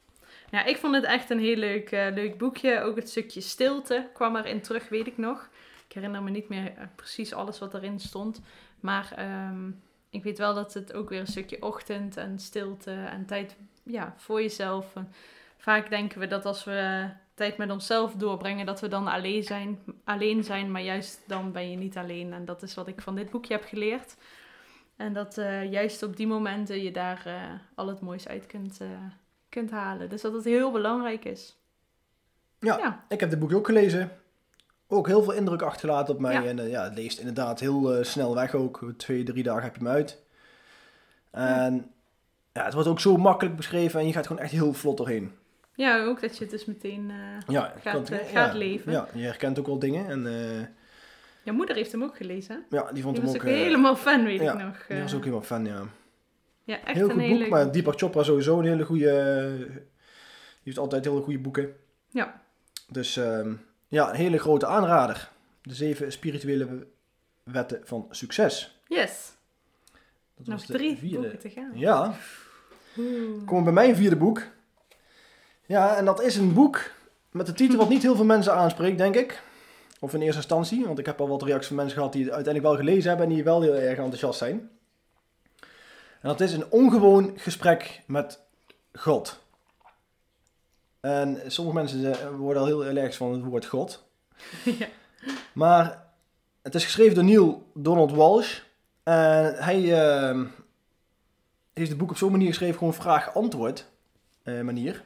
Ja, 0.50 0.64
ik 0.64 0.76
vond 0.76 0.94
het 0.94 1.04
echt 1.04 1.30
een 1.30 1.40
heel 1.40 1.56
leuk, 1.56 1.90
eh, 1.90 2.06
leuk 2.14 2.38
boekje. 2.38 2.80
Ook 2.80 2.96
het 2.96 3.08
stukje 3.08 3.40
stilte 3.40 4.08
kwam 4.12 4.36
erin 4.36 4.60
terug, 4.60 4.88
weet 4.88 5.06
ik 5.06 5.18
nog. 5.18 5.48
Ik 5.88 5.94
herinner 5.94 6.22
me 6.22 6.30
niet 6.30 6.48
meer 6.48 6.72
eh, 6.76 6.84
precies 6.94 7.32
alles 7.32 7.58
wat 7.58 7.74
erin 7.74 7.98
stond. 8.00 8.40
Maar 8.80 9.12
ehm, 9.16 9.70
ik 10.10 10.22
weet 10.22 10.38
wel 10.38 10.54
dat 10.54 10.74
het 10.74 10.92
ook 10.92 11.08
weer 11.08 11.20
een 11.20 11.26
stukje 11.26 11.62
ochtend 11.62 12.16
en 12.16 12.38
stilte 12.38 12.90
en 12.92 13.26
tijd 13.26 13.56
ja, 13.82 14.14
voor 14.16 14.42
jezelf. 14.42 14.92
Vaak 15.56 15.90
denken 15.90 16.20
we 16.20 16.26
dat 16.26 16.44
als 16.44 16.64
we 16.64 17.10
tijd 17.34 17.56
met 17.56 17.70
onszelf 17.70 18.14
doorbrengen, 18.14 18.66
dat 18.66 18.80
we 18.80 18.88
dan 18.88 19.06
alleen 19.06 19.44
zijn, 19.44 19.78
alleen 20.04 20.44
zijn. 20.44 20.70
Maar 20.70 20.82
juist 20.82 21.22
dan 21.26 21.52
ben 21.52 21.70
je 21.70 21.76
niet 21.76 21.96
alleen. 21.96 22.32
En 22.32 22.44
dat 22.44 22.62
is 22.62 22.74
wat 22.74 22.88
ik 22.88 23.00
van 23.00 23.14
dit 23.14 23.30
boekje 23.30 23.54
heb 23.54 23.64
geleerd. 23.64 24.16
En 24.96 25.12
dat 25.12 25.38
eh, 25.38 25.72
juist 25.72 26.02
op 26.02 26.16
die 26.16 26.26
momenten 26.26 26.82
je 26.82 26.90
daar 26.90 27.22
al 27.74 27.86
het 27.86 28.00
moois 28.00 28.28
uit 28.28 28.46
kunt, 28.46 28.80
eh, 28.80 28.88
kunt 29.48 29.70
halen. 29.70 30.08
Dus 30.08 30.20
dat 30.22 30.32
het 30.32 30.44
heel 30.44 30.70
belangrijk 30.72 31.24
is. 31.24 31.56
Ja, 32.60 32.76
Ja. 32.78 33.04
ik 33.08 33.20
heb 33.20 33.30
dit 33.30 33.38
boek 33.38 33.52
ook 33.52 33.66
gelezen. 33.66 34.10
Ook 34.86 35.06
heel 35.06 35.22
veel 35.22 35.32
indruk 35.32 35.62
achtergelaten 35.62 36.14
op 36.14 36.20
mij. 36.20 36.32
Ja. 36.32 36.44
En 36.44 36.58
eh, 36.58 36.70
ja, 36.70 36.84
het 36.84 36.94
leest 36.94 37.18
inderdaad 37.18 37.60
heel 37.60 37.94
eh, 37.94 38.04
snel 38.04 38.34
weg 38.34 38.54
ook. 38.54 38.92
Twee, 38.96 39.22
drie 39.22 39.42
dagen 39.42 39.62
heb 39.62 39.76
je 39.76 39.82
hem 39.84 39.88
uit. 39.92 40.22
En 41.30 41.90
ja, 42.52 42.64
het 42.64 42.74
wordt 42.74 42.88
ook 42.88 43.00
zo 43.00 43.16
makkelijk 43.16 43.56
beschreven 43.56 44.00
en 44.00 44.06
je 44.06 44.12
gaat 44.12 44.26
gewoon 44.26 44.42
echt 44.42 44.50
heel 44.52 44.72
vlot 44.72 44.96
doorheen. 44.96 45.32
Ja, 45.74 46.04
ook 46.04 46.20
dat 46.20 46.34
je 46.36 46.42
het 46.42 46.50
dus 46.52 46.64
meteen... 46.64 47.10
eh, 47.10 47.54
Gaat, 47.82 47.82
kan- 47.82 48.06
gaat 48.32 48.54
leven. 48.54 48.92
Ja, 48.92 49.08
je 49.14 49.24
herkent 49.24 49.58
ook 49.58 49.66
wel 49.66 49.78
dingen. 49.78 50.08
En 50.08 50.22
Je 51.42 51.52
moeder 51.52 51.76
heeft 51.76 51.92
hem 51.92 52.02
ook 52.02 52.16
gelezen. 52.16 52.64
ja, 52.70 52.92
die 52.92 53.02
vond 53.02 53.14
Die 53.16 53.24
hem 53.24 53.32
was 53.32 53.42
ook... 53.42 53.48
ook 53.48 53.54
helemaal 53.56 53.96
fan, 53.96 54.24
weet 54.24 54.40
ik 54.40 54.54
nog. 54.54 54.86
die 54.88 55.02
was 55.02 55.14
ook 55.14 55.20
helemaal 55.24 55.42
fan, 55.44 55.64
ja. 55.64 55.82
Ja, 56.68 56.84
echt 56.84 56.96
Heel 56.96 57.04
een 57.04 57.10
goed 57.10 57.20
hele... 57.20 57.38
boek, 57.38 57.48
maar 57.48 57.72
Deepak 57.72 57.98
Chopra 57.98 58.22
sowieso 58.22 58.58
een 58.58 58.64
hele 58.64 58.84
goede... 58.84 59.56
Die 60.62 60.62
heeft 60.62 60.78
altijd 60.78 61.04
hele 61.04 61.20
goede 61.20 61.38
boeken. 61.38 61.76
Ja. 62.10 62.40
Dus 62.88 63.16
ehm, 63.16 63.52
ja, 63.88 64.08
een 64.08 64.14
hele 64.16 64.38
grote 64.38 64.66
aanrader. 64.66 65.30
De 65.62 65.74
zeven 65.74 66.12
spirituele 66.12 66.86
wetten 67.42 67.80
van 67.84 68.06
succes. 68.10 68.80
Yes. 68.86 69.32
Dat 70.36 70.46
Nog 70.46 70.56
was 70.56 70.66
de 70.66 70.72
drie 70.72 70.96
vierde. 70.96 71.18
boeken 71.18 71.38
te 71.38 71.50
gaan. 71.50 71.70
Ja, 71.74 72.14
Oeh. 72.98 73.44
komen 73.46 73.56
we 73.56 73.62
bij 73.62 73.72
mijn 73.72 73.96
vierde 73.96 74.16
boek. 74.16 74.42
Ja, 75.66 75.96
en 75.96 76.04
dat 76.04 76.22
is 76.22 76.36
een 76.36 76.52
boek 76.54 76.90
met 77.30 77.48
een 77.48 77.54
titel 77.54 77.78
wat 77.78 77.88
niet 77.88 78.02
heel 78.02 78.16
veel 78.16 78.24
mensen 78.24 78.54
aanspreekt, 78.54 78.98
denk 78.98 79.14
ik. 79.14 79.42
Of 80.00 80.14
in 80.14 80.20
eerste 80.20 80.36
instantie, 80.36 80.84
want 80.86 80.98
ik 80.98 81.06
heb 81.06 81.20
al 81.20 81.28
wat 81.28 81.42
reacties 81.42 81.66
van 81.66 81.76
mensen 81.76 81.96
gehad 81.96 82.12
die 82.12 82.24
het 82.24 82.32
uiteindelijk 82.32 82.74
wel 82.74 82.84
gelezen 82.86 83.08
hebben 83.08 83.28
en 83.28 83.34
die 83.34 83.44
wel 83.44 83.62
heel 83.62 83.74
erg 83.74 83.98
enthousiast 83.98 84.38
zijn. 84.38 84.70
En 86.20 86.28
dat 86.28 86.40
is 86.40 86.52
een 86.52 86.70
ongewoon 86.70 87.32
gesprek 87.36 88.02
met 88.06 88.40
God. 88.92 89.40
En 91.00 91.40
sommige 91.46 91.76
mensen 91.76 92.36
worden 92.36 92.62
al 92.62 92.68
heel 92.68 92.84
allergisch 92.84 93.16
van 93.16 93.32
het 93.32 93.42
woord 93.42 93.66
God. 93.66 94.04
ja. 94.78 94.86
Maar 95.52 96.06
het 96.62 96.74
is 96.74 96.84
geschreven 96.84 97.14
door 97.14 97.24
Neil 97.24 97.70
Donald 97.74 98.12
Walsh. 98.12 98.60
En 99.02 99.54
hij 99.54 100.00
eh, 100.00 100.40
heeft 101.72 101.88
het 101.88 101.98
boek 101.98 102.10
op 102.10 102.16
zo'n 102.16 102.30
manier 102.30 102.48
geschreven, 102.48 102.78
gewoon 102.78 102.94
vraag-antwoord 102.94 103.86
eh, 104.42 104.60
manier. 104.60 105.04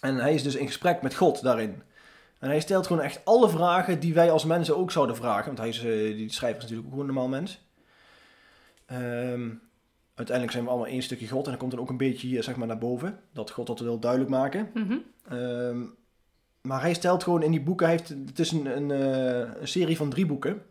En 0.00 0.16
hij 0.16 0.34
is 0.34 0.42
dus 0.42 0.54
in 0.54 0.66
gesprek 0.66 1.02
met 1.02 1.14
God 1.14 1.42
daarin. 1.42 1.82
En 2.38 2.48
hij 2.48 2.60
stelt 2.60 2.86
gewoon 2.86 3.02
echt 3.02 3.24
alle 3.24 3.48
vragen 3.48 4.00
die 4.00 4.14
wij 4.14 4.30
als 4.30 4.44
mensen 4.44 4.76
ook 4.76 4.90
zouden 4.90 5.16
vragen. 5.16 5.46
Want 5.46 5.58
hij 5.58 5.68
is, 5.68 5.78
eh, 5.78 6.16
die 6.16 6.32
schrijver 6.32 6.62
is 6.62 6.62
natuurlijk 6.62 6.88
ook 6.88 6.92
gewoon 6.92 7.08
een 7.08 7.14
normaal 7.14 7.40
mens. 7.40 7.60
Ehm, 8.86 9.50
uiteindelijk 10.18 10.52
zijn 10.52 10.64
we 10.64 10.70
allemaal 10.70 10.88
één 10.92 11.02
stukje 11.02 11.28
God. 11.28 11.44
En 11.44 11.50
dan 11.50 11.58
komt 11.58 11.70
dan 11.70 11.80
ook 11.80 11.90
een 11.90 11.96
beetje 11.96 12.26
hier 12.26 12.42
zeg 12.42 12.56
maar 12.56 12.66
naar 12.66 12.78
boven. 12.78 13.18
Dat 13.32 13.50
God 13.50 13.66
dat 13.66 13.80
wil 13.80 13.98
duidelijk 13.98 14.30
maken. 14.30 14.70
Mhm. 14.74 14.96
Ehm, 15.28 15.82
maar 16.62 16.80
hij 16.80 16.94
stelt 16.94 17.22
gewoon 17.22 17.42
in 17.42 17.50
die 17.50 17.60
boeken, 17.62 17.86
hij 17.86 17.96
heeft, 17.96 18.08
het 18.08 18.38
is 18.38 18.52
een, 18.52 18.66
een, 18.76 18.90
eh, 18.90 19.60
een 19.60 19.68
serie 19.68 19.96
van 19.96 20.10
drie 20.10 20.26
boeken. 20.26 20.62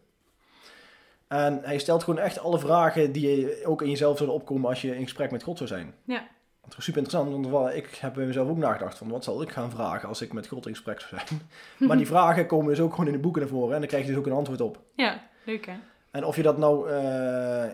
En 1.28 1.60
hij 1.64 1.78
stelt 1.78 2.04
gewoon 2.04 2.20
echt 2.20 2.40
alle 2.40 2.60
vragen 2.60 3.12
die 3.12 3.30
je 3.40 3.62
ook 3.66 3.82
in 3.82 3.90
jezelf 3.90 4.18
zouden 4.18 4.38
opkomen 4.40 4.70
als 4.70 4.82
je 4.82 4.96
in 4.98 5.04
gesprek 5.04 5.32
met 5.32 5.44
God 5.44 5.58
zou 5.58 5.70
zijn. 5.70 5.94
Ja. 6.04 6.28
Dat 6.68 6.78
is 6.78 6.84
super 6.84 7.02
interessant, 7.02 7.32
want 7.32 7.48
wa- 7.48 7.72
ik 7.72 7.96
heb 7.96 8.14
bij 8.14 8.26
mezelf 8.26 8.50
ook 8.50 8.58
nagedacht 8.58 8.98
van 8.98 9.10
wat 9.10 9.24
zal 9.24 9.42
ik 9.42 9.50
gaan 9.52 9.70
vragen 9.72 10.08
als 10.10 10.22
ik 10.22 10.34
met 10.34 10.48
God 10.48 10.66
in 10.68 10.74
gesprek 10.74 11.00
zou 11.02 11.22
zijn. 11.28 11.42
maar 11.88 11.98
die 11.98 12.08
vragen 12.08 12.46
komen 12.48 12.68
dus 12.70 12.80
ook 12.80 12.92
gewoon 12.92 13.06
in 13.06 13.12
de 13.12 13.20
boeken 13.20 13.42
naar 13.42 13.50
voren 13.50 13.74
en 13.74 13.80
dan 13.80 13.88
krijg 13.90 14.04
je 14.04 14.10
dus 14.10 14.20
ook 14.20 14.26
een 14.26 14.32
antwoord 14.32 14.62
op. 14.62 14.80
Ja, 14.96 15.22
leuk 15.46 15.66
hè? 15.66 15.74
En 16.12 16.24
of 16.26 16.36
je 16.36 16.42
dat 16.44 16.58
nou 16.58 16.90
eh, 16.90 17.66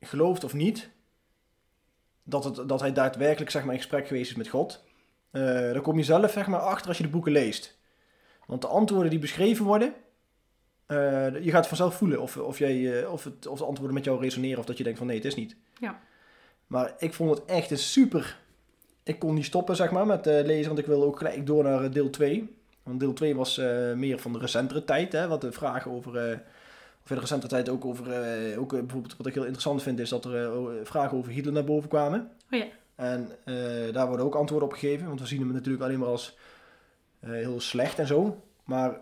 gelooft 0.00 0.44
of 0.44 0.52
niet, 0.52 0.90
dat, 2.22 2.44
het, 2.44 2.68
dat 2.68 2.80
hij 2.80 2.92
daadwerkelijk 2.92 3.50
zeg 3.50 3.64
maar, 3.64 3.72
in 3.72 3.80
gesprek 3.80 4.06
geweest 4.06 4.30
is 4.30 4.36
met 4.36 4.48
God, 4.48 4.84
eh 5.30 5.42
daar 5.42 5.80
kom 5.80 5.96
je 5.96 6.04
zelf 6.04 6.30
zeg 6.30 6.46
maar, 6.46 6.60
achter 6.60 6.88
als 6.88 6.96
je 6.96 7.02
de 7.02 7.10
boeken 7.10 7.32
leest. 7.32 7.78
Want 8.46 8.62
de 8.62 8.68
antwoorden 8.68 9.10
die 9.10 9.18
beschreven 9.18 9.64
worden, 9.64 9.94
eh, 10.86 11.44
je 11.44 11.50
gaat 11.50 11.66
vanzelf 11.66 11.94
voelen 11.94 12.20
of, 12.20 12.36
of, 12.36 12.58
jij, 12.58 13.02
eh, 13.02 13.12
of, 13.12 13.24
het, 13.24 13.46
of 13.46 13.58
de 13.58 13.64
antwoorden 13.64 13.94
met 13.94 14.04
jou 14.04 14.20
resoneren 14.20 14.58
of 14.58 14.64
dat 14.64 14.76
je 14.76 14.84
denkt 14.84 14.98
van 14.98 15.06
nee, 15.06 15.16
het 15.16 15.24
is 15.24 15.34
niet. 15.34 15.56
Ja. 15.78 16.00
Maar 16.66 16.94
ik 16.98 17.14
vond 17.14 17.30
het 17.30 17.44
echt 17.44 17.70
een 17.70 17.78
super 17.78 18.38
ik 19.02 19.18
kon 19.18 19.34
niet 19.34 19.44
stoppen, 19.44 19.76
zeg 19.76 19.90
maar, 19.90 20.06
met 20.06 20.26
lezen, 20.26 20.66
want 20.66 20.78
ik 20.78 20.86
wilde 20.86 21.06
ook 21.06 21.16
gelijk 21.16 21.46
door 21.46 21.64
naar 21.64 21.90
deel 21.90 22.10
2. 22.10 22.56
Want 22.82 23.00
deel 23.00 23.12
2 23.12 23.36
was 23.36 23.56
meer 23.94 24.18
van 24.18 24.32
de 24.32 24.38
recentere 24.38 24.84
tijd, 24.84 25.12
hè, 25.12 25.28
wat 25.28 25.40
de 25.40 25.52
vragen 25.52 25.90
over, 25.90 26.42
of 27.02 27.10
in 27.10 27.14
de 27.14 27.20
recentere 27.20 27.48
tijd 27.48 27.68
ook 27.68 27.84
over, 27.84 28.12
eh, 28.12 28.60
ook 28.60 28.72
eh, 28.72 28.80
bijvoorbeeld 28.80 29.16
wat 29.16 29.26
ik 29.26 29.34
heel 29.34 29.42
interessant 29.42 29.82
vind, 29.82 29.98
is 29.98 30.08
dat 30.08 30.24
er 30.24 30.44
eh, 30.44 30.66
vragen 30.82 31.18
over 31.18 31.32
Hitler 31.32 31.52
naar 31.52 31.64
boven 31.64 31.88
kwamen. 31.88 32.30
Oh 32.50 32.58
ja. 32.58 32.66
En 32.94 33.28
daar 33.92 34.06
worden 34.06 34.26
ook 34.26 34.34
antwoorden 34.34 34.68
op 34.68 34.74
gegeven, 34.74 35.06
want 35.06 35.20
we 35.20 35.26
zien 35.26 35.40
hem 35.40 35.52
natuurlijk 35.52 35.84
alleen 35.84 35.98
maar 35.98 36.08
als 36.08 36.36
heel 37.20 37.60
slecht 37.60 37.98
en 37.98 38.06
zo. 38.06 38.42
Maar 38.64 39.00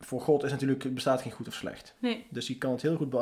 voor 0.00 0.20
God 0.20 0.42
is 0.44 0.50
natuurlijk, 0.50 0.94
bestaat 0.94 1.22
geen 1.22 1.32
goed 1.32 1.48
of 1.48 1.54
slecht. 1.54 1.94
Nee. 1.98 2.26
Dus 2.30 2.46
je 2.46 2.58
kan 2.58 2.72
het 2.72 2.82
heel 2.82 2.96
goed 2.96 3.14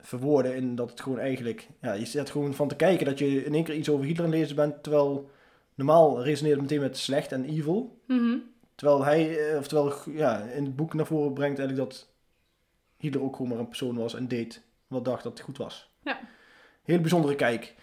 verwoorden 0.00 0.56
in 0.56 0.74
dat 0.74 0.90
het 0.90 1.00
gewoon 1.00 1.18
eigenlijk... 1.18 1.68
Ja, 1.80 1.92
je 1.92 2.04
zit 2.04 2.30
gewoon 2.30 2.54
van 2.54 2.68
te 2.68 2.76
kijken 2.76 3.06
dat 3.06 3.18
je 3.18 3.44
in 3.44 3.54
één 3.54 3.64
keer 3.64 3.74
iets 3.74 3.88
over 3.88 4.06
Hitler 4.06 4.26
aan 4.26 4.32
lezen 4.32 4.56
bent, 4.56 4.82
terwijl 4.82 5.30
normaal 5.74 6.22
resoneert 6.22 6.60
het 6.60 6.62
meteen 6.62 6.80
met 6.80 6.96
slecht 6.96 7.32
en 7.32 7.44
evil. 7.44 8.00
Mhm. 8.06 8.36
Terwijl 8.74 9.04
hij, 9.04 9.50
eh, 9.50 9.58
oftewel 9.58 9.92
ja, 10.10 10.40
in 10.40 10.64
het 10.64 10.76
boek 10.76 10.94
naar 10.94 11.06
voren 11.06 11.32
brengt 11.32 11.58
eigenlijk 11.58 11.88
dat 11.88 12.08
Hitler 13.02 13.22
ook 13.22 13.36
gewoon 13.36 13.50
maar 13.50 13.58
een 13.60 13.68
persoon 13.68 13.96
was 13.96 14.14
en 14.14 14.28
deed 14.28 14.62
wat 14.86 15.04
dacht 15.04 15.22
dat 15.22 15.32
het 15.32 15.40
goed 15.42 15.58
was. 15.58 15.90
Ja. 16.04 16.20
Heel 16.82 17.00
bijzondere 17.00 17.34
kijk. 17.34 17.74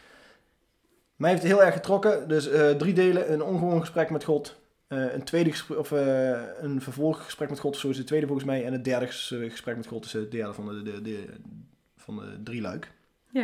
Mij 1.15 1.29
heeft 1.29 1.43
het 1.43 1.51
heel 1.51 1.63
erg 1.63 1.73
getrokken. 1.73 2.27
Dus 2.27 2.49
eh, 2.49 2.69
drie 2.69 2.93
delen, 2.93 3.31
een 3.33 3.41
ongewoon 3.43 3.79
gesprek 3.79 4.09
met 4.09 4.23
God. 4.23 4.57
eh, 4.87 5.13
een 5.13 5.23
tweede 5.23 5.51
gesprek, 5.51 5.77
of 5.77 5.91
eh, 5.91 6.41
een 6.61 6.81
vervolggesprek 6.81 7.49
met 7.49 7.59
God, 7.59 7.77
zo 7.77 7.89
is 7.89 7.97
het 7.97 8.07
tweede 8.07 8.25
volgens 8.27 8.47
mij. 8.47 8.65
En 8.65 8.73
het 8.73 8.83
derde 8.83 9.05
ges- 9.05 9.33
gesprek 9.37 9.75
met 9.75 9.87
God 9.87 10.05
is 10.05 10.13
het 10.13 10.31
derde 10.31 10.53
van 10.53 10.65
de, 10.67 10.81
de, 10.83 11.01
de, 11.01 11.25
van 11.97 12.15
de 12.15 12.43
drie 12.43 12.61
luik. 12.61 12.91
Ja. 13.31 13.43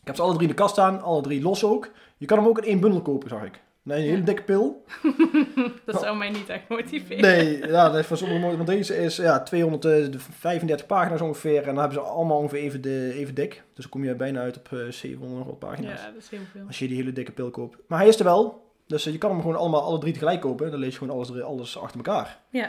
Ik 0.00 0.06
heb 0.12 0.16
ze 0.16 0.22
alle 0.22 0.32
drie 0.34 0.42
in 0.48 0.54
de 0.54 0.60
kast 0.62 0.72
staan, 0.72 1.02
alle 1.02 1.22
drie 1.22 1.42
los 1.42 1.64
ook. 1.64 1.90
Je 2.16 2.26
kan 2.26 2.38
hem 2.38 2.46
ook 2.46 2.58
in 2.58 2.64
énn 2.70 2.80
bundel 2.80 3.02
kopen, 3.02 3.28
zag 3.28 3.44
ik. 3.44 3.60
Nee, 3.86 3.98
een 3.98 4.04
hele 4.04 4.18
Ja. 4.18 4.24
dikke 4.24 4.42
pil. 4.42 4.84
Dat 5.86 6.00
zou 6.00 6.16
mij 6.16 6.30
niet 6.30 6.48
echt 6.48 6.68
motiveren. 6.68 7.22
Nee, 7.22 7.66
ja, 7.66 7.88
dat 7.88 7.98
is 7.98 8.06
van 8.06 8.16
sommige 8.16 8.40
mooi. 8.40 8.56
Want 8.56 8.68
deze 8.68 8.96
is 8.96 9.16
ja, 9.16 9.42
235 9.42 10.86
pagina's 10.86 11.20
ongeveer. 11.20 11.58
En 11.58 11.64
dan 11.64 11.76
hebben 11.78 11.92
ze 11.94 12.00
allemaal 12.00 12.38
ongeveer 12.38 12.58
even, 12.60 12.80
de, 12.80 13.12
even 13.14 13.34
dik. 13.34 13.50
Dus 13.74 13.82
dan 13.84 13.88
kom 13.90 14.04
je 14.04 14.14
bijna 14.14 14.40
uit 14.40 14.56
op 14.56 14.68
eh 14.72 14.78
700 14.88 15.38
nog 15.38 15.46
wat 15.46 15.58
pagina's. 15.58 16.00
Ja, 16.00 16.06
dat 16.06 16.22
is 16.22 16.28
heel 16.28 16.38
veel. 16.52 16.62
Als 16.66 16.78
je 16.78 16.88
die 16.88 16.96
hele 16.96 17.12
dikke 17.12 17.32
pil 17.32 17.50
koopt. 17.50 17.76
Maar 17.88 17.98
hij 17.98 18.08
is 18.08 18.18
er 18.18 18.24
wel. 18.24 18.64
Dus 18.86 19.06
eh, 19.06 19.12
je 19.12 19.18
kan 19.18 19.30
hem 19.30 19.40
gewoon 19.40 19.56
allemaal 19.56 19.82
alle 19.82 19.98
drie 19.98 20.12
tegelijk 20.12 20.40
kopen. 20.40 20.70
Dan 20.70 20.80
lees 20.80 20.92
je 20.92 20.98
gewoon 20.98 21.14
alles, 21.16 21.42
alles 21.42 21.78
achter 21.78 21.96
elkaar. 21.96 22.38
Ja. 22.50 22.68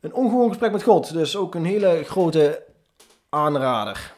Een 0.00 0.14
ongewoon 0.14 0.48
gesprek 0.48 0.72
met 0.72 0.82
God. 0.82 1.12
Dus 1.12 1.36
ook 1.36 1.54
een 1.54 1.64
hele 1.64 2.02
grote 2.04 2.62
aanrader. 3.28 4.12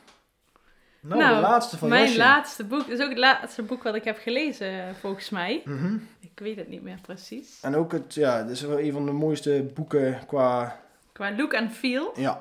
Nou, 1.07 1.21
Nou, 1.21 1.35
de 1.35 1.41
laatste 1.41 1.79
van 1.79 1.89
Mijn 1.89 2.17
laatste 2.17 2.65
boek, 2.65 2.81
dat 2.89 2.99
is 2.99 3.01
ook 3.05 3.09
het 3.09 3.19
laatste 3.19 3.63
boek 3.63 3.83
wat 3.83 3.95
ik 3.95 4.05
heb 4.05 4.19
gelezen, 4.19 4.95
volgens 5.01 5.31
mij. 5.31 5.63
Mhm. 5.65 5.97
Ik 6.21 6.31
weet 6.35 6.57
het 6.57 6.69
niet 6.69 6.83
meer 6.83 6.99
precies. 7.03 7.59
En 7.63 7.75
ook 7.75 7.93
het, 7.93 8.15
ja, 8.15 8.43
dit 8.43 8.51
is 8.51 8.61
wel 8.61 8.81
een 8.81 8.93
van 8.93 9.07
de 9.07 9.13
mooiste 9.13 9.71
boeken 9.75 10.27
qua, 10.27 10.81
Qua 11.13 11.37
look 11.37 11.55
and 11.55 11.73
feel. 11.73 12.13
ja, 12.17 12.41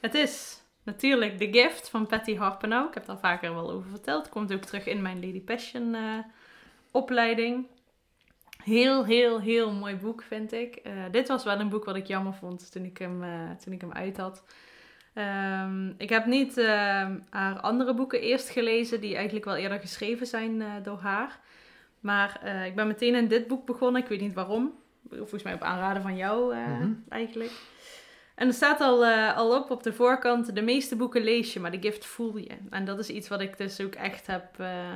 Het 0.00 0.14
is 0.14 0.60
natuurlijk 0.82 1.38
The 1.38 1.48
Gift 1.52 1.88
van 1.88 2.06
Patty 2.06 2.36
Harpenau. 2.36 2.88
Ik 2.88 2.94
heb 2.94 3.06
daar 3.06 3.18
vaker 3.18 3.54
wel 3.54 3.70
over 3.70 3.90
verteld. 3.90 4.28
Komt 4.28 4.52
ook 4.52 4.64
terug 4.64 4.86
in 4.86 5.02
mijn 5.02 5.20
Lady 5.26 5.40
Passion 5.40 5.94
eh, 5.94 6.02
opleiding. 6.90 7.66
Heel, 8.62 9.04
heel, 9.04 9.40
heel 9.40 9.72
mooi 9.72 9.96
boek 9.96 10.22
vind 10.22 10.52
ik. 10.52 10.76
Eh, 10.76 10.92
dit 11.10 11.28
was 11.28 11.44
wel 11.44 11.60
een 11.60 11.68
boek 11.68 11.84
wat 11.84 11.96
ik 11.96 12.06
jammer 12.06 12.34
vond 12.34 12.72
toen 12.72 12.84
ik 12.84 12.98
hem, 12.98 13.22
eh, 13.22 13.50
toen 13.64 13.72
ik 13.72 13.80
hem 13.80 13.92
uit 13.92 14.16
had. 14.16 14.42
Ehm, 15.14 15.88
ik 15.96 16.08
heb 16.08 16.26
niet 16.26 16.56
ehm, 16.58 17.18
haar 17.30 17.60
andere 17.60 17.94
boeken 17.94 18.20
eerst 18.20 18.48
gelezen, 18.48 19.00
die 19.00 19.14
eigenlijk 19.14 19.44
wel 19.44 19.56
eerder 19.56 19.80
geschreven 19.80 20.26
zijn 20.26 20.62
eh, 20.62 20.68
door 20.82 20.98
haar. 20.98 21.38
Maar 22.00 22.40
eh, 22.42 22.66
ik 22.66 22.74
ben 22.74 22.86
meteen 22.86 23.14
in 23.14 23.28
dit 23.28 23.46
boek 23.46 23.66
begonnen. 23.66 24.02
Ik 24.02 24.08
weet 24.08 24.20
niet 24.20 24.34
waarom. 24.34 24.72
Volgens 25.10 25.42
mij 25.42 25.54
op 25.54 25.62
aanraden 25.62 26.02
van 26.02 26.16
jou 26.16 26.54
eh, 26.54 26.66
Mhm. 26.66 26.92
eigenlijk. 27.08 27.50
En 28.34 28.46
er 28.46 28.52
staat 28.54 28.80
al, 28.80 29.06
al 29.34 29.56
op 29.56 29.70
op 29.70 29.82
de 29.82 29.92
voorkant, 29.92 30.54
de 30.54 30.62
meeste 30.62 30.96
boeken 30.96 31.22
lees 31.22 31.52
je, 31.52 31.60
maar 31.60 31.70
de 31.70 31.80
gift 31.80 32.06
voel 32.06 32.36
je. 32.36 32.56
En 32.70 32.84
dat 32.84 32.98
is 32.98 33.08
iets 33.08 33.28
wat 33.28 33.40
ik 33.40 33.58
dus 33.58 33.80
ook 33.80 33.94
echt 33.94 34.26
heb, 34.26 34.44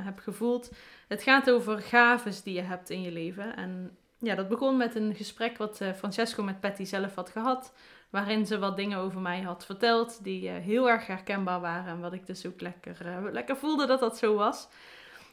heb 0.03 0.19
gevoeld. 0.19 0.71
Het 1.07 1.23
gaat 1.23 1.51
over 1.51 1.79
gaves 1.79 2.43
die 2.43 2.53
je 2.53 2.61
hebt 2.61 2.89
in 2.89 3.01
je 3.01 3.11
leven. 3.11 3.55
En 3.55 3.97
ja, 4.19 4.35
dat 4.35 4.49
begon 4.49 4.77
met 4.77 4.95
een 4.95 5.15
gesprek 5.15 5.57
wat 5.57 5.81
Francesco 5.95 6.43
met 6.43 6.59
Patty 6.59 6.83
zelf 6.83 7.15
had 7.15 7.29
gehad. 7.29 7.73
Waarin 8.13 8.45
ze 8.45 8.59
wat 8.59 8.75
dingen 8.75 8.97
over 8.97 9.21
mij 9.21 9.41
had 9.41 9.65
verteld 9.65 10.23
die 10.23 10.49
eh, 10.49 10.55
heel 10.55 10.89
erg 10.89 11.07
herkenbaar 11.07 11.59
waren. 11.59 11.93
En 11.93 11.99
wat 11.99 12.13
ik 12.13 12.25
dus 12.25 12.45
ook 12.45 12.61
lekker, 12.61 13.05
eh, 13.05 13.31
lekker 13.31 13.57
voelde 13.57 13.85
dat 13.85 13.99
dat 13.99 14.17
zo 14.17 14.35
was. 14.35 14.67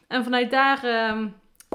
En 0.07 0.23
vanuit 0.23 0.51
daar 0.51 0.83
ehm, 0.83 1.27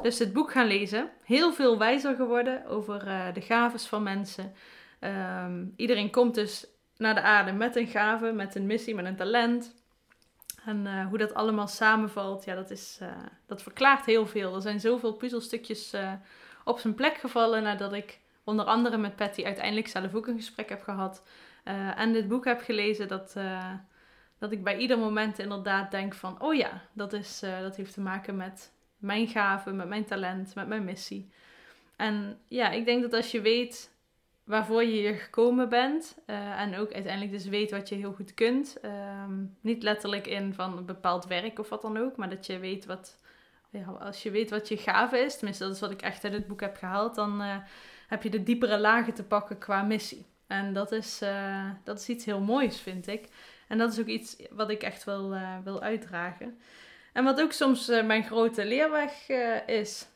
dus 0.03 0.19
het 0.19 0.33
boek 0.33 0.53
gaan 0.53 0.67
lezen. 0.67 1.11
Heel 1.25 1.53
veel 1.53 1.79
wijzer 1.79 2.15
geworden 2.15 2.67
over 2.67 3.07
eh, 3.07 3.35
de 3.35 3.41
gaves 3.41 3.87
van 3.87 4.03
mensen. 4.03 4.55
Ehm, 4.99 5.65
iedereen 5.77 6.11
komt 6.11 6.35
dus 6.35 6.67
naar 6.97 7.15
de 7.15 7.23
aarde 7.23 7.53
met 7.53 7.77
een 7.77 7.89
gave, 7.89 8.33
met 8.33 8.55
een 8.55 8.67
missie, 8.67 8.95
met 8.95 9.05
een 9.05 9.17
talent. 9.17 9.75
En 10.65 11.07
hoe 11.09 11.19
dat 11.19 11.35
allemaal 11.35 11.69
samenvalt, 11.69 12.45
ja, 12.45 12.55
dat, 12.55 12.71
is, 12.71 13.01
dat 13.47 13.63
verklaart 13.63 14.07
heel 14.07 14.27
veel. 14.27 14.55
Er 14.55 14.63
zijn 14.63 14.81
zoveel 14.81 15.13
puzzelstukjes 15.13 15.95
op 16.65 16.79
zijn 16.79 16.95
plek 16.95 17.17
gevallen 17.17 17.63
nadat 17.63 17.93
ik 17.93 18.21
onder 18.47 18.65
andere 18.65 18.97
met 18.97 19.17
Patty 19.17 19.45
uiteindelijk 19.45 19.89
zelf 19.89 20.15
ook 20.15 20.27
een 20.27 20.37
gesprek 20.37 20.69
heb 20.69 20.83
gehad. 20.83 21.23
eh, 21.65 21.99
en 22.01 22.13
dit 22.13 22.29
boek 22.29 22.45
heb 22.45 22.61
gelezen, 22.61 23.09
dat, 23.09 23.35
eh, 23.37 23.73
dat 24.39 24.53
ik 24.53 24.65
bij 24.65 24.77
ieder 24.77 24.99
moment 24.99 25.39
inderdaad 25.39 25.91
denk 25.91 26.15
van, 26.15 26.41
oh 26.43 26.55
ja, 26.55 26.83
dat, 26.93 27.13
is, 27.13 27.43
eh, 27.43 27.61
dat 27.61 27.77
heeft 27.77 27.95
te 27.95 28.01
maken 28.01 28.37
met 28.37 28.73
mijn 28.99 29.29
gave, 29.29 29.73
met 29.73 29.89
mijn 29.89 30.05
talent, 30.05 30.55
met 30.55 30.69
mijn 30.69 30.85
missie. 30.85 31.31
En 31.97 32.39
ja, 32.49 32.71
ik 32.71 32.85
denk 32.85 33.03
dat 33.03 33.13
als 33.13 33.31
je 33.31 33.41
weet 33.41 33.95
waarvoor 34.45 34.85
je 34.85 34.91
hier 34.91 35.15
gekomen 35.15 35.69
bent. 35.69 36.19
en 36.27 36.77
ook 36.77 36.93
uiteindelijk 36.93 37.33
dus 37.33 37.47
weet 37.47 37.71
wat 37.71 37.89
je 37.89 37.95
heel 37.95 38.13
goed 38.13 38.35
kunt. 38.35 38.81
ehm, 38.81 39.45
niet 39.61 39.83
letterlijk 39.83 40.27
in 40.27 40.55
van 40.55 40.77
een 40.79 40.87
bepaald 40.87 41.27
werk 41.27 41.59
of 41.59 41.69
wat 41.69 41.83
dan 41.83 41.97
ook. 41.97 42.17
Maar 42.17 42.31
dat 42.31 42.47
je 42.47 42.59
weet 42.59 42.87
wat... 42.87 43.19
Ja, 43.71 43.87
als 43.87 44.23
je 44.23 44.31
weet 44.31 44.51
wat 44.51 44.69
je 44.69 44.77
gave 44.77 45.19
is, 45.19 45.37
tenminste 45.37 45.65
dat 45.65 45.75
is 45.75 45.81
wat 45.81 45.91
ik 45.91 46.03
echt 46.03 46.25
uit 46.25 46.33
het 46.33 46.47
boek 46.47 46.61
heb 46.61 46.77
gehaald, 46.77 47.15
dan 47.15 47.43
heb 48.07 48.23
je 48.23 48.31
de 48.31 48.43
diepere 48.43 48.79
lagen 48.79 49.15
te 49.15 49.25
pakken 49.25 49.59
qua 49.59 49.83
missie. 49.83 50.27
En 50.47 50.73
dat 50.73 50.93
is, 50.93 51.21
eh, 51.23 51.71
dat 51.85 51.99
is 51.99 52.09
iets 52.09 52.25
heel 52.25 52.41
moois, 52.41 52.81
vind 52.81 53.07
ik. 53.07 53.29
En 53.69 53.79
dat 53.79 53.93
is 53.93 54.01
ook 54.01 54.07
iets 54.07 54.37
wat 54.51 54.71
ik 54.71 54.83
echt 54.83 55.05
wil, 55.05 55.35
eh, 55.35 55.57
wil 55.65 55.83
uitdragen. 55.83 56.59
En 57.13 57.25
wat 57.25 57.41
ook 57.41 57.53
soms 57.53 57.89
eh, 57.89 58.05
mijn 58.05 58.25
grote 58.25 58.67
leerweg 58.67 59.29
is. 59.67 60.07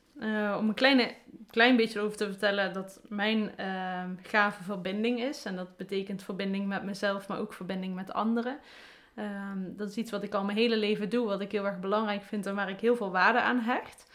om 0.58 0.68
een 0.68 0.74
kleine, 0.74 1.14
klein 1.50 1.76
beetje 1.76 2.00
over 2.00 2.16
te 2.16 2.26
vertellen 2.26 2.72
dat 2.72 3.00
mijn 3.08 3.52
gave 4.22 4.62
verbinding 4.62 5.20
is. 5.20 5.44
En 5.44 5.56
dat 5.56 5.76
betekent 5.76 6.22
verbinding 6.22 6.66
met 6.66 6.82
mezelf, 6.82 7.28
maar 7.28 7.38
ook 7.38 7.52
verbinding 7.52 7.94
met 7.94 8.12
anderen. 8.12 8.58
Ehm, 9.14 9.58
dat 9.76 9.88
is 9.88 9.96
iets 9.96 10.10
wat 10.10 10.22
ik 10.22 10.34
al 10.34 10.44
mijn 10.44 10.58
hele 10.58 10.76
leven 10.76 11.08
doe, 11.08 11.26
wat 11.26 11.40
ik 11.40 11.52
heel 11.52 11.66
erg 11.66 11.80
belangrijk 11.80 12.22
vind 12.22 12.46
en 12.46 12.54
waar 12.54 12.68
ik 12.70 12.80
heel 12.80 12.96
veel 12.96 13.10
waarde 13.10 13.40
aan 13.40 13.58
hecht. 13.58 14.10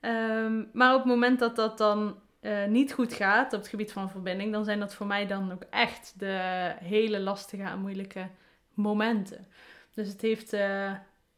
Ehm, 0.00 0.64
maar 0.72 0.92
op 0.94 0.98
het 0.98 1.08
moment 1.08 1.38
dat 1.38 1.56
dat 1.56 1.78
dan 1.78 2.16
eh, 2.40 2.64
niet 2.66 2.92
goed 2.92 3.12
gaat 3.12 3.52
op 3.52 3.58
het 3.58 3.68
gebied 3.68 3.92
van 3.92 4.10
verbinding, 4.10 4.52
dan 4.52 4.64
zijn 4.64 4.80
dat 4.80 4.94
voor 4.94 5.06
mij 5.06 5.26
dan 5.26 5.52
ook 5.52 5.62
echt 5.70 6.14
de 6.16 6.74
hele 6.78 7.20
lastige 7.20 7.62
en 7.62 7.80
moeilijke 7.80 8.28
momenten. 8.74 9.46
Dus 9.94 10.08
het 10.08 10.20
heeft 10.20 10.52
eh, 10.52 10.92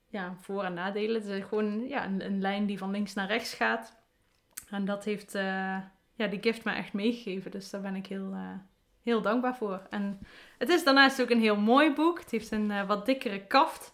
ja, 0.08 0.34
voor- 0.40 0.64
en 0.64 0.74
nadelen. 0.74 1.22
Het 1.22 1.30
is 1.30 1.44
gewoon 1.44 1.88
ja, 1.88 2.04
een, 2.04 2.24
een 2.24 2.40
lijn 2.40 2.66
die 2.66 2.78
van 2.78 2.90
links 2.90 3.14
naar 3.14 3.26
rechts 3.26 3.54
gaat. 3.54 3.96
En 4.70 4.84
dat 4.84 5.04
heeft 5.04 5.34
eh, 5.34 5.78
ja, 6.14 6.26
die 6.30 6.42
gift 6.42 6.64
me 6.64 6.72
echt 6.72 6.92
meegegeven. 6.92 7.50
Dus 7.50 7.70
daar 7.70 7.80
ben 7.80 7.96
ik 7.96 8.06
heel, 8.06 8.36
heel 9.02 9.22
dankbaar 9.22 9.56
voor. 9.56 9.86
En 9.90 10.20
het 10.58 10.68
is 10.68 10.84
daarnaast 10.84 11.22
ook 11.22 11.30
een 11.30 11.40
heel 11.40 11.56
mooi 11.56 11.92
boek. 11.94 12.20
Het 12.20 12.30
heeft 12.30 12.50
een 12.50 12.86
wat 12.86 13.06
dikkere 13.06 13.46
kaft. 13.46 13.92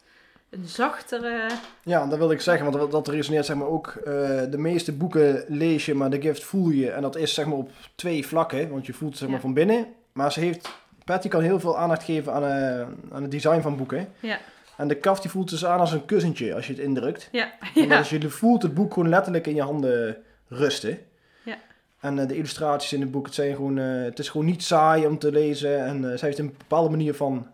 Een 0.50 0.64
zachtere... 0.64 1.46
Ja, 1.82 2.06
dat 2.06 2.18
wilde 2.18 2.34
ik 2.34 2.40
zeggen, 2.40 2.64
want 2.64 2.76
dat, 2.76 2.90
dat 2.90 3.08
resoneert 3.08 3.46
zeg 3.46 3.56
maar 3.56 3.66
ook. 3.66 3.86
eh, 3.86 4.12
de 4.50 4.58
meeste 4.58 4.92
boeken 4.92 5.44
lees 5.48 5.86
je, 5.86 5.94
maar 5.94 6.10
de 6.10 6.20
gift 6.20 6.44
voel 6.44 6.68
je. 6.70 6.90
En 6.90 7.02
dat 7.02 7.16
is 7.16 7.34
zeg 7.34 7.46
maar 7.46 7.56
op 7.56 7.70
twee 7.94 8.26
vlakken, 8.26 8.70
want 8.70 8.86
je 8.86 8.92
voelt 8.92 9.10
het 9.10 9.18
zeg 9.18 9.28
maar 9.28 9.36
Ja. 9.36 9.42
van 9.44 9.54
binnen. 9.54 9.86
Maar 10.12 10.32
ze 10.32 10.40
heeft, 10.40 10.68
Patty 11.04 11.28
kan 11.28 11.42
heel 11.42 11.60
veel 11.60 11.78
aandacht 11.78 12.02
geven 12.02 12.32
aan, 12.32 12.44
eh, 12.44 12.80
aan 13.14 13.22
het 13.22 13.30
design 13.30 13.60
van 13.60 13.76
boeken. 13.76 14.08
Ja. 14.20 14.38
En 14.76 14.88
de 14.88 14.94
kaft 14.94 15.22
die 15.22 15.30
voelt 15.30 15.50
dus 15.50 15.64
aan 15.66 15.80
als 15.80 15.92
een 15.92 16.04
kussentje 16.04 16.54
als 16.54 16.66
je 16.66 16.72
het 16.72 16.82
indrukt. 16.82 17.28
Ja, 17.32 17.52
En 17.74 17.88
ja. 17.88 17.98
dus 17.98 18.10
je 18.10 18.30
voelt 18.30 18.62
het 18.62 18.74
boek 18.74 18.92
gewoon 18.92 19.08
letterlijk 19.08 19.46
in 19.46 19.54
je 19.54 19.62
handen 19.62 20.16
rusten. 20.48 20.98
Ja. 21.44 21.56
En 22.00 22.18
eh, 22.18 22.26
de 22.28 22.36
illustraties 22.36 22.92
in 22.92 23.00
het 23.00 23.10
boek, 23.10 23.26
het, 23.26 23.34
zijn 23.34 23.54
gewoon, 23.54 23.76
het 23.76 24.18
is 24.18 24.28
gewoon 24.28 24.46
niet 24.46 24.62
saai 24.62 25.06
om 25.06 25.18
te 25.18 25.32
lezen. 25.32 25.84
En 25.84 26.04
eh 26.12 26.18
zij 26.18 26.28
heeft 26.28 26.38
een 26.40 26.54
bepaalde 26.58 26.90
manier 26.90 27.14
van 27.14 27.46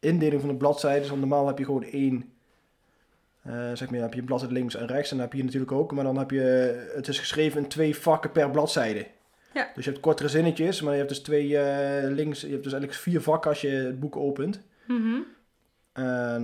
indeling 0.00 0.40
van 0.40 0.50
de 0.50 0.56
bladzijden. 0.56 1.08
Want 1.08 1.20
normaal 1.20 1.46
heb 1.46 1.58
je 1.58 1.64
gewoon 1.64 1.84
één, 1.84 2.31
eh, 3.42 3.52
zeg 3.54 3.80
maar, 3.80 3.92
dan 3.92 4.00
heb 4.02 4.14
je 4.14 4.20
een 4.20 4.26
bladzijde 4.26 4.54
links 4.54 4.74
en 4.74 4.86
rechts. 4.86 5.10
En 5.10 5.16
dan 5.16 5.26
heb 5.26 5.34
je 5.34 5.44
natuurlijk 5.44 5.72
ook, 5.72 5.92
maar 5.92 6.04
dan 6.04 6.18
heb 6.18 6.30
je, 6.30 6.90
het 6.94 7.08
is 7.08 7.18
geschreven 7.18 7.62
in 7.62 7.68
twee 7.68 7.96
vakken 7.96 8.32
per 8.32 8.50
bladzijde. 8.50 9.06
Ja. 9.54 9.70
Dus 9.74 9.84
je 9.84 9.90
hebt 9.90 10.02
kortere 10.02 10.28
zinnetjes, 10.28 10.80
maar 10.80 10.92
je 10.92 10.98
hebt 10.98 11.08
dus 11.10 11.22
twee 11.22 11.58
eh, 11.58 12.10
links, 12.10 12.40
je 12.40 12.48
hebt 12.48 12.62
dus 12.62 12.72
eigenlijk 12.72 13.02
vier 13.02 13.20
vakken 13.20 13.50
als 13.50 13.60
je 13.60 13.68
het 13.68 14.00
boek 14.00 14.16
opent. 14.16 14.62
Mhm. 14.86 15.18
En, 15.92 16.42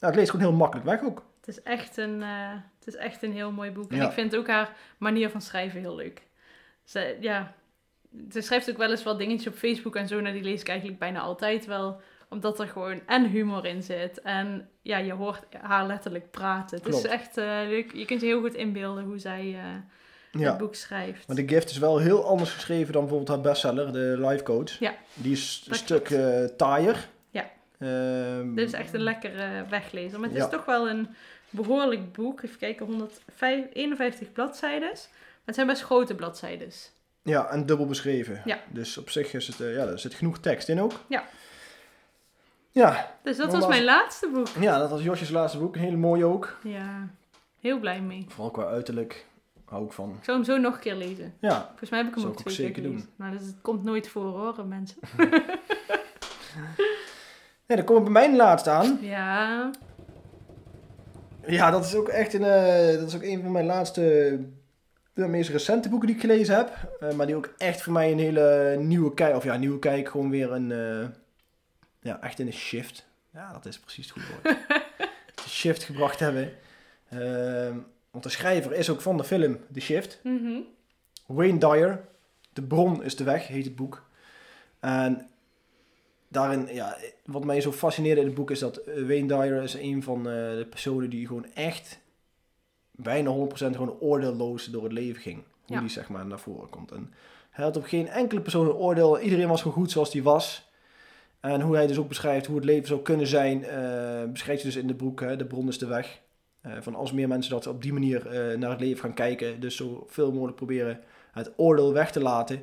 nou, 0.00 0.12
het 0.12 0.14
leest 0.14 0.30
gewoon 0.30 0.46
heel 0.46 0.56
makkelijk 0.56 0.86
weg 0.86 1.02
ook. 1.02 1.24
Het 1.40 1.48
is 1.48 1.62
echt 1.62 1.96
een, 1.96 2.22
eh, 2.22 2.52
het 2.78 2.86
is 2.86 2.94
echt 2.96 3.22
een 3.22 3.32
heel 3.32 3.52
mooi 3.52 3.70
boek. 3.70 3.90
En 3.90 3.96
Ja. 3.96 4.06
ik 4.06 4.12
vind 4.12 4.36
ook 4.36 4.46
haar 4.46 4.76
manier 4.98 5.30
van 5.30 5.40
schrijven 5.40 5.80
heel 5.80 5.94
leuk. 5.96 6.22
Ze, 6.84 7.16
ja, 7.20 7.54
ze 8.30 8.40
schrijft 8.40 8.70
ook 8.70 8.76
wel 8.76 8.90
eens 8.90 9.02
wat 9.02 9.18
dingetjes 9.18 9.52
op 9.52 9.58
Facebook 9.58 9.96
en 9.96 10.08
zo. 10.08 10.18
En 10.18 10.32
die 10.32 10.42
lees 10.42 10.60
ik 10.60 10.68
eigenlijk 10.68 10.98
bijna 10.98 11.20
altijd 11.20 11.66
wel. 11.66 12.00
Omdat 12.34 12.60
er 12.60 12.68
gewoon 12.68 13.00
en 13.06 13.24
humor 13.30 13.66
in 13.66 13.82
zit. 13.82 14.20
En 14.20 14.68
ja, 14.82 14.96
je 14.98 15.12
hoort 15.12 15.42
haar 15.62 15.86
letterlijk 15.86 16.30
praten. 16.30 16.78
Het 16.82 16.94
is 16.94 17.02
echt 17.04 17.36
eh, 17.36 17.44
leuk. 17.68 17.92
Je 17.94 18.04
kunt 18.04 18.20
je 18.20 18.26
heel 18.26 18.40
goed 18.40 18.54
inbeelden 18.54 19.04
hoe 19.04 19.18
zij 19.18 19.40
eh, 19.40 20.40
Ja. 20.40 20.48
het 20.48 20.58
boek 20.58 20.74
schrijft. 20.74 21.26
Maar 21.26 21.36
de 21.36 21.48
gift 21.48 21.70
is 21.70 21.78
wel 21.78 21.98
heel 21.98 22.24
anders 22.26 22.50
geschreven 22.52 22.92
dan 22.92 23.00
bijvoorbeeld 23.02 23.30
haar 23.30 23.40
bestseller, 23.52 23.92
de 23.92 24.16
Life 24.26 24.42
Coach. 24.42 24.78
Ja, 24.78 24.94
Die 25.14 25.32
is 25.32 25.66
een 25.68 25.74
stuk 25.74 26.10
eh 26.10 26.44
taaier. 26.44 27.08
Ja. 27.30 27.50
Ehm, 27.78 28.54
Dit 28.54 28.66
is 28.68 28.72
echt 28.74 28.94
een 28.94 29.00
lekkere 29.02 29.64
weglezer. 29.68 30.20
Maar 30.20 30.28
het 30.28 30.38
Ja. 30.38 30.44
is 30.44 30.50
toch 30.50 30.64
wel 30.64 30.88
een 30.88 31.08
behoorlijk 31.50 32.12
boek. 32.12 32.42
Even 32.42 32.58
kijken, 32.58 32.86
151 32.86 34.32
bladzijden. 34.32 34.88
Maar 34.88 35.44
het 35.44 35.54
zijn 35.54 35.66
best 35.66 35.82
grote 35.82 36.14
bladzijden. 36.14 36.68
Ja, 37.22 37.50
en 37.50 37.66
dubbel 37.66 37.86
beschreven. 37.86 38.42
Ja. 38.44 38.58
Dus 38.68 38.98
op 38.98 39.10
zich 39.10 39.32
is 39.34 39.46
het, 39.46 39.56
ja, 39.58 39.64
er 39.86 39.98
zit 39.98 40.14
genoeg 40.14 40.38
tekst 40.38 40.68
in 40.68 40.80
ook. 40.80 40.92
Ja. 41.08 41.24
Ja, 42.74 43.10
Dus 43.22 43.36
dat 43.36 43.50
Maar 43.50 43.60
was 43.60 43.68
mijn 43.68 43.84
laatste 43.84 44.28
boek. 44.32 44.46
ja 44.60 44.78
dat 44.78 44.90
was 44.90 45.02
Josjes 45.02 45.30
laatste 45.30 45.58
boek. 45.58 45.74
Een 45.74 45.80
hele 45.80 45.96
mooie 45.96 46.24
ook. 46.24 46.56
Ja, 46.62 47.08
heel 47.60 47.78
blij 47.78 48.00
mee. 48.00 48.26
Vooral 48.28 48.50
qua 48.50 48.66
uiterlijk 48.66 49.26
hou 49.64 49.84
ik 49.84 49.92
van. 49.92 50.10
Ik 50.18 50.24
zou 50.24 50.36
hem 50.36 50.46
zo 50.46 50.56
nog 50.56 50.74
een 50.74 50.80
keer 50.80 50.94
lezen. 50.94 51.34
Ja, 51.40 51.66
Volgens 51.68 51.90
mij 51.90 51.98
heb 51.98 52.08
ik 52.08 52.14
hem 52.14 52.24
ook 52.24 52.30
ik 52.32 52.38
twee 52.38 52.54
keer 52.56 52.64
zeker 52.66 52.82
gelezen. 52.82 53.08
Nou, 53.16 53.32
dus 53.38 53.46
het 53.46 53.56
komt 53.62 53.84
nooit 53.84 54.08
voor 54.08 54.24
hoor, 54.24 54.66
mensen. 54.66 54.96
nee, 57.66 57.76
dan 57.76 57.84
komen 57.84 58.04
we 58.04 58.10
bij 58.10 58.26
mijn 58.26 58.36
laatste 58.36 58.70
aan. 58.70 58.98
Ja, 59.00 59.70
Ja, 61.46 61.70
dat 61.70 61.84
is 61.84 61.94
ook 61.94 62.08
echt 62.08 62.34
een, 62.34 62.44
eh, 62.44 62.98
dat 62.98 63.08
is 63.08 63.14
ook 63.14 63.22
een 63.22 63.42
van 63.42 63.52
mijn 63.52 63.66
laatste, 63.66 64.38
de 65.12 65.26
meest 65.26 65.50
recente 65.50 65.88
boeken 65.88 66.06
die 66.06 66.16
ik 66.16 66.22
gelezen 66.22 66.56
heb. 66.56 66.70
Eh, 67.00 67.12
maar 67.12 67.26
die 67.26 67.36
ook 67.36 67.54
echt 67.58 67.82
voor 67.82 67.92
mij 67.92 68.12
een 68.12 68.18
hele 68.18 68.76
nieuwe 68.78 69.14
kijk, 69.14 69.36
of 69.36 69.44
ja, 69.44 69.56
nieuwe 69.56 69.78
kijk, 69.78 70.08
gewoon 70.08 70.30
weer 70.30 70.52
een, 70.52 70.72
eh, 70.72 71.06
ja, 72.04 72.20
echt 72.22 72.38
in 72.38 72.46
een 72.46 72.52
shift. 72.52 73.06
Ja, 73.32 73.52
dat 73.52 73.66
is 73.66 73.78
precies 73.78 74.04
het 74.08 74.12
goede 74.14 74.28
woord. 74.42 74.56
een 75.44 75.48
shift 75.50 75.82
gebracht 75.82 76.20
hebben. 76.20 76.52
Ehm, 77.08 77.76
want 78.10 78.24
de 78.24 78.30
schrijver 78.30 78.72
is 78.72 78.90
ook 78.90 79.00
van 79.00 79.16
de 79.16 79.24
film 79.24 79.58
The 79.72 79.80
Shift. 79.80 80.20
mhm. 80.22 80.58
Wayne 81.26 81.58
Dyer, 81.58 82.04
De 82.52 82.62
Bron 82.62 83.02
is 83.02 83.16
de 83.16 83.24
Weg, 83.24 83.46
heet 83.46 83.64
het 83.64 83.76
boek. 83.76 84.02
En 84.80 85.28
daarin, 86.28 86.68
ja, 86.74 86.96
wat 87.24 87.44
mij 87.44 87.60
zo 87.60 87.72
fascineerde 87.72 88.20
in 88.20 88.26
het 88.26 88.34
boek 88.34 88.50
is 88.50 88.58
dat 88.58 88.76
eh, 88.76 88.94
Wayne 89.06 89.26
Dyer 89.26 89.62
is 89.62 89.74
een 89.74 90.02
van 90.02 90.18
eh, 90.18 90.32
de 90.32 90.66
personen 90.70 91.10
die 91.10 91.26
gewoon 91.26 91.46
echt 91.54 91.98
bijna 92.90 93.30
100% 93.30 93.52
gewoon 93.52 93.96
oordeelloos 94.00 94.64
door 94.66 94.82
het 94.82 94.92
leven 94.92 95.22
ging. 95.22 95.42
Hoe 95.66 95.74
Ja. 95.76 95.80
die 95.80 95.90
zeg 95.90 96.08
maar 96.08 96.26
naar 96.26 96.38
voren 96.40 96.68
komt. 96.70 96.90
En 96.92 97.12
hij 97.50 97.64
had 97.64 97.76
op 97.76 97.84
geen 97.84 98.08
enkele 98.08 98.40
persoon 98.40 98.66
een 98.66 98.72
oordeel. 98.72 99.20
Iedereen 99.20 99.48
was 99.48 99.62
gewoon 99.62 99.76
goed 99.76 99.90
zoals 99.90 100.10
die 100.10 100.22
was. 100.22 100.68
En 101.44 101.60
hoe 101.60 101.74
hij 101.74 101.86
dus 101.86 101.98
ook 101.98 102.08
beschrijft 102.08 102.46
hoe 102.46 102.56
het 102.56 102.64
leven 102.64 102.86
zou 102.86 103.02
kunnen 103.02 103.26
zijn, 103.26 103.64
eh, 103.64 104.24
beschrijft 104.32 104.62
hij 104.62 104.70
dus 104.70 104.80
in 104.80 104.86
de 104.86 104.94
boek, 104.94 105.20
hè, 105.20 105.36
De 105.36 105.44
Bron 105.44 105.68
is 105.68 105.78
de 105.78 105.86
Weg. 105.86 106.20
Eh, 106.60 106.72
van 106.80 106.94
als 106.94 107.12
meer 107.12 107.28
mensen 107.28 107.52
dat 107.52 107.66
op 107.66 107.82
die 107.82 107.92
manier 107.92 108.26
eh, 108.26 108.58
naar 108.58 108.70
het 108.70 108.80
leven 108.80 109.00
gaan 109.00 109.14
kijken, 109.14 109.60
dus 109.60 109.76
zoveel 109.76 110.32
mogelijk 110.32 110.56
proberen 110.56 111.00
het 111.32 111.52
oordeel 111.56 111.92
weg 111.92 112.12
te 112.12 112.20
laten, 112.20 112.62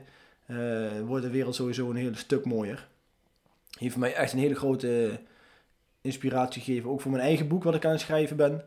wordt 1.06 1.24
de 1.24 1.30
wereld 1.30 1.56
sowieso 1.56 1.90
een 1.90 1.96
heel 1.96 2.16
stuk 2.16 2.46
mooier. 2.46 2.88
Heeft 3.78 3.98
mij 3.98 4.14
echt 4.14 4.34
een 4.34 4.40
hele 4.40 4.56
grote 4.56 5.20
inspiratie 6.02 6.62
gegeven, 6.62 6.90
ook 6.90 7.02
voor 7.02 7.12
mijn 7.12 7.24
eigen 7.24 7.48
boek 7.48 7.64
wat 7.64 7.76
ik 7.76 7.86
aan 7.86 7.92
het 7.92 8.02
schrijven 8.02 8.38
ben. 8.38 8.64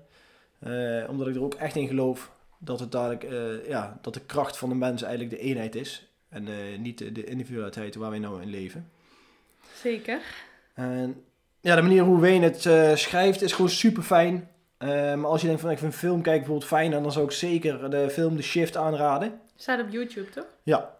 Omdat 1.09 1.29
ik 1.29 1.35
er 1.35 1.43
ook 1.43 1.55
echt 1.55 1.77
in 1.77 1.89
geloof 1.89 2.33
dat, 2.59 2.81
het 2.81 2.93
dadelijk, 2.93 3.27
ja, 3.69 3.99
dat 4.03 4.15
de 4.15 4.25
kracht 4.27 4.57
van 4.57 4.69
de 4.69 4.75
mens 4.75 5.03
eigenlijk 5.03 5.37
de 5.37 5.43
eenheid 5.43 5.75
is. 5.75 6.09
En 6.29 6.49
niet 6.83 7.15
de 7.15 7.25
individualiteit 7.25 7.95
waar 7.95 8.11
wij 8.11 8.19
nou 8.19 8.43
in 8.43 8.51
leven. 8.51 8.91
Zeker. 9.85 10.21
En 10.75 11.25
ja, 11.61 11.75
de 11.77 11.83
manier 11.83 12.03
hoe 12.03 12.21
Wayne 12.21 12.45
het 12.45 12.67
eh, 12.67 12.95
schrijft 12.95 13.43
is 13.43 13.53
gewoon 13.53 13.71
super 13.71 14.03
fijn. 14.03 14.49
maar 14.79 15.27
als 15.27 15.41
je 15.41 15.47
denkt 15.47 15.63
van 15.63 15.71
ik 15.71 15.79
vind 15.79 15.93
een 15.93 15.99
film 15.99 16.23
kijken 16.23 16.41
bijvoorbeeld 16.41 16.69
fijn, 16.71 16.91
dan 16.91 17.13
zou 17.13 17.25
ik 17.25 17.31
zeker 17.31 17.91
de 17.91 18.11
film 18.11 18.37
The 18.37 18.43
Shift 18.43 18.77
aanraden. 18.77 19.41
Staat 19.57 19.81
op 19.81 19.89
YouTube, 19.91 20.29
toch? 20.31 20.47
Ja. 20.63 20.97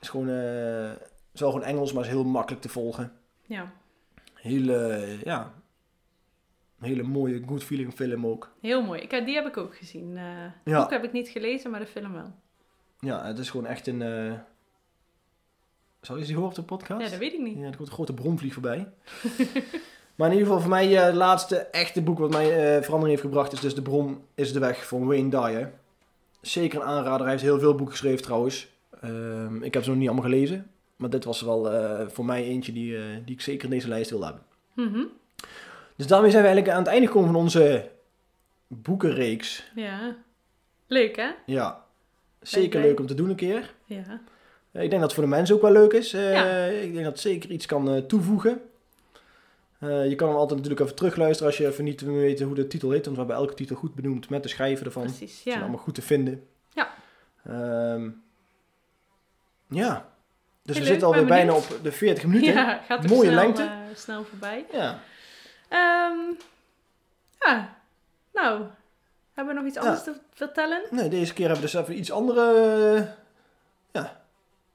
Is 0.00 0.08
gewoon, 0.08 0.28
eh, 0.28 0.88
het 0.90 1.08
is 1.34 1.40
wel 1.40 1.50
gewoon 1.50 1.66
Engels, 1.66 1.92
maar 1.92 2.02
is 2.04 2.08
heel 2.08 2.24
makkelijk 2.24 2.62
te 2.62 2.68
volgen. 2.68 3.12
Ja, 3.46 3.72
Hele, 4.34 5.06
ja, 5.24 5.52
een 6.80 6.86
hele 6.88 7.02
mooie 7.02 7.42
good 7.46 7.64
feeling 7.64 7.94
film 7.94 8.26
ook. 8.26 8.50
heel 8.60 8.82
mooi. 8.82 9.00
Ik, 9.00 9.24
die 9.24 9.34
heb 9.34 9.46
ik 9.46 9.56
ook 9.56 9.76
gezien. 9.76 10.16
Eh 10.16 10.24
Ja. 10.64 10.80
boek 10.80 10.90
heb 10.90 11.04
ik 11.04 11.12
niet 11.12 11.28
gelezen, 11.28 11.70
maar 11.70 11.80
de 11.80 11.86
film 11.86 12.12
wel. 12.12 12.32
Ja, 13.00 13.24
het 13.26 13.38
is 13.38 13.50
gewoon 13.50 13.66
echt 13.66 13.86
een... 13.86 14.02
eh 14.02 14.32
Zou 16.00 16.18
je 16.18 16.24
die 16.24 16.34
horen 16.34 16.48
op 16.48 16.54
de 16.54 16.62
podcast? 16.62 17.02
Ja, 17.02 17.08
dat 17.08 17.18
weet 17.18 17.32
ik 17.32 17.40
niet. 17.40 17.58
Ja, 17.58 17.64
er 17.64 17.76
komt 17.76 17.88
een 17.88 17.94
grote 17.94 18.14
bronvlieg 18.14 18.52
voorbij. 18.52 18.86
maar 20.14 20.28
in 20.28 20.32
ieder 20.32 20.46
geval, 20.46 20.60
voor 20.60 20.70
mij 20.70 20.96
eh, 20.96 21.04
het 21.04 21.14
laatste 21.14 21.56
echte 21.56 22.02
boek 22.02 22.18
wat 22.18 22.30
mij 22.30 22.44
eh, 22.44 22.82
verandering 22.82 23.08
heeft 23.08 23.20
gebracht... 23.20 23.52
is 23.52 23.60
dus 23.60 23.74
De 23.74 23.82
Bron 23.82 24.24
is 24.34 24.52
de 24.52 24.58
Weg 24.58 24.86
van 24.86 25.06
Wayne 25.06 25.30
Dyer. 25.30 25.72
Zeker 26.40 26.80
een 26.80 26.86
aanrader. 26.86 27.20
Hij 27.20 27.30
heeft 27.30 27.42
heel 27.42 27.58
veel 27.58 27.74
boeken 27.74 27.96
geschreven 27.96 28.22
trouwens. 28.22 28.68
Ehm, 29.00 29.62
ik 29.62 29.74
heb 29.74 29.82
ze 29.82 29.88
nog 29.88 29.98
niet 29.98 30.08
allemaal 30.08 30.30
gelezen. 30.30 30.70
Maar 30.96 31.10
dit 31.10 31.24
was 31.24 31.40
wel 31.40 31.70
eh, 31.70 32.08
voor 32.08 32.24
mij 32.24 32.44
eentje 32.44 32.72
die, 32.72 32.98
die 33.24 33.34
ik 33.34 33.40
zeker 33.40 33.64
in 33.64 33.70
deze 33.70 33.88
lijst 33.88 34.10
wil 34.10 34.24
hebben. 34.24 34.42
Mhm. 34.74 35.02
Dus 35.96 36.06
daarmee 36.06 36.30
zijn 36.30 36.42
we 36.42 36.48
eigenlijk 36.48 36.76
aan 36.76 36.82
het 36.82 36.92
einde 36.92 37.06
gekomen 37.06 37.32
van 37.32 37.40
onze 37.40 37.90
boekenreeks. 38.66 39.70
Ja. 39.74 40.16
Leuk, 40.86 41.16
hè? 41.16 41.30
Ja, 41.46 41.84
zeker 42.40 42.80
leuk 42.80 43.00
om 43.00 43.06
te 43.06 43.14
doen 43.14 43.28
een 43.28 43.36
keer. 43.36 43.74
Ja. 43.84 44.20
Eh, 44.72 44.82
Ik 44.82 44.90
denk 44.90 45.02
dat 45.02 45.10
het 45.10 45.12
voor 45.12 45.22
de 45.22 45.28
mensen 45.36 45.54
ook 45.54 45.62
wel 45.62 45.72
leuk 45.72 45.92
is. 45.92 46.12
Eh, 46.12 46.32
Ja. 46.32 46.64
Ik 46.64 46.92
denk 46.92 47.04
dat 47.04 47.12
het 47.12 47.20
zeker 47.22 47.50
iets 47.50 47.66
kan 47.66 47.90
eh, 47.90 48.02
toevoegen. 48.02 48.60
Je 49.80 50.14
kan 50.16 50.28
hem 50.28 50.36
altijd 50.36 50.56
natuurlijk 50.56 50.80
even 50.84 50.96
terugluisteren 50.96 51.46
als 51.46 51.58
je 51.58 51.66
even 51.66 51.84
niet 51.84 52.02
meer 52.04 52.20
weet 52.20 52.40
hoe 52.40 52.54
de 52.54 52.66
titel 52.66 52.90
heet. 52.90 53.04
Want 53.04 53.16
we 53.16 53.22
hebben 53.22 53.40
elke 53.40 53.54
titel 53.54 53.76
goed 53.76 53.94
benoemd 53.94 54.28
met 54.30 54.42
de 54.42 54.48
schrijver 54.48 54.86
ervan. 54.86 55.08
Ze 55.08 55.16
Precies, 55.16 55.42
zijn 55.42 55.60
allemaal 55.60 55.78
goed 55.78 55.94
te 55.94 56.02
vinden. 56.02 56.46
Ja. 56.72 56.88
Ehm, 57.46 58.08
ja. 59.68 60.08
Dus 60.62 60.74
Heel 60.74 60.74
we 60.74 60.80
leuk, 60.80 60.84
zitten 60.86 61.06
alweer 61.06 61.24
bijna 61.24 61.52
op 61.54 61.78
de 61.82 61.92
40 61.92 62.24
minuten. 62.26 62.52
Ja. 62.54 62.80
Gaat 62.86 63.06
Mooie 63.08 63.30
snel, 63.30 63.34
lengte. 63.44 63.68
snel 63.94 64.24
voorbij. 64.24 64.64
ja. 64.72 64.98
Ehm, 65.68 66.18
ja, 67.40 67.76
nou, 68.32 68.62
hebben 69.34 69.54
we 69.54 69.60
nog 69.60 69.68
iets 69.68 69.74
Ja. 69.78 69.80
anders 69.82 70.02
te 70.02 70.14
vertellen? 70.34 70.82
Nee, 70.90 71.08
deze 71.08 71.32
keer 71.32 71.46
hebben 71.48 71.64
we 71.66 71.70
dus 71.72 71.80
even 71.82 71.98
iets 71.98 72.10
andere, 72.12 73.14
ja, 73.92 74.19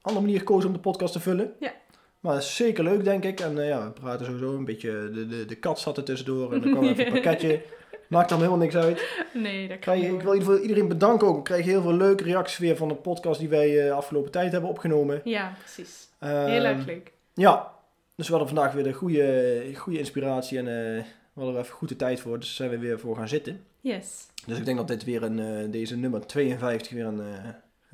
andere 0.06 0.24
manier 0.24 0.38
gekozen 0.38 0.68
om 0.68 0.74
de 0.74 0.80
podcast 0.80 1.12
te 1.12 1.20
vullen. 1.20 1.52
Ja. 1.60 1.72
Maar 2.20 2.34
dat 2.34 2.42
is 2.42 2.56
zeker 2.56 2.84
leuk, 2.84 3.04
denk 3.04 3.24
ik. 3.24 3.40
En 3.40 3.58
eh, 3.58 3.68
ja, 3.68 3.84
we 3.84 3.90
praten 3.90 4.26
sowieso 4.26 4.54
een 4.54 4.64
beetje, 4.64 5.10
de, 5.12 5.26
de, 5.26 5.44
de 5.44 5.54
kat 5.54 5.78
zat 5.78 5.96
er 5.96 6.04
tussendoor 6.04 6.52
en 6.52 6.60
dan 6.60 6.70
kwam 6.70 6.84
even 6.84 7.06
een 7.06 7.12
pakketje. 7.22 7.62
Maakt 8.08 8.28
dan 8.28 8.38
helemaal 8.38 8.58
niks 8.58 8.76
uit. 8.76 9.22
Nee, 9.34 9.68
dat 9.68 9.78
kan 9.78 9.94
Krijg, 9.94 10.02
ik 10.02 10.20
wil 10.22 10.32
in 10.32 10.38
ieder 10.38 10.52
geval 10.52 10.58
iedereen 10.58 10.88
bedanken 10.88 11.26
ook. 11.26 11.38
Ik 11.38 11.44
krijg 11.44 11.64
heel 11.64 11.82
veel 11.82 11.94
leuke 11.94 12.24
reacties 12.24 12.58
weer 12.58 12.76
van 12.76 12.88
de 12.88 12.94
podcast 12.94 13.40
die 13.40 13.48
wij 13.48 13.86
eh, 13.86 13.96
afgelopen 13.96 14.30
tijd 14.30 14.52
hebben 14.52 14.70
opgenomen. 14.70 15.20
Ja, 15.24 15.52
precies. 15.58 16.08
Ehm, 16.18 16.46
Heel 16.46 16.64
erg 16.64 16.86
leuk. 16.86 17.12
Ja, 17.34 17.72
dus 18.14 18.26
we 18.28 18.34
hadden 18.34 18.54
vandaag 18.54 18.72
weer 18.74 18.84
de 18.84 18.92
goede, 18.92 19.62
goede 19.74 19.98
inspiratie 19.98 20.58
en 20.58 20.66
eh, 20.66 21.04
we 21.32 21.40
hadden 21.42 21.54
er 21.54 21.60
even 21.60 21.74
goed 21.74 21.88
de 21.88 21.96
tijd 21.96 22.20
voor. 22.20 22.38
Dus 22.38 22.56
zijn 22.56 22.70
we 22.70 22.78
weer 22.78 22.98
voor 22.98 23.16
gaan 23.16 23.28
zitten. 23.28 23.64
Yes. 23.80 24.26
Dus 24.46 24.58
ik 24.58 24.64
denk 24.64 24.76
dat 24.76 24.88
dit 24.88 25.04
weer 25.04 25.22
een, 25.22 25.70
deze 25.70 25.96
nummer 25.96 26.26
52 26.26 26.92
weer 26.92 27.06
een, 27.06 27.20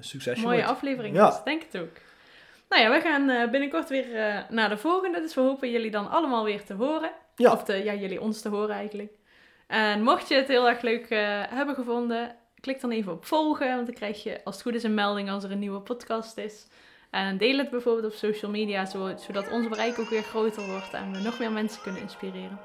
een 0.02 0.08
succesje 0.08 0.42
Mooie 0.42 0.56
wordt. 0.56 0.70
aflevering 0.70 1.16
Ja. 1.16 1.40
denk 1.44 1.62
het 1.70 1.80
ook. 1.82 1.96
Nou 2.68 2.82
ja, 2.82 2.90
we 2.90 3.00
gaan 3.00 3.28
eh, 3.30 3.50
binnenkort 3.50 3.88
weer 3.88 4.14
eh, 4.16 4.38
naar 4.48 4.68
de 4.68 4.76
volgende. 4.76 5.20
Dus 5.20 5.34
we 5.34 5.40
hopen 5.40 5.70
jullie 5.70 5.90
dan 5.90 6.10
allemaal 6.10 6.44
weer 6.44 6.64
te 6.64 6.74
horen. 6.74 7.10
Ja. 7.36 7.52
Of 7.52 7.62
te, 7.62 7.72
ja, 7.84 7.94
jullie 7.94 8.20
ons 8.20 8.40
te 8.40 8.48
horen 8.48 8.74
eigenlijk. 8.74 9.12
En 9.66 10.02
mocht 10.02 10.28
je 10.28 10.34
het 10.34 10.48
heel 10.48 10.68
erg 10.68 10.80
leuk 10.80 11.06
eh, 11.10 11.18
hebben 11.48 11.74
gevonden, 11.74 12.34
klik 12.60 12.80
dan 12.80 12.90
even 12.90 13.12
op 13.12 13.24
volgen. 13.24 13.74
Want 13.74 13.86
dan 13.86 13.94
krijg 13.94 14.22
je 14.22 14.40
als 14.44 14.54
het 14.54 14.64
goed 14.64 14.74
is 14.74 14.82
een 14.82 14.94
melding 14.94 15.30
als 15.30 15.44
er 15.44 15.50
een 15.50 15.58
nieuwe 15.58 15.80
podcast 15.80 16.36
is. 16.38 16.66
En 17.10 17.36
deel 17.38 17.58
het 17.58 17.70
bijvoorbeeld 17.70 18.12
op 18.12 18.18
social 18.18 18.50
media, 18.50 18.84
zo- 18.84 19.16
zodat 19.16 19.50
ons 19.50 19.68
bereik 19.68 19.98
ook 19.98 20.08
weer 20.08 20.22
groter 20.22 20.66
wordt 20.66 20.92
en 20.92 21.12
we 21.12 21.18
nog 21.18 21.38
meer 21.38 21.52
mensen 21.52 21.82
kunnen 21.82 22.00
inspireren. 22.00 22.58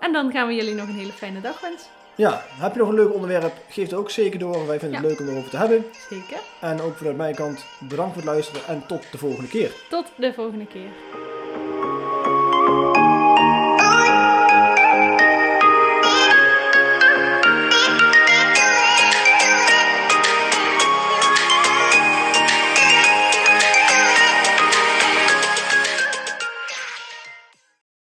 En 0.00 0.12
dan 0.12 0.30
gaan 0.32 0.46
we 0.46 0.54
jullie 0.54 0.74
nog 0.74 0.88
een 0.88 0.94
hele 0.98 1.12
fijne 1.12 1.40
dag 1.40 1.60
wensen. 1.60 1.90
Ja, 2.14 2.42
heb 2.48 2.72
je 2.72 2.78
nog 2.78 2.88
een 2.88 2.94
leuk 2.94 3.14
onderwerp? 3.14 3.52
Geef 3.68 3.84
het 3.84 3.94
ook 3.94 4.10
zeker 4.10 4.38
door. 4.38 4.66
Wij 4.66 4.78
vinden 4.78 5.00
het 5.00 5.08
leuk 5.08 5.20
om 5.20 5.28
erover 5.28 5.50
te 5.50 5.56
hebben. 5.56 5.84
Zeker. 6.08 6.38
En 6.60 6.80
ook 6.80 6.96
vanuit 6.96 7.16
mijn 7.16 7.34
kant 7.34 7.64
bedankt 7.78 8.12
voor 8.12 8.22
het 8.22 8.32
luisteren 8.32 8.66
en 8.66 8.86
tot 8.86 9.12
de 9.12 9.18
volgende 9.18 9.48
keer. 9.48 9.72
Tot 9.88 10.06
de 10.16 10.32
volgende 10.32 10.66
keer. 10.66 10.90